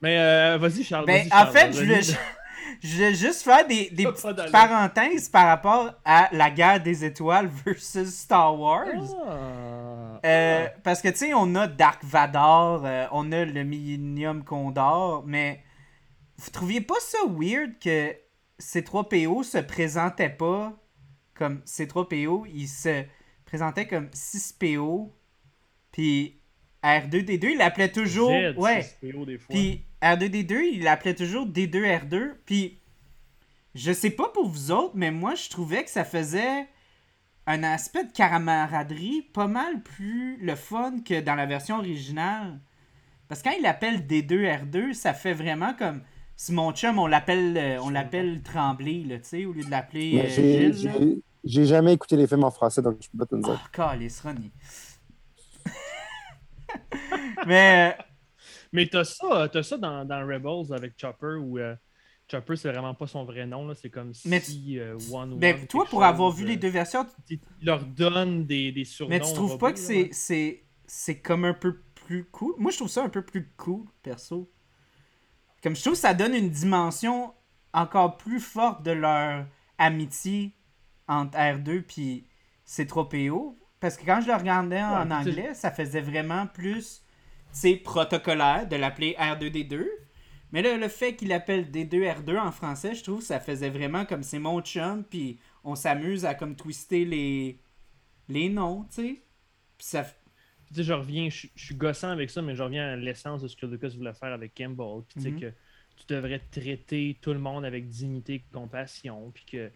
[0.00, 1.04] Mais euh, vas-y, Charles.
[1.06, 2.00] Ben, vas-y, en fait, je voulais,
[2.82, 7.48] je voulais juste faire des, des petites parenthèses par rapport à la guerre des étoiles
[7.64, 8.86] versus Star Wars.
[9.26, 10.20] Ah.
[10.24, 15.24] Euh, parce que, tu sais, on a Dark Vador, euh, on a le Millennium Condor,
[15.26, 15.62] mais
[16.36, 18.14] vous trouviez pas ça weird que
[18.60, 20.74] C3PO se présentait pas
[21.34, 23.04] comme C3PO, il se
[23.46, 25.10] présentait comme 6PO,
[25.90, 26.39] puis
[26.84, 28.30] R2D2, il l'appelait toujours...
[28.30, 29.54] Z, ouais, c'est PO des fois.
[29.54, 32.32] puis R2D2, il l'appelait toujours D2R2.
[32.46, 32.78] Puis
[33.74, 36.66] je sais pas pour vous autres, mais moi je trouvais que ça faisait
[37.46, 42.60] un aspect de camaraderie pas mal plus le fun que dans la version originale.
[43.28, 46.02] Parce que quand il l'appelle D2R2, ça fait vraiment comme
[46.36, 49.70] si mon chum on l'appelle euh, on l'appelle Tremblay là, tu sais, au lieu de
[49.70, 53.42] l'appeler euh, j'ai- jamais écouté les films en français, donc je peux pas te le
[53.42, 53.60] dire.
[53.64, 54.50] Ah, calice, Ronnie.
[57.46, 58.02] mais euh,
[58.72, 61.74] Mais t'as ça, t'as ça dans, dans Rebels avec Chopper où euh,
[62.30, 65.84] Chopper c'est vraiment pas son vrai nom, c'est comme Mais si euh, One One, toi
[65.86, 69.10] pour avoir vu euh, les deux versions, Il leur donne des, des surnoms.
[69.10, 72.54] Mais tu trouves pas que c'est, c'est comme un peu plus cool?
[72.58, 74.50] Moi, je trouve ça un peu plus cool, perso.
[75.62, 77.32] Comme je trouve que ça donne une dimension
[77.72, 79.46] encore plus forte de leur
[79.78, 80.52] amitié
[81.06, 82.26] entre R2 puis
[82.66, 83.54] C3PO.
[83.80, 87.02] Parce que quand je le regardais en Ouais, anglais, ça faisait vraiment plus,
[87.52, 89.86] c'est protocolaire de l'appeler R2D2.
[90.52, 94.22] Mais là, le fait qu'il l'appelle D2R2 en français, je trouve ça faisait vraiment comme
[94.22, 97.60] c'est mon chum, puis on s'amuse à comme twister les,
[98.28, 99.24] les noms, tu sais.
[99.78, 100.04] Puis ça,
[100.68, 103.42] Tu sais, je reviens, je, je suis gossant avec ça, mais je reviens à l'essence
[103.42, 105.02] de ce que Lucas voulait faire avec Campbell.
[105.08, 105.40] Puis tu sais Mhm.
[105.40, 105.46] que
[105.96, 109.30] tu devrais traiter tout le monde avec dignité et compassion.
[109.32, 109.72] Puis que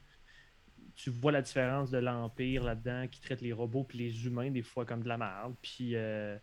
[0.94, 4.62] tu vois la différence de l'Empire là-dedans qui traite les robots puis les humains des
[4.62, 5.54] fois comme de la merde.
[5.60, 6.36] Puis euh,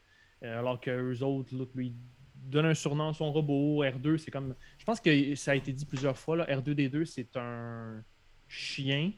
[0.44, 1.96] euh, alors que eux autres, là, lui
[2.36, 3.84] donnent un surnom à son robot.
[3.84, 4.56] R2, c'est comme.
[4.78, 6.36] Je pense que ça a été dit plusieurs fois.
[6.38, 8.04] Là, R2D2, c'est un
[8.48, 9.12] chien.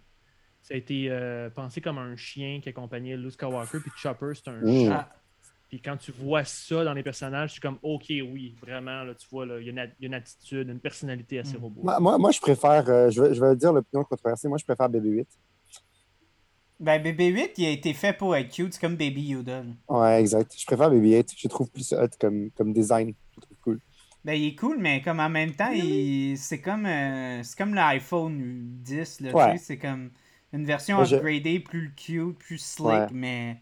[0.61, 3.79] Ça a été euh, pensé comme un chien qui accompagnait Luke Skywalker.
[3.79, 5.22] Puis Chopper, c'est un chat.
[5.73, 9.15] Puis quand tu vois ça dans les personnages, je suis comme, ok, oui, vraiment, là,
[9.15, 11.39] tu vois, là, il y, a une a- il y a une attitude, une personnalité
[11.39, 11.81] à ces robots.
[11.81, 14.65] Moi, moi, moi, je préfère, euh, je, vais, je vais dire l'opinion controversée, moi je
[14.65, 15.25] préfère BB-8.
[16.79, 19.63] ben, BB-8, il a été fait pour être cute, c'est comme Baby Yoda.
[19.89, 20.53] Ouais, exact.
[20.55, 21.33] Je préfère BB-8.
[21.37, 23.15] Je trouve plus hot comme, comme design.
[23.35, 23.79] Je trouve cool.
[24.23, 26.37] Ben, il est cool, mais comme en même temps, il...
[26.37, 29.53] c'est comme, euh, c'est comme l'iPhone 10, là, Ouais.
[29.53, 30.11] tu sais, c'est comme
[30.53, 33.07] une version je- upgradée, plus cute, plus slick, Ouais.
[33.11, 33.57] mais...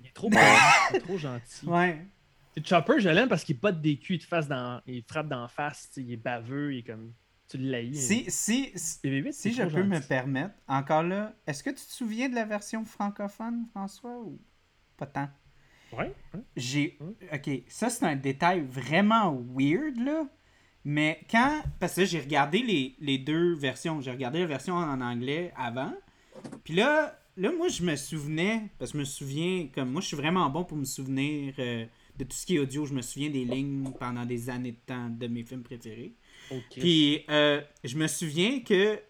[0.00, 0.38] Il est trop bon,
[0.90, 1.66] il est trop gentil.
[1.66, 2.06] Ouais.
[2.54, 5.02] Tu sais, Chopper, je l'aime parce qu'il botte des culs, il te, face dans, il
[5.02, 7.12] frappe d'en face, il est baveux, il est comme.
[7.48, 7.96] Tu l'haïs.
[7.96, 11.92] Si, si, si, BB-8, si je peux me permettre, encore là, est-ce que tu te
[11.92, 14.40] souviens de la version francophone, François, ou
[14.96, 15.28] pas tant?
[15.92, 16.40] Ouais, ouais.
[16.56, 16.98] J'ai.
[17.32, 20.26] Ok, ça c'est un détail vraiment weird là.
[20.84, 21.62] Mais quand.
[21.80, 24.00] Parce que j'ai regardé les, les deux versions.
[24.00, 25.92] J'ai regardé la version en anglais avant.
[26.64, 28.70] Puis là, là, moi je me souvenais.
[28.78, 29.68] Parce que je me souviens.
[29.74, 31.86] Comme moi, je suis vraiment bon pour me souvenir euh,
[32.16, 32.86] de tout ce qui est audio.
[32.86, 36.14] Je me souviens des lignes pendant des années de temps de mes films préférés.
[36.78, 39.00] Puis euh, je me souviens que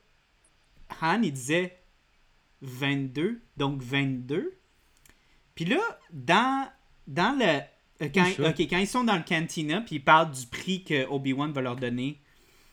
[1.00, 1.78] Han, il disait
[2.62, 4.58] 22, donc 22.
[5.54, 5.80] Puis là,
[6.12, 6.68] dans,
[7.06, 7.60] dans le.
[8.04, 8.32] euh, Quand,
[8.68, 11.76] quand ils sont dans le cantina, puis ils parlent du prix que Obi-Wan va leur
[11.76, 12.20] donner.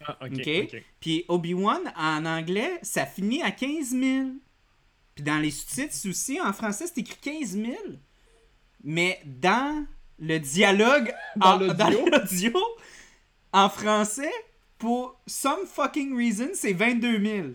[0.05, 0.49] Ah, ok, ok?
[0.73, 0.85] ok.
[0.99, 4.29] Puis Obi-Wan, en anglais, ça finit à 15 000.
[5.17, 7.75] Puis dans les sous-titres aussi, en français, c'est écrit 15 000.
[8.83, 9.83] Mais dans
[10.19, 12.55] le dialogue, Dans l'audio.
[13.51, 14.31] en français,
[14.77, 17.47] pour some fucking reason, c'est 22 000.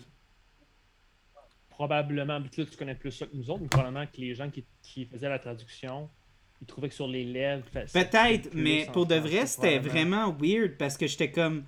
[1.70, 5.05] Probablement, tu connais plus ça que nous autres, mais probablement que les gens qui, qui
[5.05, 6.10] faisaient la traduction,
[6.60, 7.64] ils trouvaient que sur les lèvres.
[7.70, 11.62] Peut-être, mais pour de vrai, c'était vraiment weird parce que j'étais comme.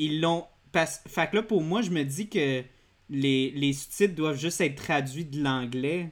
[0.00, 0.44] Ils l'ont.
[0.72, 1.02] Parce...
[1.06, 2.64] Fait que là, pour moi, je me dis que
[3.10, 6.10] les, les sous-titres doivent juste être traduits de l'anglais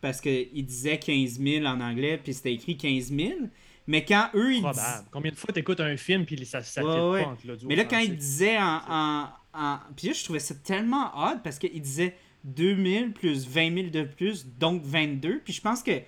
[0.00, 3.30] parce qu'ils disaient 15 000 en anglais, puis c'était écrit 15 000.
[3.86, 4.78] Mais quand eux, ils Probable.
[4.78, 5.08] disaient.
[5.10, 7.84] Combien de fois t'écoutes un film puis ça, ça Ouais, pas entre l'audio Mais là,
[7.84, 8.80] quand ils disaient en.
[8.88, 9.78] en, en...
[9.96, 14.02] Puis là, je trouvais ça tellement odd parce qu'ils disaient 2000 plus 20 000 de
[14.02, 15.40] plus, donc 22.
[15.44, 16.00] Puis je pense que.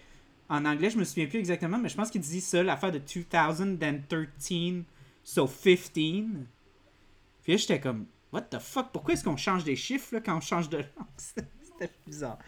[0.50, 2.98] En anglais, je me souviens plus exactement, mais je pense qu'il dit ça, l'affaire de
[2.98, 4.82] 2013,
[5.22, 5.92] so 15.
[5.94, 10.36] Puis là, j'étais comme, what the fuck, pourquoi est-ce qu'on change des chiffres là, quand
[10.36, 11.06] on change de langue?
[11.16, 12.38] C'était bizarre.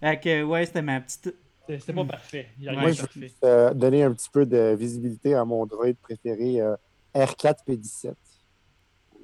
[0.00, 1.34] Fait que, ouais, c'était ma petite.
[1.68, 2.48] C'était pas parfait.
[2.60, 3.32] Il Ouais, je parfait.
[3.44, 6.76] euh, donner un petit peu de visibilité à mon droïde préféré, euh,
[7.14, 8.14] R4P17.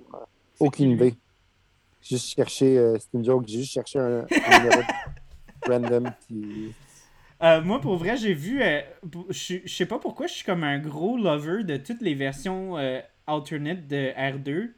[0.08, 0.26] Voilà.
[0.58, 1.14] Aucune idée.
[2.00, 4.80] J'ai juste cherché, euh, c'est une joke, j'ai juste cherché un, un numéro
[5.66, 6.72] random qui.
[7.42, 8.62] Euh, moi, pour vrai, j'ai vu.
[8.62, 8.80] euh,
[9.28, 13.00] je sais pas pourquoi je suis comme un gros lover de toutes les versions euh,
[13.26, 14.70] alternate de R2.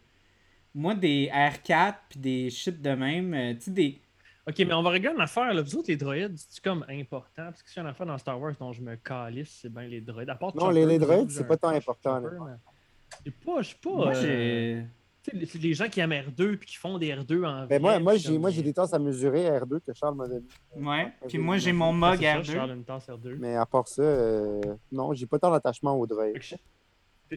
[0.74, 3.34] Moi, des R4 puis des shit de même.
[3.34, 4.00] euh, tu sais, des.
[4.48, 5.52] Ok, mais on va regarder une affaire.
[5.54, 5.62] Là.
[5.62, 7.44] Vous autres, les droïdes, c'est comme important?
[7.44, 9.72] Parce que si y a une affaire dans Star Wars dont je me calisse, c'est
[9.72, 10.30] bien les droïdes.
[10.30, 12.44] À part Non, Chopper, les- les droïdes, c'est pas tant important, Chopper, là.
[12.46, 13.90] mais C'est pas, je sais pas.
[13.90, 14.86] Moi, euh, j'ai.
[15.22, 17.80] tu sais, les, les gens qui aiment R2 puis qui font des R2 en Ben,
[17.80, 20.16] moi, vrai, moi, puis j'ai, comme- moi, j'ai des tasses à mesurer R2 que Charles
[20.16, 20.42] m'a donné.
[20.74, 21.12] Ouais.
[21.28, 22.52] Puis moi, j'ai mon mug c'est ça, R2.
[22.52, 23.36] Charles, une tasse R2.
[23.38, 26.32] Mais à part ça, euh, non, j'ai pas tant d'attachement au droïde.
[26.32, 26.54] Fait que je-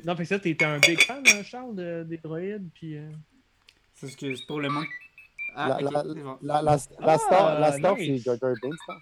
[0.04, 2.70] Non, fait que ça, t'es un big fan, hein, Charles, de- des droïdes.
[2.74, 3.12] Puis, euh,
[3.94, 4.86] C'est ce que c'est pour le monde.
[5.56, 6.38] Ah, La, la, c'est bon.
[6.42, 8.06] la, la, la Ah, star, la star nice.
[8.06, 9.00] c'est Jar hein.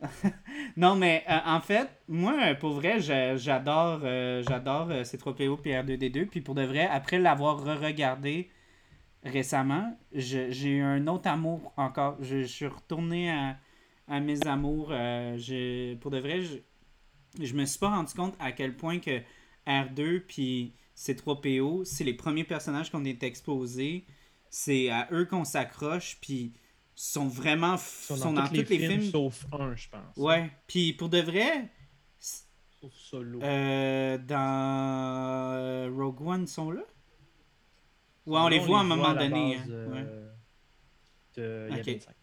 [0.76, 5.72] Non, mais euh, en fait, moi, pour vrai, j'a- j'adore euh, j'adore euh, C3PO et
[5.74, 6.26] R2D2.
[6.26, 8.50] Puis pour de vrai, après l'avoir re-regardé
[9.24, 12.16] récemment, j'ai eu un autre amour encore.
[12.20, 13.56] Je, je suis retourné à,
[14.08, 14.88] à mes amours.
[14.90, 16.58] euh, je- pour de vrai, je,
[17.42, 19.20] je me suis pas rendu compte à quel point que
[19.66, 24.04] R2 puis C3PO, c'est les premiers personnages qu'on est exposés.
[24.48, 26.18] C'est à eux qu'on s'accroche.
[26.20, 26.52] Puis
[26.94, 30.16] sont vraiment ils sont, sont dans, dans, tous les films, sauf un, je pense.
[30.16, 31.68] Ouais, puis pour de vrai,
[32.18, 33.40] Sauf Solo.
[33.42, 36.80] euh, dans Rogue One, sont là?
[38.24, 39.56] Ouais, on les voit à un moment donné.
[39.56, 40.04] base, hein, ouais.
[41.38, 41.86] euh, de Ok.
[41.86, 42.14] Yavin 5.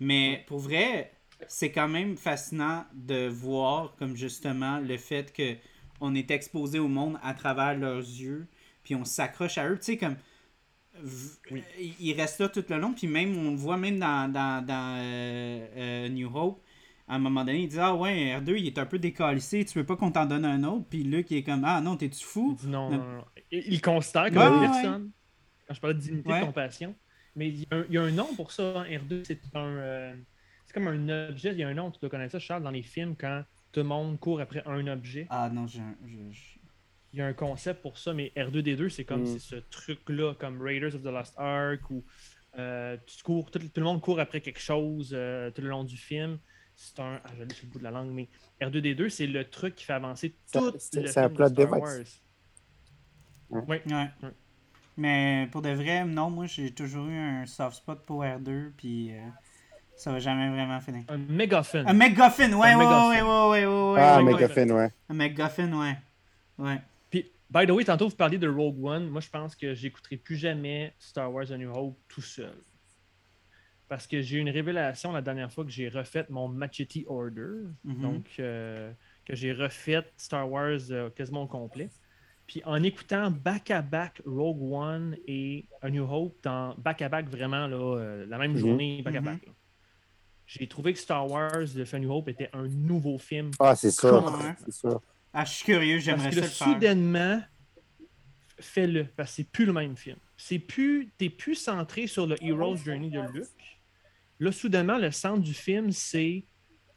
[0.00, 1.12] Mais pour vrai,
[1.48, 5.56] c'est quand même fascinant de voir comme justement le fait que
[6.00, 8.46] on est exposé au monde à travers leurs yeux,
[8.84, 9.76] puis on s'accroche à eux.
[9.78, 10.16] Tu sais, comme.
[11.02, 11.62] v-
[12.00, 14.96] Ils restent là tout le long, puis même, on le voit même dans, dans, dans
[15.00, 16.62] euh, euh, New Hope.
[17.10, 19.78] À un moment donné, il dit Ah ouais, R2, il est un peu décalissé, tu
[19.78, 22.18] veux pas qu'on t'en donne un autre Puis Luke, il est comme Ah non, t'es-tu
[22.20, 22.98] Il fou dit non, Non.
[22.98, 23.24] non.
[23.50, 25.10] Il, il considère comme Ouais, une ouais, personne.
[25.66, 26.40] Quand je parlais de dignité Ouais.
[26.40, 26.94] de compassion.
[27.34, 28.80] Mais il y, a un, il y a un nom pour ça.
[28.80, 29.60] hein, R2, c'est un.
[29.60, 30.14] euh,
[30.66, 31.52] c'est comme un objet.
[31.52, 33.42] Il y a un nom, tu dois connaître ça, Charles, dans les films, quand
[33.72, 35.26] tout le monde court après un objet.
[35.30, 35.78] Ah non, je.
[36.06, 36.58] je- je-
[37.14, 39.26] Il y a un concept pour ça, mais R2D2, c'est comme Mm.
[39.26, 42.04] c'est ce truc-là, comme Raiders of the Lost Ark, où
[42.58, 45.84] euh, tu cours, tout, tout le monde court après quelque chose euh, tout le long
[45.84, 46.38] du film.
[46.76, 47.18] C'est un.
[47.24, 48.28] Ah, je l'ai sur le bout de la langue, mais
[48.60, 51.54] R2D2, c'est le truc qui fait avancer Ça- tout c'est- le c'est un plot de
[51.54, 52.20] Star device.
[53.50, 53.64] Wars.
[53.68, 53.82] Ouais.
[53.86, 54.10] Ouais.
[54.96, 59.12] Mais pour de vrai, non, moi j'ai toujours eu un soft spot pour R2, puis
[59.12, 59.20] euh,
[59.98, 61.04] ça va jamais vraiment finir.
[61.08, 61.84] Un MacGuffin.
[61.86, 64.88] Un McGuffin, ouais, Un ouais, ouais, ouais, ouais, ouais, ouais, Ah, mais- McGuffin, ouais.
[65.08, 65.96] Un McGuffin, ouais.
[66.58, 66.80] Ouais.
[67.10, 69.08] Puis, by the way, tantôt vous parliez de Rogue One.
[69.08, 72.54] Moi, je pense que j'écouterai plus jamais Star Wars A New Hope tout seul.
[73.88, 77.64] Parce que j'ai eu une révélation la dernière fois que j'ai refait mon Machete Order.
[77.84, 78.00] Mhm.
[78.02, 78.90] Donc, euh,
[79.24, 81.88] que j'ai refait Star Wars euh, quasiment au complet.
[82.46, 88.26] Puis en écoutant back-à-back Rogue One et A New Hope, dans back-à-back vraiment là, euh,
[88.28, 88.58] la même Mhm.
[88.58, 89.52] journée, back-à-back, là,
[90.48, 93.50] j'ai trouvé que Star Wars de New Hope était un nouveau film.
[93.60, 94.24] Ah, c'est sûr.
[95.34, 96.68] Ah, je suis curieux, Parce j'aimerais que ça le faire.
[96.68, 97.40] soudainement,
[98.58, 99.04] fais-le.
[99.16, 100.16] Parce que c'est plus le même film.
[100.36, 101.10] C'est plus.
[101.18, 103.44] T'es plus centré sur le Hero's Journey de Luke.
[104.40, 106.44] Là, soudainement, le centre du film, c'est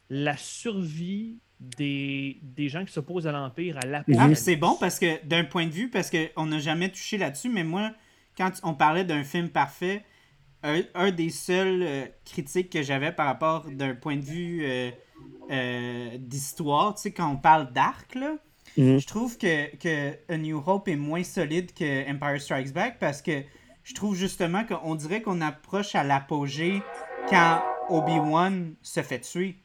[0.08, 4.40] la survie des, des gens qui s'opposent à l'Empire, à Ah, l'apocalypse.
[4.40, 7.64] c'est bon parce que d'un point de vue, parce qu'on n'a jamais touché là-dessus, mais
[7.64, 7.92] moi,
[8.36, 10.04] quand on parlait d'un film parfait,
[10.62, 14.90] un, un des seuls euh, critiques que j'avais par rapport d'un point de vue euh,
[15.50, 18.36] euh, d'histoire, tu sais, quand on parle d'arc, là,
[18.76, 18.98] Mhm.
[18.98, 23.22] je trouve que, que A New Hope est moins solide que Empire Strikes Back parce
[23.22, 23.42] que
[23.84, 26.82] je trouve justement qu'on dirait qu'on approche à l'apogée
[27.28, 29.56] quand Obi-Wan se fait tuer.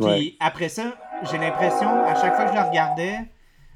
[0.00, 0.36] Puis Ouais.
[0.40, 0.96] après ça,
[1.30, 3.18] j'ai l'impression, à chaque fois que je le regardais,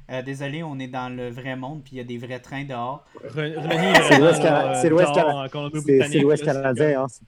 [0.09, 2.63] euh, désolé, on est dans le vrai monde, puis il y a des vrais trains
[2.63, 3.05] dehors.
[3.23, 3.55] René,
[4.07, 4.89] C'est l'Ouest c'est C'est
[6.39, 7.07] c'est canadien, hein.
[7.09, 7.23] c'est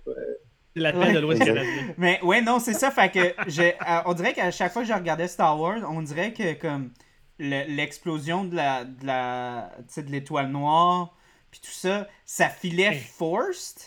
[0.75, 1.47] C'est la tête de l'Ouest Ouais.
[1.47, 1.93] canadien.
[1.97, 2.91] Mais ouais, non, c'est ça.
[2.91, 6.01] Fait que je, euh, on dirait qu'à chaque fois que je regardais Star Wars, on
[6.01, 6.91] dirait que comme
[7.39, 11.15] le- l'explosion de la de la tu sais, de l'étoile noire,
[11.51, 12.99] puis tout ça, ça filait Hey.
[12.99, 13.79] forced?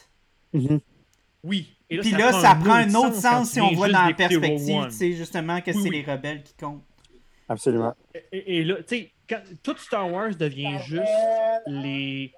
[0.53, 0.81] Mhm.
[1.45, 1.75] Oui.
[1.89, 5.13] Et Puis là, ça prend un autre sens si on voit dans la perspective, sais,
[5.13, 6.03] justement, que Oui, c'est oui.
[6.05, 6.83] les rebelles qui comptent.
[7.53, 7.95] Absolument.
[8.33, 11.03] Et, et là, tu sais, quand tout Star Wars devient juste
[11.67, 12.33] les.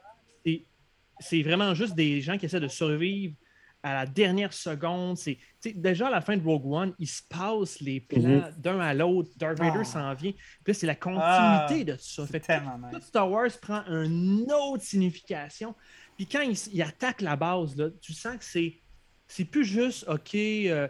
[1.20, 3.34] c'est- vraiment juste des gens qui essaient de survivre
[3.82, 5.16] à la dernière seconde.
[5.16, 8.20] C'est, tu sais, déjà à la fin de Rogue One, il se passe les plans
[8.22, 8.54] Mhm.
[8.58, 9.30] d'un à l'autre.
[9.36, 9.84] Darth Vader Ah.
[9.84, 10.32] s'en vient.
[10.32, 12.26] Puis là, c'est la continuité Ah, de tout ça.
[12.26, 13.06] Fait que Tellement tout nice.
[13.06, 15.74] Star Wars prend une autre signification.
[16.16, 18.80] Puis quand il, il attaque la base, là, tu sens que c'est
[19.26, 20.34] c'est plus juste OK.
[20.34, 20.86] euh,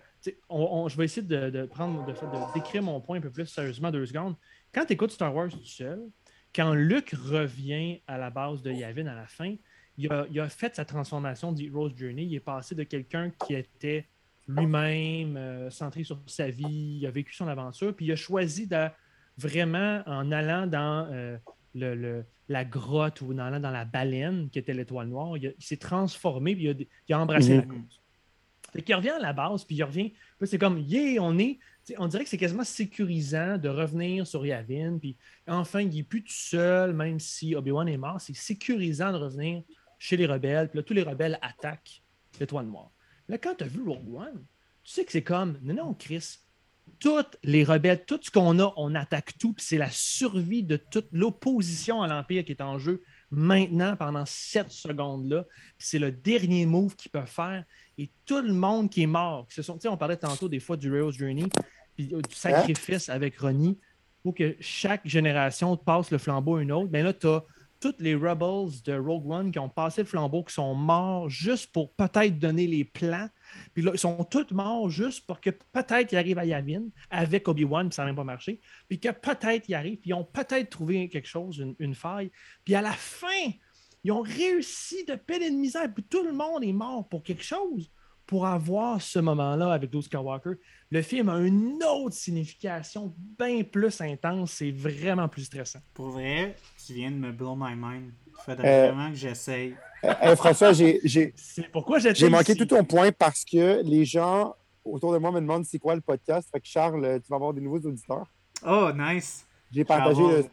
[0.49, 3.31] on- on- je vais essayer de, de prendre de, de décrire mon point un peu
[3.31, 4.35] plus sérieusement deux secondes.
[4.73, 6.01] Quand tu écoutes Star Wars tout seul,
[6.55, 9.55] quand Luke revient à la base de Yavin à la fin,
[9.97, 12.25] il a, il a fait sa transformation de Rose Journey.
[12.27, 14.09] Il est passé de quelqu'un qui était
[14.49, 18.67] lui-même euh, centré sur sa vie, il a vécu son aventure, puis il a choisi
[18.67, 18.87] de
[19.39, 21.37] vraiment en allant dans euh,
[21.75, 25.55] le, le- la grotte ou en allant dans la baleine qui était l'étoile noire, il,
[25.59, 26.75] s'est transformé puis il a,
[27.09, 27.57] il a Mhm.
[27.57, 28.03] la cause.
[28.75, 30.13] Fait qu'il revient à la base, puis il revient.
[30.43, 31.59] C'est comme, yeah, on est.
[31.99, 34.99] On dirait que c'est quasiment sécurisant de revenir sur Yavin.
[34.99, 38.21] Puis enfin, il n'est plus tout seul, même si Obi-Wan est mort.
[38.21, 39.63] C'est sécurisant de revenir
[39.99, 40.71] chez les rebelles.
[40.71, 42.03] Puis là, tous les rebelles attaquent
[42.41, 42.91] l'étoile noire.
[43.29, 44.45] Là, quand tu as vu Rogue One,
[44.83, 46.39] tu sais que c'est comme, non, non, Chris,
[46.99, 49.53] toutes les rebelles, tout ce qu'on a, on attaque tout.
[49.53, 54.25] Puis c'est la survie de toute l'opposition à l'Empire qui est en jeu maintenant pendant
[54.27, 55.45] cette secondes-là.
[55.79, 57.65] Puis c'est le dernier move qu'ils peuvent faire.
[57.99, 60.77] Et tout le monde qui est mort, qui se sont, on parlait tantôt des fois
[60.77, 61.47] du Hero's Journey,
[61.97, 63.79] puis euh, du sacrifice avec Ronnie,
[64.23, 66.89] pour que chaque génération passe le flambeau à une autre.
[66.89, 67.45] Bien là, tu as
[67.81, 71.71] tous les Rebels de Rogue One qui ont passé le flambeau, qui sont morts juste
[71.71, 73.29] pour peut-être donner les plans.
[73.75, 77.47] Puis là, ils sont tous morts juste pour que peut-être ils arrivent à Yavin avec
[77.47, 78.61] Obi-Wan, puis ça n'a même pas marché.
[78.89, 82.31] Puis que peut-être ils arrivent, puis ils ont peut-être trouvé quelque chose, une, une faille.
[82.65, 83.51] Puis à la fin,
[84.05, 85.93] ils ont réussi de peine et de misère.
[85.93, 87.91] Puis tout le monde est mort pour quelque chose.
[88.27, 90.53] Pour avoir ce moment-là avec Luke Skywalker,
[90.91, 94.53] le film a une autre signification bien plus intense.
[94.53, 95.81] C'est vraiment plus stressant.
[95.93, 96.57] Pour vrai,
[96.87, 98.13] tu viens de me blow my mind.
[98.27, 99.75] Il faudrait Euh, vraiment que j'essaye.
[100.05, 101.35] Euh, hey, François, j'ai- j'ai
[101.71, 102.57] pourquoi manqué ici.
[102.57, 104.55] tout ton point parce que les gens
[104.85, 106.49] autour de moi me demandent c'est quoi le podcast.
[106.51, 108.27] Fait que Charles, euh, tu vas avoir des nouveaux auditeurs.
[108.67, 109.47] Oh, nice.
[109.71, 110.47] J'ai partagé le-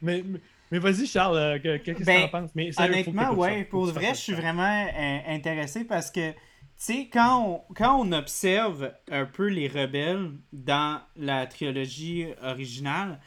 [0.00, 2.50] Mais, mais, mais vas-y, Charles, euh, que- que- qu'est-ce que Ben, t'en penses?
[2.54, 3.70] Mais sérieux, Honnêtement, ouais, ça.
[3.70, 4.62] pour tu vrai, je suis vraiment
[4.94, 6.38] euh, intéressé parce que, tu
[6.76, 13.20] sais, quand on, quand on observe un peu les rebelles dans la trilogie originale,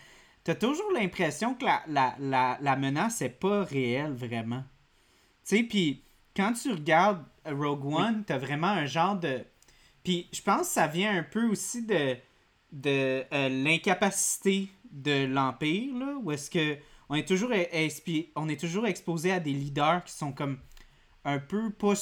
[0.43, 4.63] t'as toujours l'impression que la, la, la, la menace est pas réelle, vraiment.
[5.47, 6.03] Tu sais, puis
[6.35, 9.45] quand tu regardes Rogue One, t'as vraiment un genre de...
[10.03, 12.15] Puis je pense que ça vient un peu aussi de,
[12.71, 16.77] de euh, l'incapacité de l'Empire, là, où est-ce que
[17.09, 20.59] on est toujours e- on est toujours exposé à des leaders qui sont comme
[21.25, 21.93] un peu pas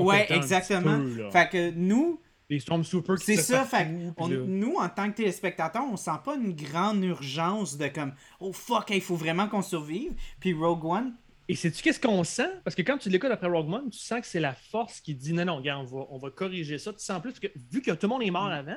[0.00, 3.88] ouais exactement peu, fait que nous Les Stormtroopers qui c'est ça fait
[4.18, 8.12] on- là- nous en tant que téléspectateurs on sent pas une grande urgence de comme
[8.40, 11.14] oh fuck il faut vraiment qu'on survive puis Rogue One
[11.48, 12.48] Et sais-tu qu'est-ce qu'on sent?
[12.64, 15.14] Parce que quand tu l'écoutes après Rogue One, tu sens que c'est la force qui
[15.14, 16.92] dit non, non, regarde, on va, on va corriger ça.
[16.92, 18.52] Tu sens plus que vu que tout le monde est mort Mm.
[18.52, 18.76] avant,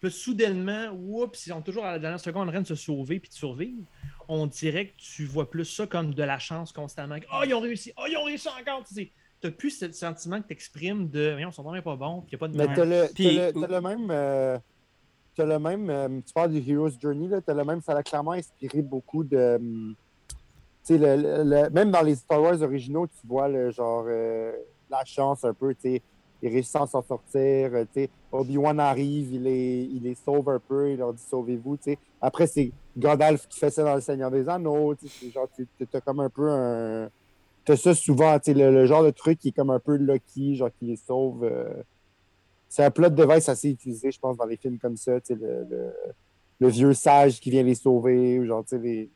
[0.00, 3.20] puis soudainement, oups, ils sont toujours à la dernière seconde en train de se sauver
[3.20, 3.82] puis de survivre.
[4.28, 7.16] On dirait que tu vois plus ça comme de la chance constamment.
[7.32, 7.92] Oh, ils ont réussi!
[7.98, 8.84] Oh, ils ont réussi encore!
[8.84, 9.10] Tu
[9.42, 12.36] n'as plus ce sentiment que tu exprimes de sont vraiment pas bons, puis il n'y
[12.36, 12.56] a pas de.
[12.56, 14.08] Mais t'as le, t'as Puis- le, même.
[14.10, 14.58] euh,
[15.34, 15.90] t'as le même.
[15.90, 17.40] euh, tu parles du Hero's Journey, là.
[17.40, 17.80] T'as le même.
[17.80, 19.58] Ça a clairement inspiré beaucoup de.
[20.28, 20.36] tu
[20.82, 24.04] sais, le, le- le- même dans les Star Wars originaux, tu vois le genre.
[24.08, 24.52] euh,
[24.90, 26.02] la chance un peu, tu sais.
[26.42, 27.74] Ils réussissent à s'en sortir.
[27.74, 28.10] euh, tu sais.
[28.32, 31.76] Obi-Wan arrive, il les, il les sauve un peu, il leur dit sauvez-vous.
[31.76, 31.98] tu sais.
[32.20, 34.94] Après, c'est Gandalf qui fait ça dans Le Seigneur des Anneaux.
[34.94, 37.10] tu sais, c'est genre, tu as comme un peu un.
[37.64, 39.96] T'as ça souvent, tu sais, le, le genre de truc qui est comme un peu
[39.96, 41.44] Lucky, genre qui les sauve.
[41.44, 41.82] euh,
[42.68, 45.20] c'est un plot device assez utilisé, je pense, dans les films comme ça.
[45.20, 45.92] tu sais, Le, le,
[46.60, 49.10] le vieux sage qui vient les sauver, ou genre, tu sais, les.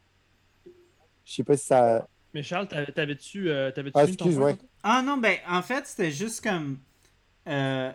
[1.25, 2.07] Je sais pas si ça.
[2.35, 4.57] Mais Charles, t'avais- t'avais-tu euh, t'avais-tu Ah, excuse, ouais.
[4.83, 6.79] Ah non, ben en fait, c'était juste comme.
[7.49, 7.93] Euh,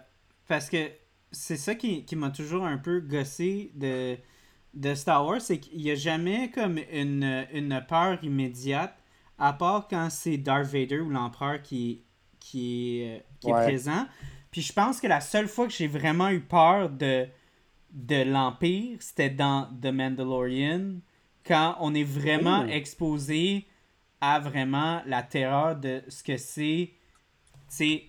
[0.48, 0.90] parce que
[1.32, 4.18] c'est ça qui, qui m'a toujours un peu gossé de,
[4.74, 8.96] de Star Wars, c'est qu'il n'y a jamais comme une, une peur immédiate,
[9.38, 12.04] à part quand c'est Darth Vader ou l'empereur qui,
[12.40, 14.06] qui, est, euh, qui est présent.
[14.52, 17.28] Puis je pense que la seule fois que j'ai vraiment eu peur de,
[17.92, 20.96] de l'Empire, c'était dans The Mandalorian,
[21.46, 22.70] quand on est vraiment Oh.
[22.70, 23.68] exposé
[24.22, 26.92] à vraiment la terreur de ce que c'est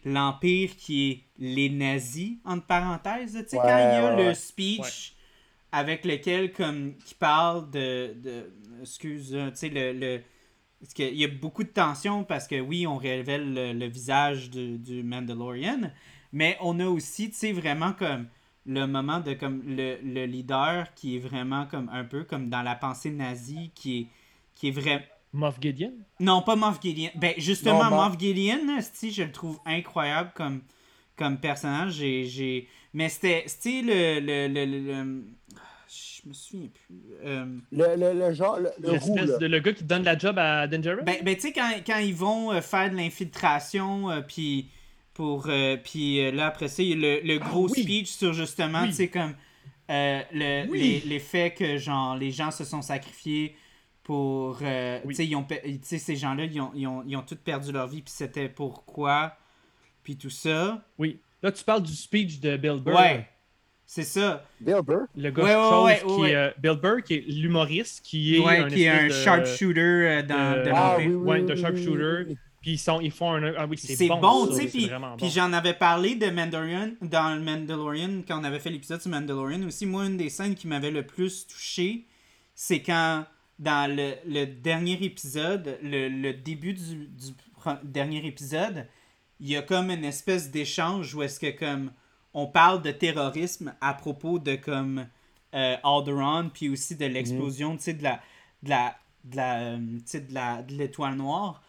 [0.05, 3.39] l'Empire qui est les nazis, entre parenthèses.
[3.45, 4.35] Tu sais, Ouais, quand il y a ouais, le
[4.79, 4.95] ouais.
[4.95, 5.15] speech
[5.73, 8.15] avec lequel, comme, qui parle de.
[8.17, 9.93] de excuse, tu sais, le.
[9.93, 10.23] le
[10.81, 14.51] parce qu'il y a beaucoup de tension parce que oui, on révèle le, le visage
[14.51, 15.91] du, du Mandalorian,
[16.33, 18.29] mais on a aussi, tu sais, vraiment comme
[18.67, 22.63] le moment de comme le, le leader qui est vraiment comme un peu comme dans
[22.63, 24.07] la pensée nazie, qui est,
[24.55, 25.93] qui est vrai, Moff Gideon?
[26.19, 27.11] non, pas Moff Gideon.
[27.15, 30.63] Ben, justement, Non, Moff- Moff Gideon, c'ti, je le trouve incroyable comme,
[31.17, 31.93] comme personnage.
[31.95, 32.69] J'ai, j'ai...
[32.93, 35.25] Mais c'était, c'était le, le, le, le- le-
[35.89, 37.01] Je me souviens plus.
[37.25, 38.59] Euh, Le, le, le genre.
[38.59, 41.03] Le, de le gars qui donne la job à Dangerous?
[41.05, 44.69] Ben, ben tu sais, quand, quand ils vont euh, faire de l'infiltration, euh, puis
[45.15, 45.47] pour.
[45.49, 47.83] euh, puis là, après ça, il y a le, le gros Ah oui.
[47.83, 48.89] speech sur justement, Oui.
[48.89, 49.35] tu sais, comme.
[49.91, 50.81] euh, le, Oui.
[50.81, 53.55] les, les faits que, genre, les gens se sont sacrifiés
[54.11, 54.59] pour.
[54.63, 55.15] euh, Oui.
[55.15, 57.23] Tu sais, ils ont pe- tu sais, ces gens-là, ils ont, ils, ont, ils ont
[57.23, 59.37] tous perdu leur vie, puis c'était pourquoi,
[60.03, 60.83] puis tout ça.
[60.99, 61.21] Oui.
[61.43, 62.95] Là, tu parles du speech de Bill Burr.
[62.97, 63.29] Ouais,
[63.87, 64.45] c'est ça.
[64.61, 65.07] Bill Burr?
[65.17, 66.31] Le gars Ouais, ouais, chose ouais, qui ouais.
[66.33, 69.13] est euh, Bill Burr, qui est l'humoriste, qui est ouais, un qui est un de-
[69.13, 70.99] sharpshooter euh, dans de- de Ah.
[70.99, 72.35] Ouais, de sharpshooter.
[72.61, 73.55] Puis ils, sont, ils font un.
[73.57, 74.21] Ah oui, c'est C'est bon.
[74.21, 78.39] bon, tu sais, c'est puis, puis j'en avais parlé de Mandalorian, dans le Mandalorian, quand
[78.41, 81.47] on avait fait l'épisode sur Mandalorian aussi, moi, une des scènes qui m'avait le plus
[81.47, 82.05] touché,
[82.55, 83.25] c'est quand,
[83.61, 87.09] dans le, dernier épisode, le, début du,
[87.85, 88.89] dernier épisode,
[89.39, 91.93] il y a comme une espèce d'échange où est-ce que, comme,
[92.35, 95.07] on parle de terrorisme à propos de, comme,
[95.55, 98.21] euh, Alderaan, puis aussi de l'explosion, tu sais, de la,
[98.63, 101.63] de la, de la, euh, de la, de l'étoile noire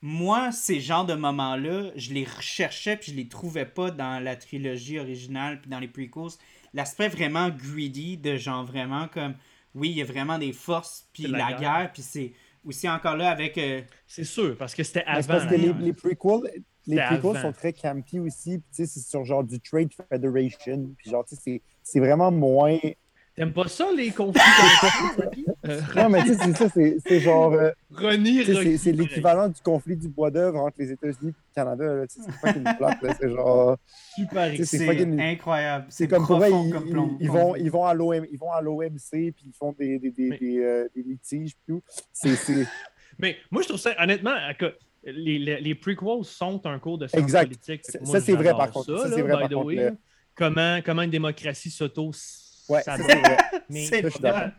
[0.00, 4.36] moi, ces genres de moments-là, je les recherchais puis je les trouvais pas dans la
[4.36, 6.38] trilogie originale puis dans les prequels.
[6.74, 9.34] L'aspect vraiment greedy de genre vraiment comme
[9.74, 11.90] oui, il y a vraiment des forces puis la, la guerre, guerre.
[11.92, 12.32] puis c'est
[12.64, 15.26] aussi encore là avec euh, C'est sûr, parce que c'était avant.
[15.26, 17.42] parce que les, les prequels, les prequels avant.
[17.42, 18.58] sont très campy aussi.
[18.58, 20.90] Puis, tu sais, c'est sur genre du Trade Federation.
[20.96, 22.78] Puis genre, tu sais, c'est- c'est vraiment moins.
[23.38, 25.46] T'aimes pas ça, les conflits comme ça, Rocky?
[25.66, 26.68] Euh, Non, mais tu sais, c'est ça,
[27.06, 27.52] c'est genre.
[27.52, 27.70] euh,
[28.76, 31.84] c'est- l'équivalent du conflit du bois d'œuvre entre les États-Unis et le Canada.
[31.84, 32.06] là.
[32.08, 33.16] Tu sais, C'est plate.
[33.20, 33.76] C'est genre.
[34.16, 35.86] Super c'est incroyable.
[35.88, 36.44] C'est comme pour
[37.20, 40.10] ils, vont, ils vont à l'OM, ils vont à l'OMC puis ils font des, des,
[40.10, 41.82] des, Mais- des, euh, des litiges puis tout.
[42.12, 42.66] C'est c'est-
[43.20, 44.74] Mais moi, je trouve ça, honnêtement, écoute,
[45.04, 47.46] les, les, les, prequels sont un cours de science exact.
[47.46, 47.84] politique.
[47.84, 48.98] ça, c'est vrai, par contre.
[48.98, 49.64] Ça, c'est vrai, par contre.
[49.66, 49.90] Way,
[50.34, 52.10] comment, comment une démocratie s'auto...
[52.68, 54.52] Ouais, ça, c'est vrai.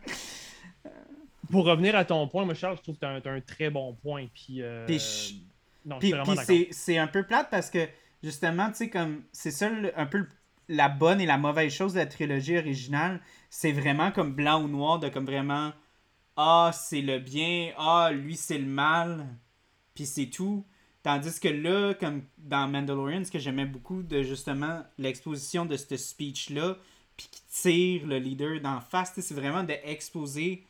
[1.50, 3.94] Pour revenir à ton point, moi, Charles, je trouve que tu as, un très bon
[3.94, 4.26] point.
[4.32, 4.86] Puis, euh...
[4.86, 5.44] puis,
[5.84, 6.14] non, puis,
[6.46, 7.88] puis c'est un peu plate parce que,
[8.22, 10.26] justement, tu sais, comme c'est ça un peu
[10.70, 13.20] la bonne et la mauvaise chose de la trilogie originale.
[13.50, 15.72] C'est vraiment comme blanc ou noir, de comme vraiment
[16.36, 19.26] Ah, c'est le bien, ah, lui, c'est le mal,
[19.94, 20.64] puis c'est tout.
[21.02, 25.96] Tandis que là, comme dans Mandalorian, ce que j'aimais beaucoup de justement l'exposition de ce
[25.96, 26.76] speech-là,
[27.20, 30.64] puis qui tire le leader d'en face, c'est vraiment d'exposer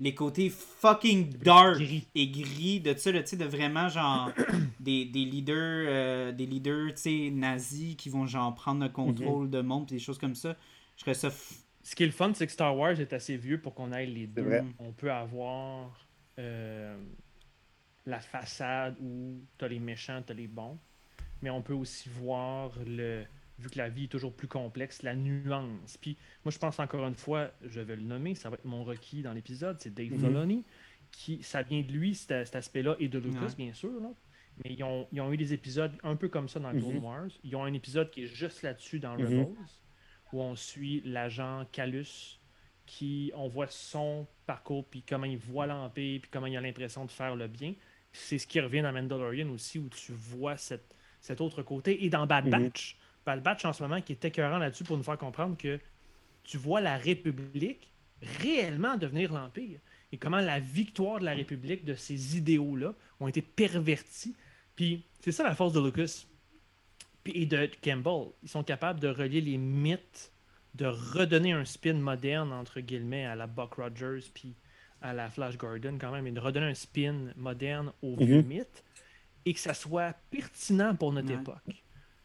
[0.00, 1.80] les côtés fucking dark
[2.16, 4.32] et gris de ça, de vraiment genre
[4.80, 6.94] des, des leaders, euh, des leaders
[7.30, 10.56] nazis qui vont genre prendre le contrôle de monde et des choses comme ça.
[10.96, 11.30] Je ça.
[11.30, 14.12] Ce qui est le fun, c'est que Star Wars est assez vieux pour qu'on aille
[14.12, 14.62] les deux.
[14.80, 16.08] On peut avoir
[16.40, 16.96] euh,
[18.04, 20.78] la façade où t'as les méchants, t'as les bons,
[21.40, 23.24] mais on peut aussi voir le
[23.58, 25.96] vu que la vie est toujours plus complexe, la nuance.
[26.00, 28.84] Puis moi, je pense encore une fois, je vais le nommer, ça va être mon
[28.84, 30.64] requis dans l'épisode, c'est Dave mm Filoni.
[31.12, 34.00] Qui, ça vient de lui, cet, aspect-là, et de Lucas, bien sûr.
[34.00, 34.10] Là.
[34.62, 37.04] Mais ils ont, ils ont, eu des épisodes un peu comme ça dans Clone mhm.
[37.04, 37.28] Wars.
[37.42, 39.24] Ils ont un épisode qui est juste là-dessus dans mhm.
[39.24, 39.54] Rebels,
[40.32, 42.40] où on suit l'agent Calus,
[42.86, 47.04] qui on voit son parcours, puis comment il voit l'Empire, puis comment il a l'impression
[47.04, 47.74] de faire le bien.
[48.12, 52.04] C'est ce qui revient dans Mandalorian aussi, où tu vois cette, cet autre côté.
[52.04, 52.50] Et dans Bad mhm.
[52.50, 55.78] Batch, Bad Batch en ce moment qui est écœurant là-dessus pour nous faire comprendre que
[56.42, 57.90] tu vois la République
[58.40, 59.80] réellement devenir l'Empire
[60.12, 64.34] et comment la victoire de la République, de ces idéaux-là, ont été pervertis.
[64.76, 66.26] Puis c'est ça la force de Lucas
[67.26, 68.32] et de Campbell.
[68.42, 70.32] Ils sont capables de relier les mythes,
[70.74, 74.54] de redonner un spin moderne, entre guillemets, à la Buck Rogers puis
[75.02, 78.84] à la Flash Gordon quand même, et de redonner un spin moderne aux mm mythes
[79.44, 81.83] et que ça soit pertinent pour notre époque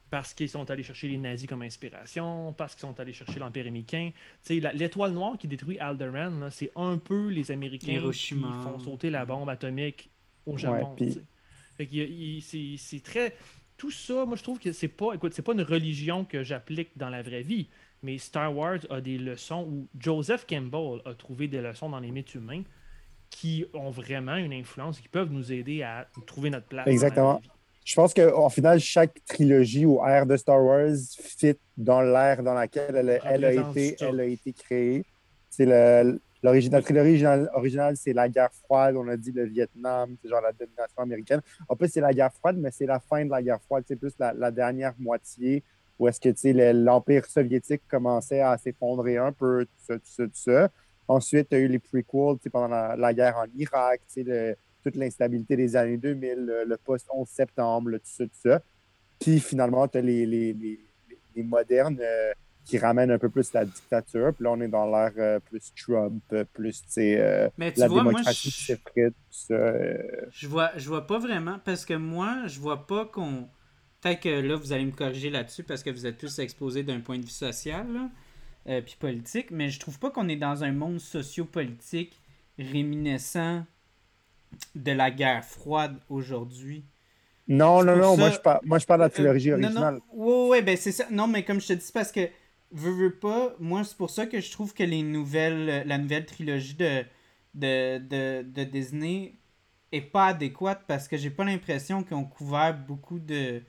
[0.10, 3.68] parce qu'ils sont allés chercher les nazis comme inspiration, parce qu'ils sont allés chercher l'Empire
[3.68, 4.12] américain.
[4.50, 9.50] L'étoile noire qui détruit Alderaan, c'est un peu les Américains qui font sauter la bombe
[9.50, 10.10] atomique
[10.46, 10.96] au Japon.
[11.78, 13.36] c'est très...
[13.78, 16.98] Tout ça, moi je trouve que c'est pas, écoute, c'est pas une religion que j'applique
[16.98, 17.70] dans la vraie vie,
[18.04, 22.12] mais Star Wars a des leçons où Joseph Campbell a trouvé des leçons dans les
[22.12, 22.64] mythes humains
[23.30, 26.88] qui ont vraiment une influence, qui peuvent nous aider à trouver notre place.
[26.88, 27.42] Exactement
[27.90, 32.54] je pense qu'en final, chaque trilogie ou ère de Star Wars fit dans l'ère dans
[32.54, 35.04] laquelle elle, elle, a, été, elle a été créée.
[35.50, 35.66] C'est
[36.44, 36.84] l'original.
[36.84, 38.96] trilogie originale, c'est la guerre froide.
[38.96, 41.42] On a dit le Vietnam, c'est genre la domination américaine.
[41.68, 43.84] En plus, c'est la guerre froide, mais c'est la fin de la guerre froide.
[43.88, 45.64] C'est plus la, dernière moitié
[45.98, 50.32] où est-ce que l'Empire soviétique commençait à s'effondrer un peu, tout ça, tout ça, tout
[50.36, 50.70] ça.
[51.08, 54.96] Ensuite, il y a eu les prequels pendant la, la, guerre en Irak, le, toute
[54.96, 58.62] l'instabilité des années 2000, le, post-11 septembre, tout ça, tout ça.
[59.20, 62.32] Puis finalement, tu as les, les, les, modernes euh,
[62.66, 64.34] qui ramènent un peu plus la dictature.
[64.34, 66.24] Puis là, on est dans l'ère euh, plus Trump,
[66.54, 69.74] plus euh, la vois, démocratie qui s'effrite, tout ça.
[70.32, 73.48] Je vois, je vois pas vraiment, parce que moi, je vois pas qu'on.
[74.02, 77.02] Peut-être que là, vous allez me corriger là-dessus parce que vous êtes tous exposés d'un
[77.02, 77.86] point de vue social,
[78.66, 82.18] puis politique, mais je trouve pas qu'on est dans un monde sociopolitique
[82.58, 83.66] réminiscent
[84.76, 86.86] de la guerre froide aujourd'hui.
[87.48, 90.00] Non, non, non, moi, je parle, moi je parle de la trilogie originale.
[90.14, 91.06] Oui, oui, ben c'est ça.
[91.10, 92.30] Non, mais comme je te dis, parce que
[92.72, 96.26] veux, veux pas, moi c'est pour ça que je trouve que les nouvelles, la nouvelle
[96.26, 97.04] trilogie de,
[97.56, 99.36] de, de, Disney
[99.92, 103.64] est pas adéquate parce que j'ai pas l'impression qu'ils ont couvert beaucoup de,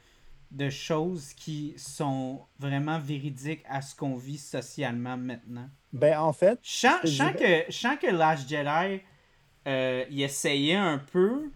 [0.51, 5.69] de choses qui sont vraiment véridiques à ce qu'on vit socialement maintenant.
[5.93, 6.59] Ben en fait.
[6.62, 9.01] Je sens, que, je sens que Last Jedi
[9.66, 11.51] euh, il essayait un peu,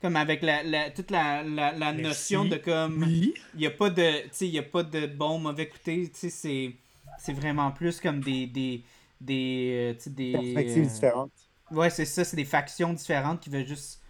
[0.00, 3.04] comme avec la, toute la, la, notion de comme.
[3.08, 4.22] Il n'y a pas de.
[4.40, 6.10] il y a pas de bon, mauvais côté.
[6.12, 8.46] C'est, c'est vraiment plus comme des.
[8.46, 8.82] des,
[9.20, 11.32] des, euh, des Perspectives euh, différentes.
[11.70, 14.02] Ouais, c'est ça, c'est des factions différentes qui veulent juste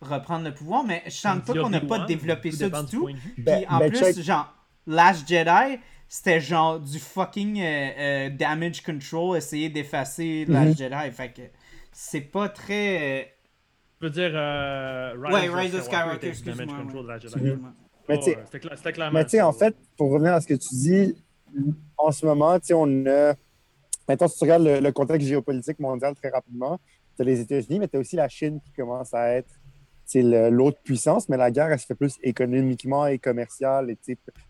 [0.00, 3.06] reprendre le pouvoir, mais je sens pas qu'on n'a pas développé ça du tout.
[3.06, 4.52] Puis ben, en ben, plus, genre,
[4.86, 5.78] Last Jedi,
[6.08, 10.76] c'était genre du fucking damage control, essayer d'effacer Last mhm.
[10.76, 11.10] Jedi.
[11.12, 11.42] Fait que
[11.98, 13.32] c'est pas très.
[14.00, 16.66] Je veux dire, euh, Rise, ouais, Rise of Skywalker, excuse-moi.
[18.08, 21.16] Mais tu sais, en fait, pour revenir à ce que tu dis,
[21.96, 23.34] en ce moment, tu sais, on a.
[24.06, 26.78] Maintenant, si tu regardes le, contexte géopolitique mondial très rapidement,
[27.16, 29.50] tu as les États-Unis, mais tu as aussi la Chine qui commence à être
[30.14, 33.96] l'autre puissance, mais la guerre, elle se fait plus économiquement et commerciale.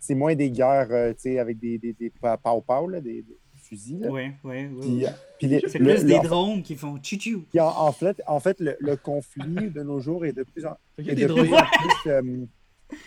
[0.00, 2.28] C'est moins des guerres euh, avec des, des, des pow,
[2.68, 3.24] -pow des,
[3.68, 4.00] fusil.
[4.08, 5.04] Oui, oui, oui.
[5.42, 8.76] Les- C'est le- plus des drones qui font tchou en, en fait, en fait le,
[8.80, 11.52] le conflit de nos jours est de plus en, est de plus
[12.02, 12.46] plus, euh,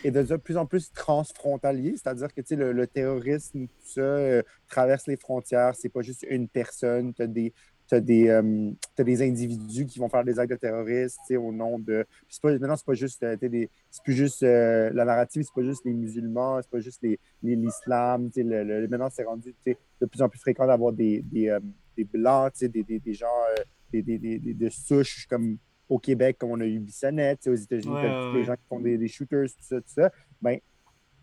[0.04, 4.02] est de plus en plus transfrontalier, c'est-à-dire que tu sais, le, le terrorisme, tout ça,
[4.02, 5.74] euh, traverse les frontières.
[5.76, 7.54] C'est pas juste une personne, tu as des,
[7.88, 11.80] t'as des, euh, t'as des individus qui vont faire des actes de sais, au nom
[11.80, 12.06] de.
[12.28, 13.24] Puis c'est pas, maintenant, c'est pas juste.
[13.24, 14.44] euh, t'as des- c'est plus juste.
[14.44, 18.28] euh, la narrative, c'est pas juste les musulmans, c'est pas juste les, les- l'islam.
[18.30, 19.56] tu sais, Le, le- maintenant, c'est rendu
[20.02, 21.60] de plus en plus fréquent d'avoir des, des, euh,
[21.98, 23.28] des blancs, tu sais, des, des, des gens
[23.58, 25.58] euh, des, des, des, des- de souche comme
[25.88, 28.64] au Québec, comme on a eu Bissonnette, tu sais, aux États-Unis, Ouais, les gens qui
[28.70, 30.12] font des, shooters, tout ça, tout ça.
[30.42, 30.60] Ben,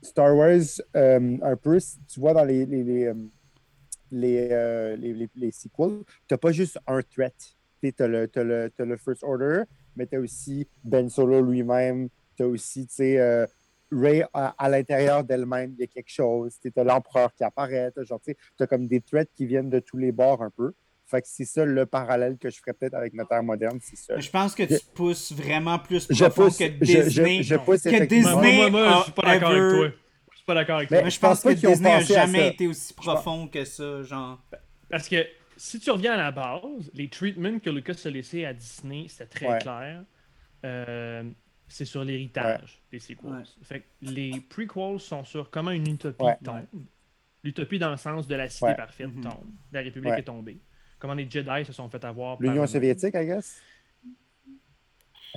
[0.03, 0.61] Star Wars,
[0.97, 1.79] euh, un peu,
[2.09, 3.15] tu vois dans les, les, les, euh,
[4.11, 7.35] les, euh, les, les, les sequels, t'as pas juste un threat.
[7.83, 9.63] Tu as le, t'as le, t'as le First Order,
[9.95, 13.47] mais tu as aussi Ben Solo lui-même, tu as aussi, tu sais,
[13.93, 16.57] Ray à, à l'intérieur d'elle-même, il y a quelque chose.
[16.61, 19.79] Tu as l'empereur qui apparaît, t'as genre, tu as comme des threats qui viennent de
[19.81, 20.73] tous les bords un peu.
[21.09, 23.95] Fait que c'est ça le parallèle que je ferais peut-être avec notre ère moderne, c'est
[23.97, 24.19] ça.
[24.19, 27.43] Je pense que tu pousses vraiment plus Je profond pousse, que je, je, Disney.
[27.45, 28.05] je pousse que.
[28.07, 30.01] Disney- Moi, moi, moi, je suis pas d'accord ever- avec toi.
[30.33, 30.99] Je suis pas d'accord avec toi.
[31.03, 33.65] Mais je je pense pense que Disney a pensé à jamais été aussi profond que
[33.65, 34.43] ça, genre.
[34.91, 35.25] Parce que
[35.57, 39.27] si tu reviens à la base, les treatments que Lucas a laissés à Disney, c'était
[39.27, 39.59] très Ouais.
[39.59, 40.03] clair.
[40.65, 41.23] Euh,
[41.69, 43.31] c'est sur l'héritage des sequels.
[43.31, 43.43] Ouais.
[43.63, 46.37] Fait que les prequels sont sur comment une utopie Ouais.
[46.45, 46.65] tombe.
[47.43, 48.75] L'utopie dans le sens de la cité Ouais.
[48.75, 49.23] parfaite Mhm.
[49.23, 49.47] tombe.
[49.73, 50.21] La République Ouais.
[50.21, 50.59] est tombée.
[50.99, 52.41] Comment les Jedi se sont fait avoir.
[52.41, 53.61] L'Union soviétique, I guess?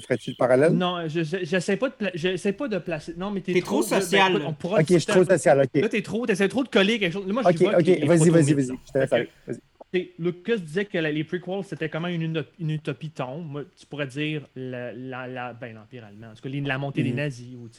[0.02, 0.72] Ferais-tu le parallèle?
[0.74, 3.14] Non, je je- j'essaie pas, de pla- j'essaie pas de placer.
[3.18, 5.82] Non, mais t'es, T'es trop ben, social, on pourra Ok, je suis trop social, ok.
[5.82, 7.26] Là, t'es trop, t'essaies trop de coller quelque chose.
[7.28, 8.78] Moi, je Ok, vois ok, vas-y, vas-y, vas-y.
[8.88, 9.30] Je te laisse aller.
[9.46, 9.60] Vas-y.
[9.94, 13.68] Lucas disait que les prequels, c'était comment une, une utopie tombe.
[13.76, 16.28] Tu pourrais dire la, la, la- ben, l'Empire allemand.
[16.28, 17.16] En tout cas, les- la montée des Mhm.
[17.18, 17.70] nazis ou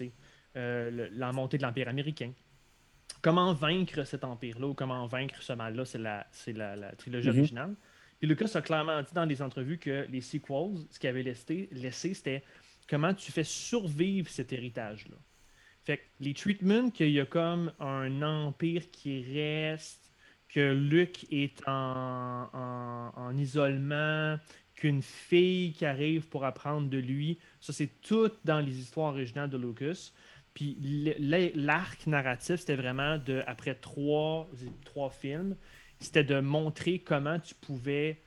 [0.57, 2.33] euh, le- la montée de l'Empire américain.
[3.23, 7.29] Comment vaincre cet empire-là ou comment vaincre ce mal-là, c'est la, c'est la, la trilogie
[7.29, 7.39] Mhm.
[7.39, 7.75] originale.
[8.19, 11.69] Puis Lucas a clairement dit dans des entrevues que les sequels, ce qu'il avait laissé,
[11.73, 12.43] laissé c'était
[12.89, 15.17] comment tu fais survivre cet héritage-là.
[15.85, 20.10] Fait que les treatments, qu'il y a comme un empire qui reste,
[20.55, 24.39] que Luke est en, en- en isolement,
[24.75, 29.51] qu'une fille qui arrive pour apprendre de lui, ça c'est tout dans les histoires originales
[29.51, 30.11] de Lucas.
[30.55, 30.77] Puis
[31.55, 34.51] l'arc narratif, c'était vraiment de, après trois,
[34.85, 35.55] trois films,
[36.01, 38.21] c'était de montrer comment tu pouvais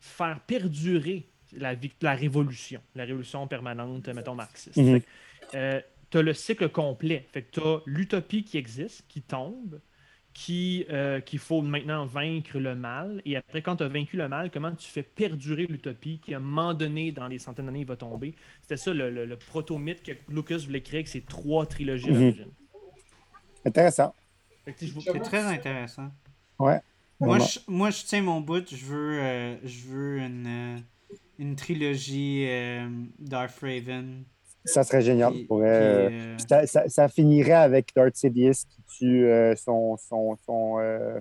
[0.00, 4.76] faire perdurer la, la révolution, la révolution permanente, mettons, marxiste.
[4.76, 5.00] Mhm.
[6.10, 7.26] tu as le cycle complet.
[7.32, 9.80] Fait que tu as l'utopie qui existe, qui tombe,
[10.32, 13.20] qui euh, qu'il faut maintenant vaincre le mal.
[13.24, 16.36] Et après, quand tu as vaincu le mal, comment tu fais perdurer l'utopie qui, à
[16.36, 18.34] un moment donné, dans les centaines d'années, va tomber?
[18.62, 22.12] C'était ça le, le- le proto-mythe que Lucas voulait créer avec ces trois trilogies à
[22.12, 22.20] Mhm.
[22.20, 22.48] l'origine.
[23.64, 24.14] Intéressant.
[24.66, 26.10] C'est très intéressant.
[26.58, 26.80] Ouais.
[27.18, 28.66] Moi je, moi, je tiens mon bout.
[28.74, 30.78] Je veux, euh, je veux une, euh,
[31.38, 32.88] une trilogie euh,
[33.18, 34.24] Darth Raven.
[34.64, 35.32] Ça serait génial.
[35.48, 35.64] Pour, euh,
[36.10, 41.18] euh, ça, ça- ça finirait avec Darth Sidious qui tue euh, son, son, son, euh,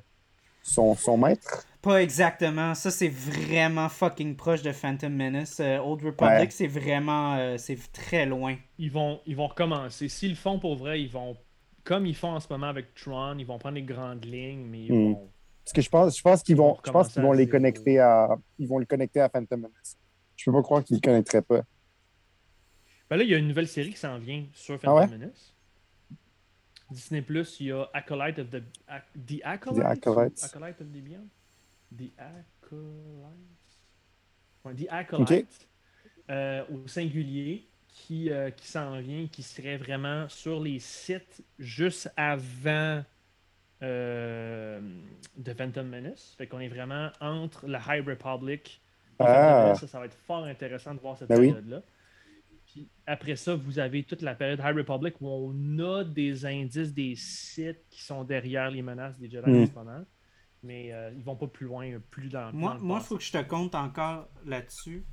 [0.62, 1.66] son, son maître.
[1.82, 2.76] Pas exactement.
[2.76, 5.60] Ça, c'est vraiment fucking proche de Phantom Menace.
[5.62, 6.48] Euh, Old Republic, Ouais.
[6.50, 7.36] c'est vraiment.
[7.38, 8.56] euh, c'est très loin.
[8.78, 10.10] ils vont, ils vont recommencer.
[10.10, 11.38] S'ils le font pour vrai, ils vont,
[11.86, 14.80] comme ils font en ce moment avec Tron, ils vont prendre les grandes lignes, mais
[14.82, 15.14] ils Mm.
[15.14, 15.30] vont.
[15.64, 17.48] Parce que je pense, je pense qu'ils Ils vont vont, je pense qu'ils vont les
[17.48, 19.98] connecter à, ils vont le connecter à Phantom Menace.
[20.36, 21.62] Je peux pas croire qu'ils le connaîtraient pas.
[23.10, 25.02] Ben là, il y a une nouvelle série qui s'en vient sur Ah ouais?
[25.08, 25.54] Phantom Menace.
[26.92, 30.42] Disney Plus, il y a Acolyte of the, Ac- the Acolytes, The Acolytes.
[30.42, 31.28] ou Acolyte of the Beyond?
[31.98, 32.12] The.
[34.66, 35.68] Ouais, the Acolyte.
[36.30, 42.12] euh, au singulier qui, euh, qui s'en vient, qui serait vraiment sur les sites juste
[42.16, 43.04] avant
[43.82, 44.80] euh,
[45.44, 46.36] The Phantom Menace.
[46.38, 48.82] Fait qu'on est vraiment entre la High Republic
[49.20, 49.64] et Phantom Ah.
[49.64, 49.80] Menace.
[49.82, 51.54] Ça, ça va être fort intéressant de voir cette Ben oui.
[52.72, 56.94] Puis après ça, vous avez toute la période High Republic où on a des indices
[56.94, 59.64] des sites qui sont derrière les menaces des Jedi Mm.
[59.64, 60.06] en ce moment.
[60.62, 63.08] Mais euh, ils vont pas plus loin, plus dans, Moi, dans le moi, passé.
[63.10, 65.06] faut que je te compte encore là-dessus.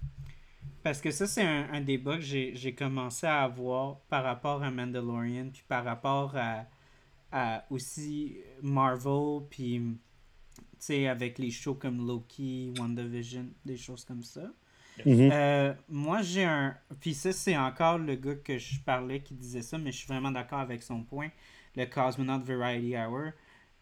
[0.83, 4.63] Parce que ça, c'est un, un débat que j'ai j'ai commencé à avoir par rapport
[4.63, 6.67] à Mandalorian, puis par rapport à,
[7.33, 9.81] à aussi Marvel, puis
[10.57, 14.53] tu sais, avec les shows comme Loki, WandaVision, des choses comme ça.
[15.05, 15.31] Mhm.
[15.31, 16.77] Euh, moi, j'ai un.
[17.01, 20.07] Puis ça, c'est encore le gars que je parlais qui disait ça, mais je suis
[20.09, 21.31] vraiment d'accord avec son point.
[21.77, 23.33] Le Cosmonaut Variety Hour.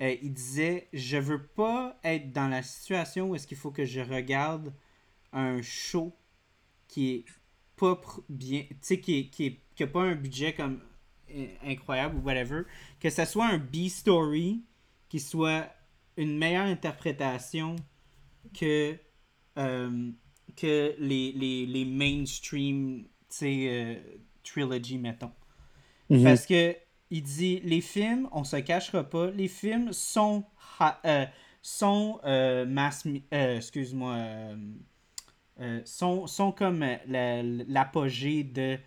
[0.01, 3.85] Euh, il disait Je veux pas être dans la situation où est-ce qu'il faut que
[3.85, 4.73] je regarde
[5.33, 6.15] un show
[6.89, 7.25] qui est
[7.77, 8.63] pas bien.
[8.71, 10.81] Tu sais, qui, est, qui, est- qui a pas un budget comme
[11.35, 12.63] euh, incroyable ou whatever.
[13.01, 14.63] Que ça soit un B-story
[15.09, 15.69] qui soit
[16.17, 17.77] une meilleure interprétation
[18.55, 18.97] que,
[19.59, 20.11] euh,
[20.57, 23.05] que les, les, les mainstream
[23.43, 23.97] euh,
[24.43, 25.33] trilogy, mettons.
[26.11, 26.23] Mhm.
[26.23, 26.77] Parce que
[27.11, 30.45] il dit les films, on se cachera pas, les films sont
[30.81, 31.27] ha- euh,
[31.63, 34.57] sont euh, mass euh, excuse-moi euh,
[35.61, 38.79] euh, sont, sont comme la- l'apogée de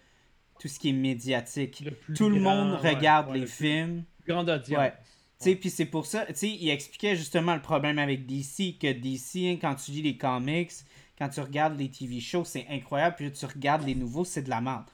[0.59, 1.84] tout ce qui est médiatique.
[1.85, 4.03] Le Tout le grand, monde ouais, regarde ouais, les le plus films.
[4.27, 4.79] Grande audience.
[4.79, 4.91] Ouais.
[5.39, 8.77] Tu sais, puis c'est pour ça, tu sais, il expliquait justement le problème avec DC,
[8.79, 10.71] que DC, hein, quand tu lis les comics,
[11.18, 14.44] quand tu regardes les TV shows, c'est incroyable, puis là, tu regardes les nouveaux, c'est
[14.44, 14.85] de la merde.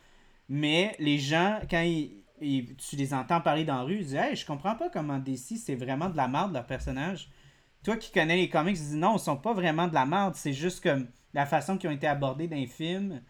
[0.49, 4.15] Mais les gens, quand ils, ils- tu les entends parler dans la rue, ils disent
[4.15, 7.29] Hey, je comprends pas comment DC, c'est vraiment de la merde, leur personnage.
[7.83, 10.35] Toi qui connais les comics, tu dis non, ils sont pas vraiment de la merde,
[10.35, 13.21] c'est juste comme la façon qu'ils ont été abordés dans les films.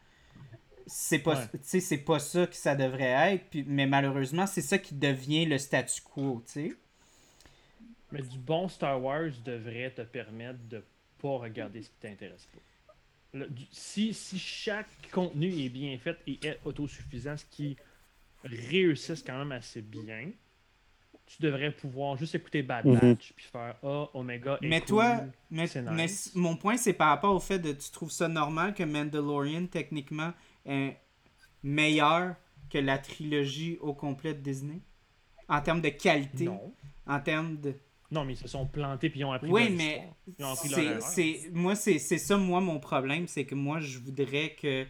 [0.85, 1.47] C'est pas, Ouais.
[1.53, 4.93] tu sais, c'est pas ça que ça devrait être, puis, mais malheureusement, c'est ça qui
[4.95, 6.73] devient le statu quo, tu sais.
[8.11, 10.83] Mais du bon Star Wars devrait te permettre de
[11.19, 12.59] pas regarder ce qui t'intéresse pas.
[13.33, 17.75] Le- du- si, si chaque contenu est bien fait et est autosuffisant, ce qui
[18.43, 20.29] réussisse quand même assez bien,
[21.25, 22.99] tu devrais pouvoir juste écouter Bad Mhm.
[22.99, 24.87] Batch puis faire Ah, Omega est Mais cool.
[24.89, 26.31] toi, mais, nice.
[26.35, 30.33] mon point, c'est par rapport au fait de tu trouves ça normal que Mandalorian, techniquement,
[30.65, 30.95] est
[31.63, 32.35] meilleur
[32.69, 34.79] que la trilogie au complet de Disney?
[35.49, 36.73] En termes de qualité, Non.
[37.07, 37.75] en termes de.
[38.13, 40.07] Non, mais ils se sont plantés puis ils ont appris Oui, leur mais.
[40.37, 43.97] Ils ont appris leur c'est, moi, c'est, ça, moi, mon problème, c'est que moi, je
[43.97, 44.85] voudrais que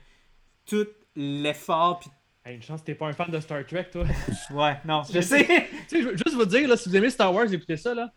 [0.66, 2.00] tout l'effort.
[2.00, 2.10] Puis...
[2.46, 4.06] Hey, une chance t'es pas un fan de Star Trek, toi.
[4.52, 5.46] Ouais, non, je sais.
[5.46, 5.56] tu
[5.88, 8.12] sais, je veux juste vous dire, là, si vous aimez Star Wars, écoutez ça, là.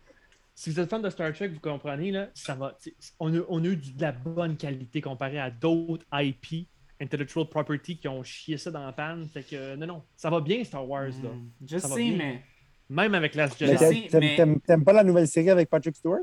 [0.54, 2.76] Si vous êtes fan de Star Trek, vous comprenez, là, ça va.
[3.20, 6.66] On a, on a eu de la bonne qualité comparé à d'autres IP,
[7.00, 9.28] Intellectual Property, qui ont chié ça dans la panne.
[9.28, 11.30] Fait que, non, non, ça va bien, Star Wars, là.
[11.30, 12.42] Mm, je Ça sais, mais.
[12.88, 14.08] Même avec Last Jedi.
[14.08, 16.20] t'aimes- mais- pas la nouvelle série avec Patrick Stewart?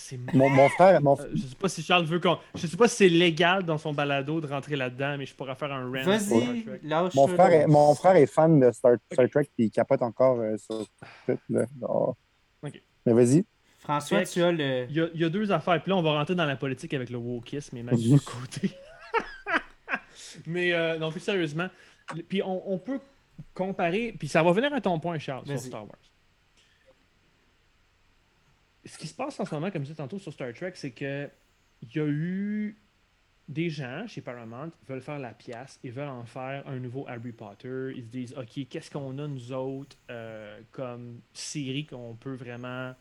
[0.00, 2.38] C'est Mon, mon frère, mon, Euh, je sais pas si Charles veut qu'on.
[2.54, 5.56] Je sais pas si c'est légal dans son balado de rentrer là-dedans, mais je pourrais
[5.56, 5.90] faire un rant.
[6.04, 6.64] Vas-y,
[7.16, 10.38] mon, frère est, mon frère est fan de Star, Star Trek puis il capote encore
[10.38, 10.86] euh, sur
[11.26, 11.38] tout.
[11.48, 11.64] Là.
[11.82, 12.14] Oh.
[12.62, 12.80] Ok.
[13.06, 13.44] Mais vas-y.
[13.80, 14.86] François, tu as le.
[14.88, 15.82] Il y, a, il y a deux affaires.
[15.82, 18.70] Puis là, on va rentrer dans la politique avec le wokisme et mettre de côté.
[20.46, 21.68] Mais euh, non, plus sérieusement.
[22.28, 23.00] Puis on, on peut
[23.54, 24.14] comparer.
[24.18, 25.58] Puis ça va venir à ton point, Charles, sur.
[25.58, 25.96] Star Wars.
[28.84, 30.92] Ce qui se passe en ce moment, comme je disais tantôt sur Star Trek, c'est
[30.92, 31.28] que
[31.82, 32.76] il y a eu
[33.48, 37.06] des gens chez Paramount qui veulent faire la pièce et veulent en faire un nouveau
[37.08, 37.92] Harry Potter.
[37.96, 42.94] Ils se disent, OK, qu'est-ce qu'on a, nous autres, euh, comme série qu'on peut vraiment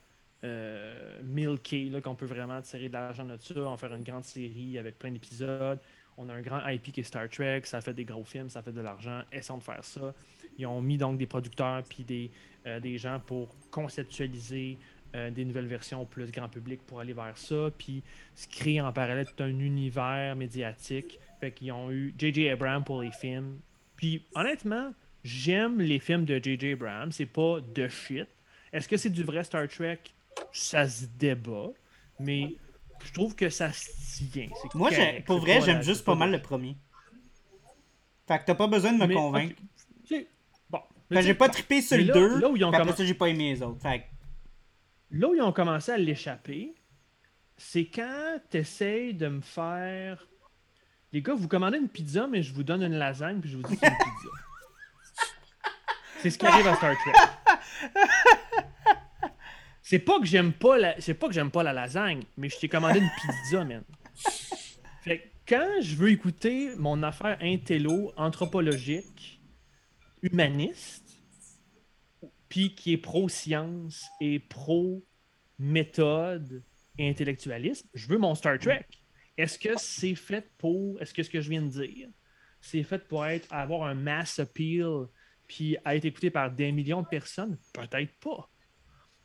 [0.44, 4.78] euh, milker, qu'on peut vraiment tirer de l'argent de ça, en faire une grande série
[4.78, 5.80] avec plein d'épisodes.
[6.18, 8.62] On a un grand IP qui est Star Trek, ça fait des gros films, ça
[8.62, 10.14] fait de l'argent, essayons de faire ça.
[10.58, 12.32] Ils ont mis donc des producteurs puis des,
[12.66, 14.80] euh, des gens pour conceptualiser
[15.16, 18.04] euh, des nouvelles versions plus grand public pour aller vers ça, puis
[18.36, 21.20] se créer en parallèle tout un univers médiatique.
[21.40, 22.50] Fait qu'ils ont eu J.J.
[22.50, 23.60] Abrams pour les films.
[23.96, 26.74] Puis honnêtement, j'aime les films de J.J.
[26.74, 28.28] Abrams, c'est pas de shit.
[28.74, 30.00] Est-ce que c'est du vrai Star Trek?
[30.52, 31.70] Ça se débat,
[32.20, 32.56] mais
[33.06, 34.50] je trouve que ça se tient.
[34.74, 35.26] Moi, correct.
[35.26, 36.76] pour vrai, j'aime juste pas mal le premier.
[38.28, 39.56] Fait que t'as pas besoin de me Mais, convaincre.
[40.70, 40.82] Bon.
[41.12, 42.40] J'ai pas trippé sur le là- 2.
[42.40, 43.82] là où ils ont puis après commen- ça, j'ai pas aimé les autres.
[43.82, 44.06] Fait que-
[45.18, 46.76] Là où ils ont commencé à l'échapper,
[47.56, 50.28] c'est quand tu essayes de me faire.
[51.14, 53.64] Les gars, vous commandez une pizza, mais je vous donne une lasagne, puis je vous
[53.64, 54.30] dis c'est une pizza.
[56.20, 57.14] c'est ce qui arrive à Star Trek.
[59.90, 60.96] C'est pas que j'aime pas la.
[61.54, 63.86] Pas la lasagne, mais je t'ai commandé une pizza, man.
[65.02, 69.40] Fait que quand je veux écouter mon affaire intello, anthropologique,
[70.22, 71.24] humaniste,
[72.50, 75.06] puis qui est pro-science et pro-méthode
[76.98, 78.86] et intellectualisme, je veux mon Star Trek.
[79.38, 81.02] Est-ce que c'est fait pour.
[81.02, 82.10] Est-ce que ce que je viens de dire,
[82.60, 85.06] c'est fait pour être, avoir un mass appeal
[85.48, 87.58] puis être écouté par des millions de personnes?
[87.72, 88.50] Peut-être pas.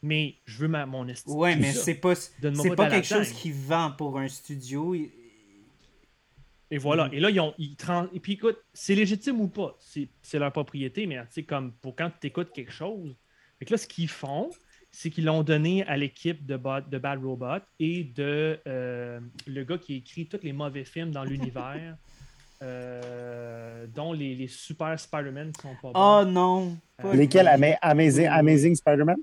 [0.02, 1.34] Mais je veux ma, mon estime.
[1.34, 4.94] Ouais, mais c'est pas, c'est pas quelque chose qui vend pour un studio.
[4.94, 7.08] Et voilà.
[7.08, 7.14] Mm.
[7.14, 7.54] Et là, ils ont.
[7.58, 9.76] Ils tran- Et puis écoute, c'est légitime ou pas.
[9.78, 13.14] C'est c'est leur propriété, mais tu sais, comme pour quand tu écoutes quelque chose.
[13.58, 14.50] Fait que là, ce qu'ils font,
[14.90, 16.54] c'est qu'ils l'ont donné à l'équipe de,
[16.90, 21.22] de Bad Robot et de euh, le gars qui écrit tous les mauvais films dans
[21.24, 21.96] l'univers,
[22.62, 26.30] euh, dont les, les super Spider-Man qui sont pas Oh bons.
[26.32, 26.76] non.
[26.96, 27.48] pas Euh, Lesquels?
[27.82, 28.26] Amazing.
[28.26, 29.18] Amazing Spider-Man?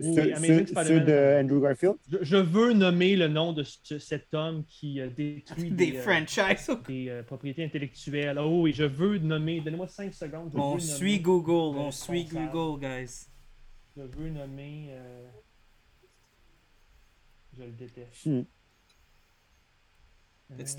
[0.00, 1.96] Ceux, de Andrew Garfield?
[2.10, 5.98] Je, je veux nommer le nom de ce- cet homme qui euh, détruit Des des,
[5.98, 6.70] euh, franchises.
[6.88, 8.38] des, euh, propriétés intellectuelles.
[8.38, 9.60] Oh oui, je veux nommer.
[9.60, 10.50] Donnez-moi 5 secondes.
[10.54, 11.76] On suit Google.
[11.76, 12.24] le On suit.
[12.24, 13.26] Google, guys.
[13.96, 14.88] Je veux nommer.
[14.90, 15.26] euh,
[17.56, 18.26] Je le déteste.
[18.26, 18.42] Hmm.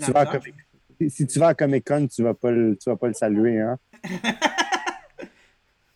[0.06, 0.40] Tu vas à
[1.00, 3.14] Si- Si tu vas à Comic Con, tu vas pas le, tu vas pas le
[3.14, 3.78] saluer, hein?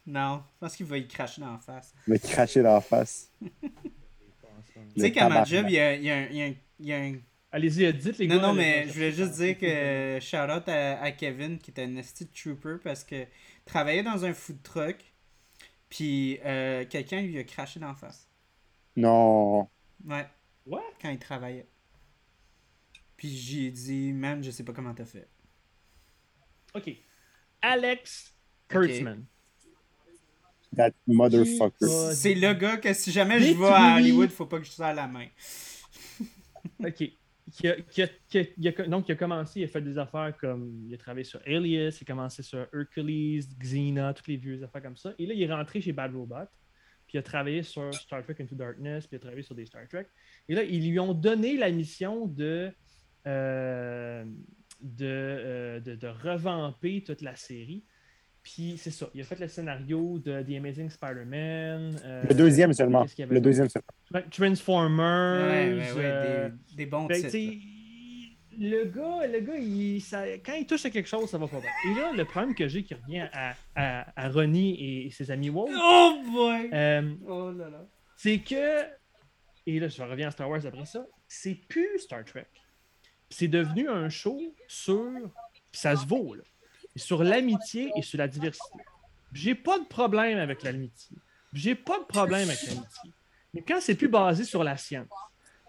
[0.05, 1.93] Non, je pense qu'il va y cracher dans la face.
[2.07, 3.31] Il va cracher dans la face.
[4.93, 6.45] Tu sais qu'à ma job, il y a, il y a un- il y a
[6.45, 7.15] un- il y a un
[7.53, 8.41] Allez-y, euh, dites les Non, gars.
[8.43, 11.83] non, là, mais je voulais juste dire que shout out à, à Kevin qui était
[11.83, 12.01] un de
[12.33, 13.25] trooper parce que
[13.65, 14.97] travaillait dans un food truck
[15.89, 18.29] puis euh, quelqu'un lui a craché d'en face.
[18.95, 19.67] Non.
[20.05, 20.25] Ouais,
[20.65, 20.83] What?
[21.01, 21.67] quand il travaillait.
[23.17, 25.27] Puis j'ai dit, man, je sais pas comment t'as fait.
[26.73, 26.89] Ok.
[27.61, 28.33] Alex
[28.69, 29.25] Kurtzman.
[30.75, 31.85] That motherfucker.
[31.85, 34.71] Qui- C'est le gars que si jamais je vais à Hollywood, faut pas que je
[34.71, 35.27] sois à la main.
[36.79, 37.03] Ok.
[37.53, 39.81] Qui a- qui a- qui a- il a- donc, il a commencé, il a fait
[39.81, 40.83] des affaires comme.
[40.87, 44.81] Il a travaillé sur Alias, il a commencé sur Hercules, Xena, toutes les vieux affaires
[44.83, 45.13] comme ça.
[45.19, 46.35] Et là, il est rentré chez Bad Robot.
[47.07, 49.65] Puis il a travaillé sur Star Trek Into Darkness, puis il a travaillé sur des
[49.65, 50.05] Star Trek.
[50.47, 52.71] Et là, ils lui ont donné la mission de.
[53.27, 54.23] euh,
[54.81, 57.83] de, euh, de, de revamper toute la série.
[58.43, 59.07] Puis c'est ça.
[59.13, 61.99] Il a fait le scénario de The Amazing Spider-Man.
[62.03, 63.01] euh, Le deuxième seulement.
[63.01, 63.87] avait Le deuxième seulement.
[64.11, 65.47] Tra- Transformers.
[65.51, 67.63] Ouais, ouais, ouais, euh, des, des bons ben, titres.
[68.57, 71.59] le gars, le gars il, ça- quand il touche à quelque chose, ça va pas
[71.59, 71.69] bien.
[71.91, 75.49] Et là, le problème que j'ai qui revient à, à, à Ronnie et ses amis
[75.49, 76.69] Wolf, Oh boy!
[76.73, 77.85] euh, Oh là là.
[78.17, 78.81] c'est que,
[79.67, 82.47] et là, je reviens à Star Wars après ça, c'est plus Star Trek.
[83.29, 85.11] C'est devenu un show sur,
[85.71, 86.43] puis ça se vaut, là,
[86.95, 88.79] sur l'amitié et sur la diversité.
[89.33, 91.15] J'ai pas de problème avec l'amitié.
[91.53, 93.11] J'ai pas de problème avec l'amitié.
[93.53, 95.07] Mais quand c'est plus basé sur la science,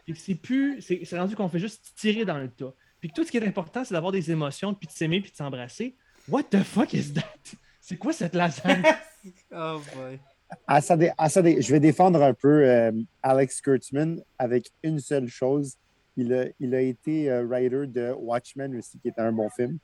[0.05, 3.09] puis que c'est plus, c'est c'est rendu qu'on fait juste tirer dans le tas, puis
[3.09, 5.37] que tout ce qui est important, c'est d'avoir des émotions, puis de s'aimer, puis de
[5.37, 5.95] s'embrasser.
[6.29, 7.23] What the fuck is that?
[7.81, 8.85] C'est quoi cette lasagne?
[9.53, 10.21] oh boy.
[10.69, 12.93] À ça dé- à ça dé- je vais défendre un peu euh,
[13.25, 15.75] Alex Kurtzman avec une seule chose.
[16.17, 19.79] Il a, il a été euh, writer de Watchmen aussi, qui était un bon film.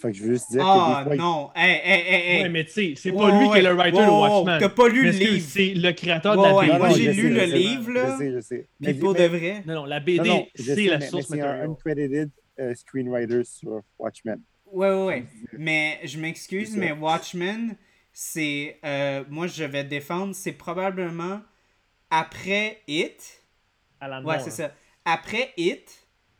[0.00, 1.50] Fait que je veux juste dire Oh que des fois, il- non!
[1.56, 2.02] Hey, hey,
[2.36, 2.42] hey!
[2.44, 4.16] Ouais, mais tu sais, c'est Ouais, pas lui qui est le writer Ouais, de ouais,
[4.28, 4.60] Watchmen.
[4.60, 5.46] T'as pas lu le livre?
[5.48, 6.78] C'est le créateur Ouais, de la ouais, BD.
[6.78, 8.12] moi, non, j'ai lu sais, le livre, là.
[8.12, 8.68] Je sais, je sais.
[8.80, 9.62] Puis Mais- pour de vrai.
[9.66, 12.30] Non, non, la non, BD, non, c'est sais, la mais- source mais C'est un uncredited
[12.60, 14.40] euh, screenwriter sur Watchmen.
[14.70, 15.24] Ouais, ouais, ouais.
[15.58, 17.74] Mais je m'excuse, mais Watchmen,
[18.12, 18.78] c'est.
[18.84, 21.40] euh, moi, je vais défendre, c'est probablement
[22.10, 23.42] après It.
[24.00, 24.40] Alan Ouais, Moore.
[24.42, 24.72] c'est ça.
[25.04, 25.88] Après It,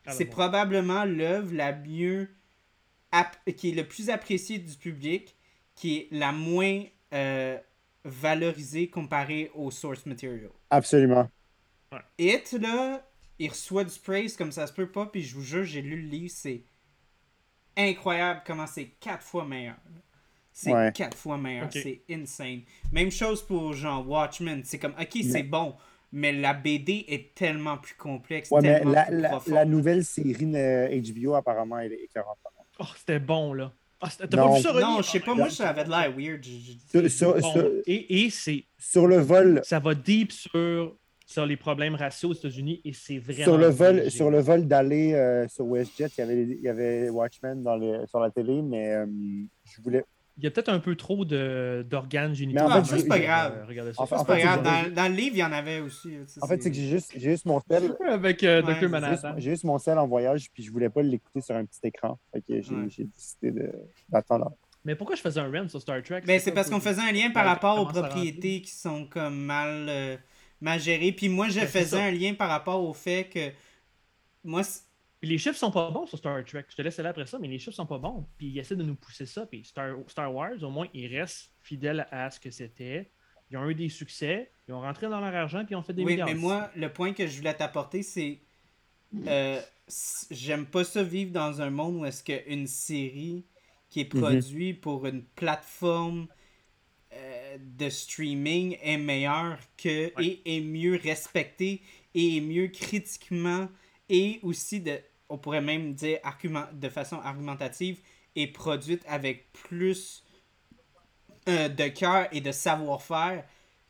[0.06, 0.34] Alan c'est Moore.
[0.34, 2.28] probablement l'œuvre la mieux.
[3.12, 5.34] App- qui est le plus appréciée du public,
[5.74, 6.82] qui est la moins
[7.14, 7.58] euh,
[8.04, 10.50] valorisée comparée au source material.
[10.70, 11.28] Absolument.
[12.18, 13.02] It, là,
[13.38, 16.02] il reçoit du praise comme ça se peut pas, puis je vous jure, j'ai lu
[16.02, 16.62] le livre, c'est
[17.76, 19.76] incroyable comment c'est quatre fois meilleur.
[20.52, 20.90] C'est Ouais.
[20.92, 22.62] quatre fois meilleur, c'est insane.
[22.92, 25.76] Même chose pour genre Watchmen, c'est comme, ok, c'est Mais- bon,
[26.10, 29.54] mais la BD est tellement plus complexe, Ouais, mais la, plus la, profonde.
[29.54, 32.38] la nouvelle série de HBO, apparemment, elle est écœurante.
[32.78, 33.72] Oh, c'était bon, là.
[34.00, 34.50] Ah, T'as Non.
[34.50, 34.82] pas vu ça, René?
[34.82, 35.56] Non, je sais pas, my moi God.
[35.56, 36.44] ça avait de l'air weird.
[36.88, 37.52] Sur, sur- Bon.
[37.52, 40.96] sur- Et, et c'est, sur le vol, ça va deep sur,
[41.26, 43.42] sur les problèmes raciaux aux États-Unis et c'est vraiment.
[43.42, 44.10] sur le vol, léger.
[44.10, 47.76] sur le vol d'aller euh, sur WestJet, il y avait, il y avait Watchmen dans
[47.76, 49.06] le, sur la télé, mais euh,
[49.64, 50.04] je voulais.
[50.38, 52.60] Il y a peut-être un peu trop de, d'organes génitaux.
[52.64, 53.64] Mais en fait, pour, c'est pas euh, grave.
[53.66, 54.00] regarder ça.
[54.02, 56.12] En fait- C'est pas fait, grave, dans, dans le livre, il y en avait aussi.
[56.40, 57.92] En fait, c'est que j'ai juste, j'ai juste mon sel.
[58.08, 58.88] Avec euh, Ouais, Dr.
[58.88, 59.30] Manhattan.
[59.30, 61.80] juste, j'ai juste mon sel en voyage, puis je voulais pas l'écouter sur un petit
[61.82, 62.18] écran.
[62.32, 63.72] Fait que j'ai, décidé de,
[64.08, 64.52] d'attendre.
[64.84, 66.22] Mais pourquoi je faisais un rant sur Star Trek?
[66.24, 69.86] Ben, c'est parce qu'on faisait un lien par rapport aux propriétés qui sont comme mal,
[69.88, 70.16] euh,
[70.60, 71.10] mal gérées.
[71.12, 73.50] Puis moi, je Ben, faisais un lien par rapport au fait que.
[74.44, 74.62] Moi,
[75.20, 76.64] Puis les chiffres sont pas bons sur Star Trek.
[76.68, 78.26] Je te laisse aller après ça, mais les chiffres sont pas bons.
[78.38, 79.46] Puis ils essaient de nous pousser ça.
[79.46, 83.10] Puis Star, Star Wars, au moins, ils restent fidèles à ce que c'était.
[83.50, 84.52] Ils ont eu des succès.
[84.68, 86.28] Ils ont rentré dans leur argent puis ils ont fait des oui, milliards.
[86.28, 88.40] mais moi, le point que je voulais t'apporter, c'est.
[89.26, 89.60] euh,
[90.30, 93.46] J'aime pas ça vivre dans un monde où est-ce qu'une série
[93.88, 94.20] qui est Mhm.
[94.20, 96.28] produite pour une plateforme
[97.14, 100.26] euh, de streaming est meilleure que Ouais.
[100.44, 101.80] et est mieux respectée
[102.14, 103.68] et est mieux critiquement
[104.10, 104.98] et aussi de
[105.28, 108.00] on pourrait même dire argument, de façon argumentative
[108.34, 110.24] est produite avec plus
[111.48, 113.44] euh, de cœur et de savoir-faire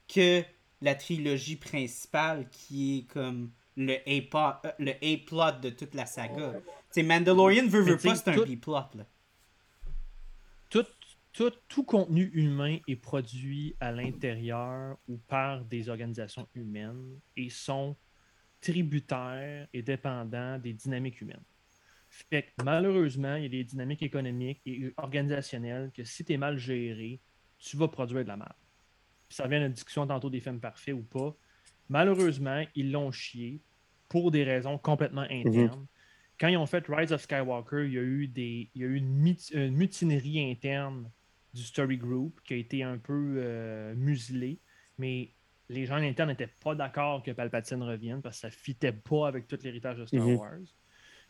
[0.06, 0.43] que
[0.81, 6.52] la trilogie principale qui est comme le A-plot, euh, le de toute la saga.
[6.55, 8.77] Tu sais, Mandalorian veut, veut pas, c'est un B-plot.
[10.70, 10.85] tout,
[11.32, 17.97] tout, tout contenu humain est produit à l'intérieur ou par des organisations humaines et sont
[18.60, 21.44] tributaires et dépendants des dynamiques humaines.
[22.10, 26.39] Fait que malheureusement, il y a des dynamiques économiques et organisationnelles que si tu es
[26.39, 27.22] mal géré,
[27.59, 28.55] tu vas produire de la merde.
[29.28, 31.36] Puis ça revient à la discussion tantôt des films parfaits ou pas.
[31.89, 33.62] Malheureusement, ils l'ont chié
[34.09, 35.70] pour des raisons complètement Mhm.
[35.70, 35.86] internes.
[36.40, 38.89] Quand ils ont fait Rise of Skywalker, il y a eu, des, il y a
[38.89, 39.10] eu une
[39.76, 41.12] mutinerie interne
[41.52, 44.62] du Story Group qui a été un peu euh, muselée,
[44.98, 45.35] mais
[45.68, 49.28] les gens internes n'étaient pas d'accord que Palpatine revienne parce que ça ne fitait pas
[49.28, 50.36] avec tout l'héritage de Star Mhm.
[50.36, 50.58] Wars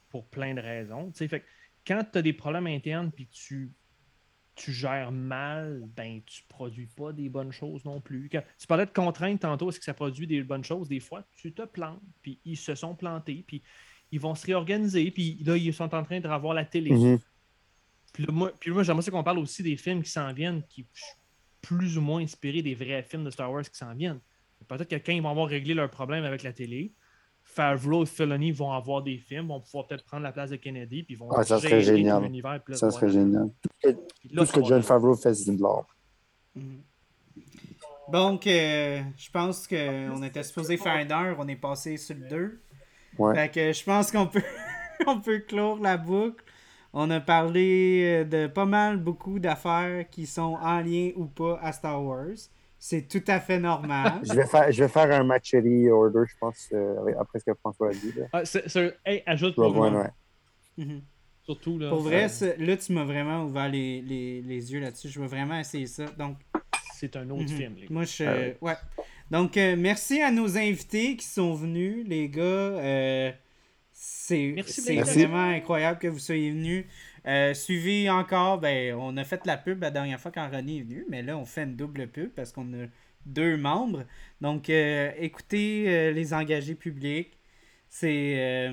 [0.08, 1.12] pour plein de raisons.
[1.12, 1.44] Fait
[1.86, 3.72] quand tu as des problèmes internes puis que tu,
[4.54, 8.28] tu gères mal, ben tu produis pas des bonnes choses non plus.
[8.30, 10.88] Quand- tu parlais de contraintes tantôt, est-ce que ça produit des bonnes choses?
[10.88, 13.62] Des fois, tu te plantes, puis ils se sont plantés, puis
[14.10, 16.90] ils vont se réorganiser, puis là, ils sont en train de revoir la télé.
[16.92, 17.18] Mhm.
[18.12, 20.86] Puis là, moi, j'aimerais ça qu'on parle aussi des films qui s'en viennent, qui
[21.60, 24.20] plus ou moins inspirés des vrais films de Star Wars qui s'en viennent.
[24.66, 26.92] Peut-être que quand ils vont avoir réglé leurs problèmes avec la télé,
[27.42, 31.02] Favreau et Filoni vont avoir des films, vont pouvoir peut-être prendre la place de Kennedy,
[31.02, 32.30] puis vont Ah, ça serait génial.
[32.42, 33.50] là, Ça serait génial.
[33.84, 33.92] Là,
[34.36, 34.82] Tout ce que John.
[34.82, 35.86] Favreau fait, c'est de l'or.
[36.54, 36.82] Mhm.
[38.12, 42.28] Donc, euh, je pense qu'on était supposé faire une heure, on est passé sur le
[42.28, 42.60] 2.
[43.18, 43.34] Ouais.
[43.34, 44.42] Fait que je pense qu'on peut,
[45.06, 46.44] on peut clore la boucle.
[46.92, 51.58] On a parlé euh, de pas mal, beaucoup d'affaires qui sont en lien ou pas
[51.62, 52.28] à Star Wars.
[52.80, 54.20] C'est tout à fait normal.
[54.22, 57.54] Je vais faire, je vais faire un matchery order, je pense, euh, après ce que
[57.54, 58.12] François a dit.
[58.16, 58.26] Là.
[58.32, 60.10] Ah, c'est- c'est- hey, ajoute Rogue One, ouais.
[60.84, 61.02] Mhm.
[61.42, 61.78] surtout.
[61.78, 65.08] Là, Pour vrai, c'est- là, tu m'as vraiment ouvert les, les- les yeux là-dessus.
[65.08, 66.04] Je veux vraiment essayer ça.
[66.18, 66.36] Donc,
[66.94, 67.48] c'est un autre Mhm.
[67.48, 67.74] film.
[67.76, 67.88] les gars.
[67.90, 68.24] Moi, je.
[68.24, 68.52] Ah oui.
[68.60, 68.74] ouais.
[69.30, 72.42] Donc, euh, merci à nos invités qui sont venus, les gars.
[72.42, 73.32] Euh,
[73.92, 76.84] c'est Merci c'est vraiment incroyable que vous soyez venus.
[77.28, 80.82] Euh, suivez encore, ben, on a fait la pub la dernière fois quand René est
[80.82, 82.86] venu, mais là, on fait une double pub parce qu'on a
[83.26, 84.04] deux membres.
[84.40, 87.36] Donc, euh, écoutez euh, les engagés publics.
[87.90, 88.34] C'est.
[88.38, 88.72] Euh...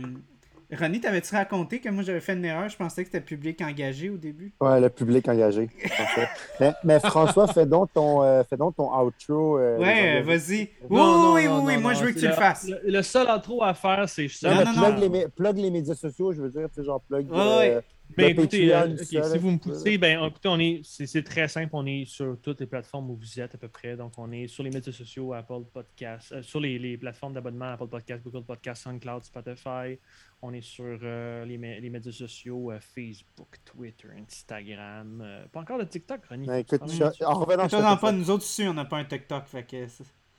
[0.72, 2.68] René, t'avais-tu raconté que moi j'avais fait une erreur?
[2.69, 4.52] Je pensais que c'était public engagé au début.
[4.60, 5.69] Ouais, le public engagé.
[6.60, 9.60] mais, mais François, fais donc ton, euh, fais donc ton outro.
[9.60, 10.69] euh, Ouais, vas-y.
[10.90, 12.68] Oui, Non, oui, oui, non, oui, non, moi non, je veux que tu le fasses.
[12.68, 14.56] Le, le seul intro à faire, c'est ça.
[14.56, 14.98] Non, plug, non.
[14.99, 17.30] Les, mé- plug les médias sociaux, je veux dire, tu sais, genre plug.
[17.32, 17.82] Ouais, euh, ouais.
[18.18, 21.48] Mais le écoutez, Patreon, euh, si vous me poussez, ben écoutez, on est, c'est, très
[21.48, 23.98] simple, on est sur toutes les plateformes où vous êtes à peu près.
[23.98, 27.65] Donc, on est sur les médias sociaux, Apple Podcast, euh, sur les, les plateformes d'abonnement,
[27.73, 29.99] Apple Podcast, Google Podcast, SoundCloud, Spotify.
[30.41, 35.22] On est sur euh, les, les médias sociaux, euh, Facebook, Twitter, Instagram.
[35.23, 36.48] euh, pas encore de TikTok, Ronnie.
[36.48, 36.82] Ben, écoute,
[37.22, 37.98] en revenant, ça.
[37.99, 39.45] pas nous autres aussi, on n'a pas un TikTok.
[39.48, 39.88] Fait que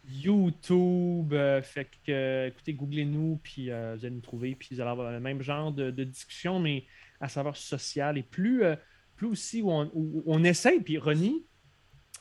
[0.09, 1.33] YouTube.
[1.33, 4.55] euh, fait que, euh, écoutez, googlez-nous, puis euh, vous allez nous trouver.
[4.55, 6.85] Puis vous allez avoir le même genre de, de discussion, mais
[7.21, 8.77] à savoir sociale et plus, euh,
[9.17, 10.81] plus aussi où on, où on essaye.
[10.81, 11.45] Puis Ronnie,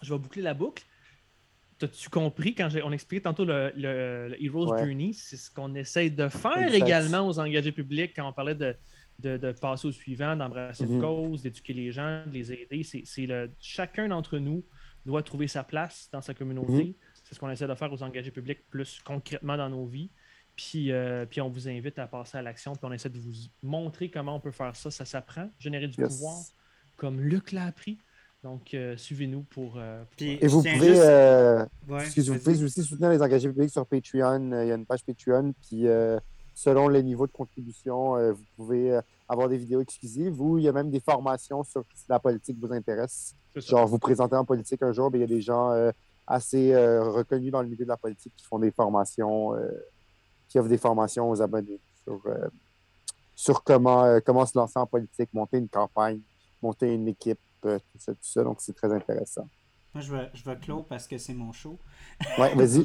[0.02, 0.84] je vais boucler la boucle.
[1.78, 4.80] T'as-tu compris quand on expliquait tantôt le, le- Ouais.
[4.86, 5.12] Journey?
[5.14, 6.86] C'est ce qu'on essaye de faire Exact.
[6.86, 8.76] également aux engagés publics quand on parlait de,
[9.20, 11.02] de, de passer au suivant, d'embrasser une Mhm.
[11.02, 12.84] cause, d'éduquer les gens, de les aider.
[12.84, 14.64] C'est, c'est le, chacun d'entre nous
[15.06, 16.86] doit trouver sa place dans sa communauté.
[16.86, 16.94] Mhm.
[17.26, 20.12] C'est ce qu'on essaie de faire aux engagés publics plus concrètement dans nos vies.
[20.56, 23.32] Puis, euh, puis on vous invite à passer à l'action, puis on essaie de vous
[23.62, 24.90] montrer comment on peut faire ça.
[24.90, 26.10] Ça s'apprend, générer du Yes.
[26.16, 26.38] pouvoir,
[26.96, 27.98] comme Luc l'a appris.
[28.44, 29.74] Donc, euh, suivez-nous pour.
[29.78, 33.50] euh, pour- Et vous pouvez, juste- euh, Ouais, excusez, vous pouvez aussi soutenir les engagés
[33.50, 34.62] publics sur Patreon.
[34.62, 35.54] Il y a une page Patreon.
[35.68, 36.20] Puis, euh,
[36.54, 40.68] selon les niveaux de contribution, euh, vous pouvez avoir des vidéos exclusives ou il y
[40.70, 43.34] a même des formations sur si la politique vous intéresse.
[43.56, 45.92] Genre, vous présenter en politique un jour, ben, il y a des gens euh,
[46.28, 49.72] assez euh, reconnus dans le milieu de la politique qui font des formations, euh,
[50.48, 52.48] qui offrent des formations aux abonnés sur, euh,
[53.36, 56.20] sur comment, euh, comment se lancer en politique, monter une campagne,
[56.62, 58.44] monter une équipe, euh, tout ça, tout ça.
[58.44, 59.48] Donc, c'est très intéressant.
[59.94, 61.80] Moi, je vais, je vais clore parce que c'est mon show.
[62.38, 62.80] Ouais, vas-y.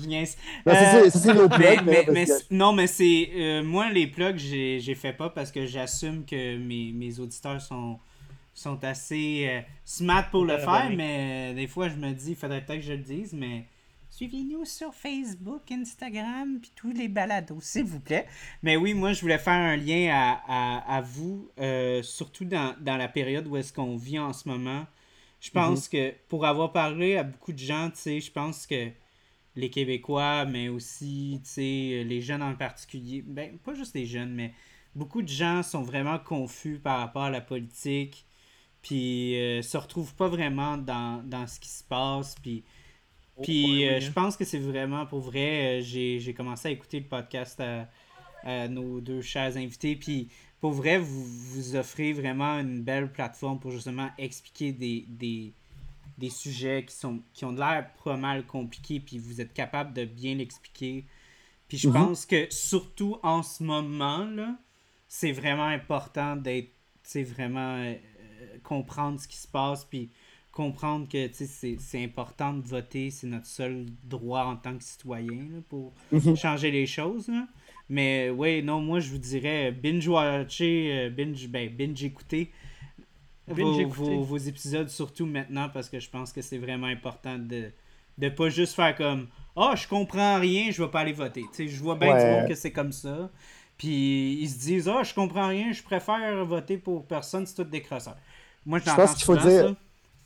[0.66, 3.31] Euh, c'est- nos mais, plugs, mais- mais parce mais que- c'est- non, mais c'est.
[3.35, 7.61] euh, moi, les plugs, j'ai j'ai fait pas parce que j'assume que mes, mes auditeurs
[7.61, 7.99] sont,
[8.55, 12.37] sont assez euh, smart pour le Ouais, faire, mais des fois, je me dis, il
[12.37, 13.65] faudrait peut-être que je le dise, mais
[14.20, 18.26] suivez-nous sur Facebook, Instagram, puis tous les balados, s'il vous plaît.
[18.62, 22.76] Mais oui, moi, je voulais faire un lien à, à, à vous, euh, surtout dans,
[22.82, 24.86] dans la période où est-ce qu'on vit en ce moment.
[25.40, 28.90] Je pense que pour avoir parlé à beaucoup de gens, tu sais, je pense que
[29.56, 34.34] les Québécois, mais aussi, tu sais, les jeunes en particulier, ben, pas juste les jeunes,
[34.34, 34.52] mais
[34.94, 38.26] beaucoup de gens sont vraiment confus par rapport à la politique,
[38.82, 42.64] puis euh, se retrouvent pas vraiment dans, dans ce qui se passe, puis
[43.43, 44.12] puis ouais, euh, je hein.
[44.15, 45.81] pense que c'est vraiment pour vrai.
[45.81, 47.89] euh, j'ai commencé à écouter le podcast à,
[48.43, 49.97] à nos deux chers invités.
[49.97, 50.29] Puis
[50.61, 55.53] pour vrai, vous, vous offrez vraiment une belle plateforme pour justement expliquer des, des,
[56.19, 59.01] des sujets qui, sont, qui ont de l'air pas mal compliqués.
[59.01, 61.05] Puis vous êtes capable de bien l'expliquer.
[61.69, 61.95] Puis je Mhm.
[61.95, 64.29] pense que surtout en ce moment,
[65.09, 66.71] c'est vraiment important d'être,
[67.03, 67.95] sais, vraiment euh,
[68.62, 69.85] comprendre ce qui se passe.
[69.85, 70.11] Puis
[70.52, 75.93] comprendre que c'est important de voter, c'est notre seul droit en tant que citoyen pour
[76.12, 76.36] Mhm.
[76.36, 77.28] changer les choses.
[77.28, 77.47] là.
[77.89, 82.51] Mais oui, non, moi je vous dirais binge-watcher, euh, binge, ben, binge-écouter
[83.48, 84.14] vos, Binge-écouter.
[84.16, 87.70] vos- vos épisodes, surtout maintenant, parce que je pense que c'est vraiment important de
[88.18, 91.40] de pas juste faire comme Ah, je comprends rien, je vais pas aller voter.
[91.43, 92.40] Tu sais, je vois bien du Ouais.
[92.40, 93.31] monde que c'est comme ça.
[93.78, 97.64] Puis ils se disent Ah, je comprends rien, je préfère voter pour personne, c'est tout
[97.64, 98.16] des crosseurs.
[98.66, 99.77] Moi, je pense qu'il faut dire- ça.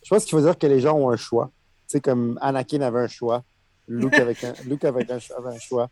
[0.05, 1.51] Je pense qu'il faut dire que les gens ont un choix.
[1.89, 3.43] Tu sais, comme Anakin avait un choix,
[3.89, 5.91] Luke, avec un, Luke avec un, avait un choix.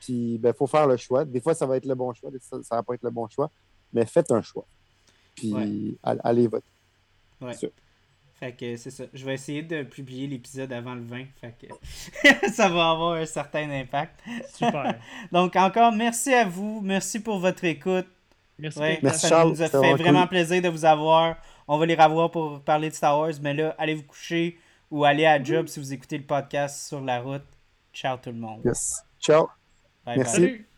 [0.00, 1.24] Puis, ben, faut faire le choix.
[1.24, 3.10] Des fois, ça va être le bon choix, des fois, ça va pas être le
[3.10, 3.50] bon choix.
[3.92, 4.66] Mais faites un choix.
[5.34, 6.16] Puis, Ouais.
[6.22, 6.66] allez voter.
[7.40, 7.52] Ouais.
[8.38, 9.04] Fait que c'est ça.
[9.14, 11.24] Je vais essayer de publier l'épisode avant le 20.
[11.40, 14.20] Fait que ça va avoir un certain impact.
[14.52, 14.98] Super.
[15.32, 16.80] Donc encore merci à vous.
[16.82, 18.06] Merci pour votre écoute.
[18.58, 18.78] Merci.
[18.80, 19.50] Ouais, Merci, ça Charles.
[19.50, 20.28] nous a fait vraiment vraiment cool.
[20.28, 21.36] plaisir de vous avoir.
[21.66, 23.32] On va les revoir pour parler de Star Wars.
[23.40, 24.58] Mais là, allez vous coucher
[24.90, 27.44] ou allez à job si vous écoutez le podcast sur la route.
[27.92, 28.60] Ciao tout le monde.
[28.64, 29.04] Yes.
[29.20, 29.48] Ciao.
[30.04, 30.40] Bye Merci.
[30.40, 30.50] bye.
[30.50, 30.68] Salut.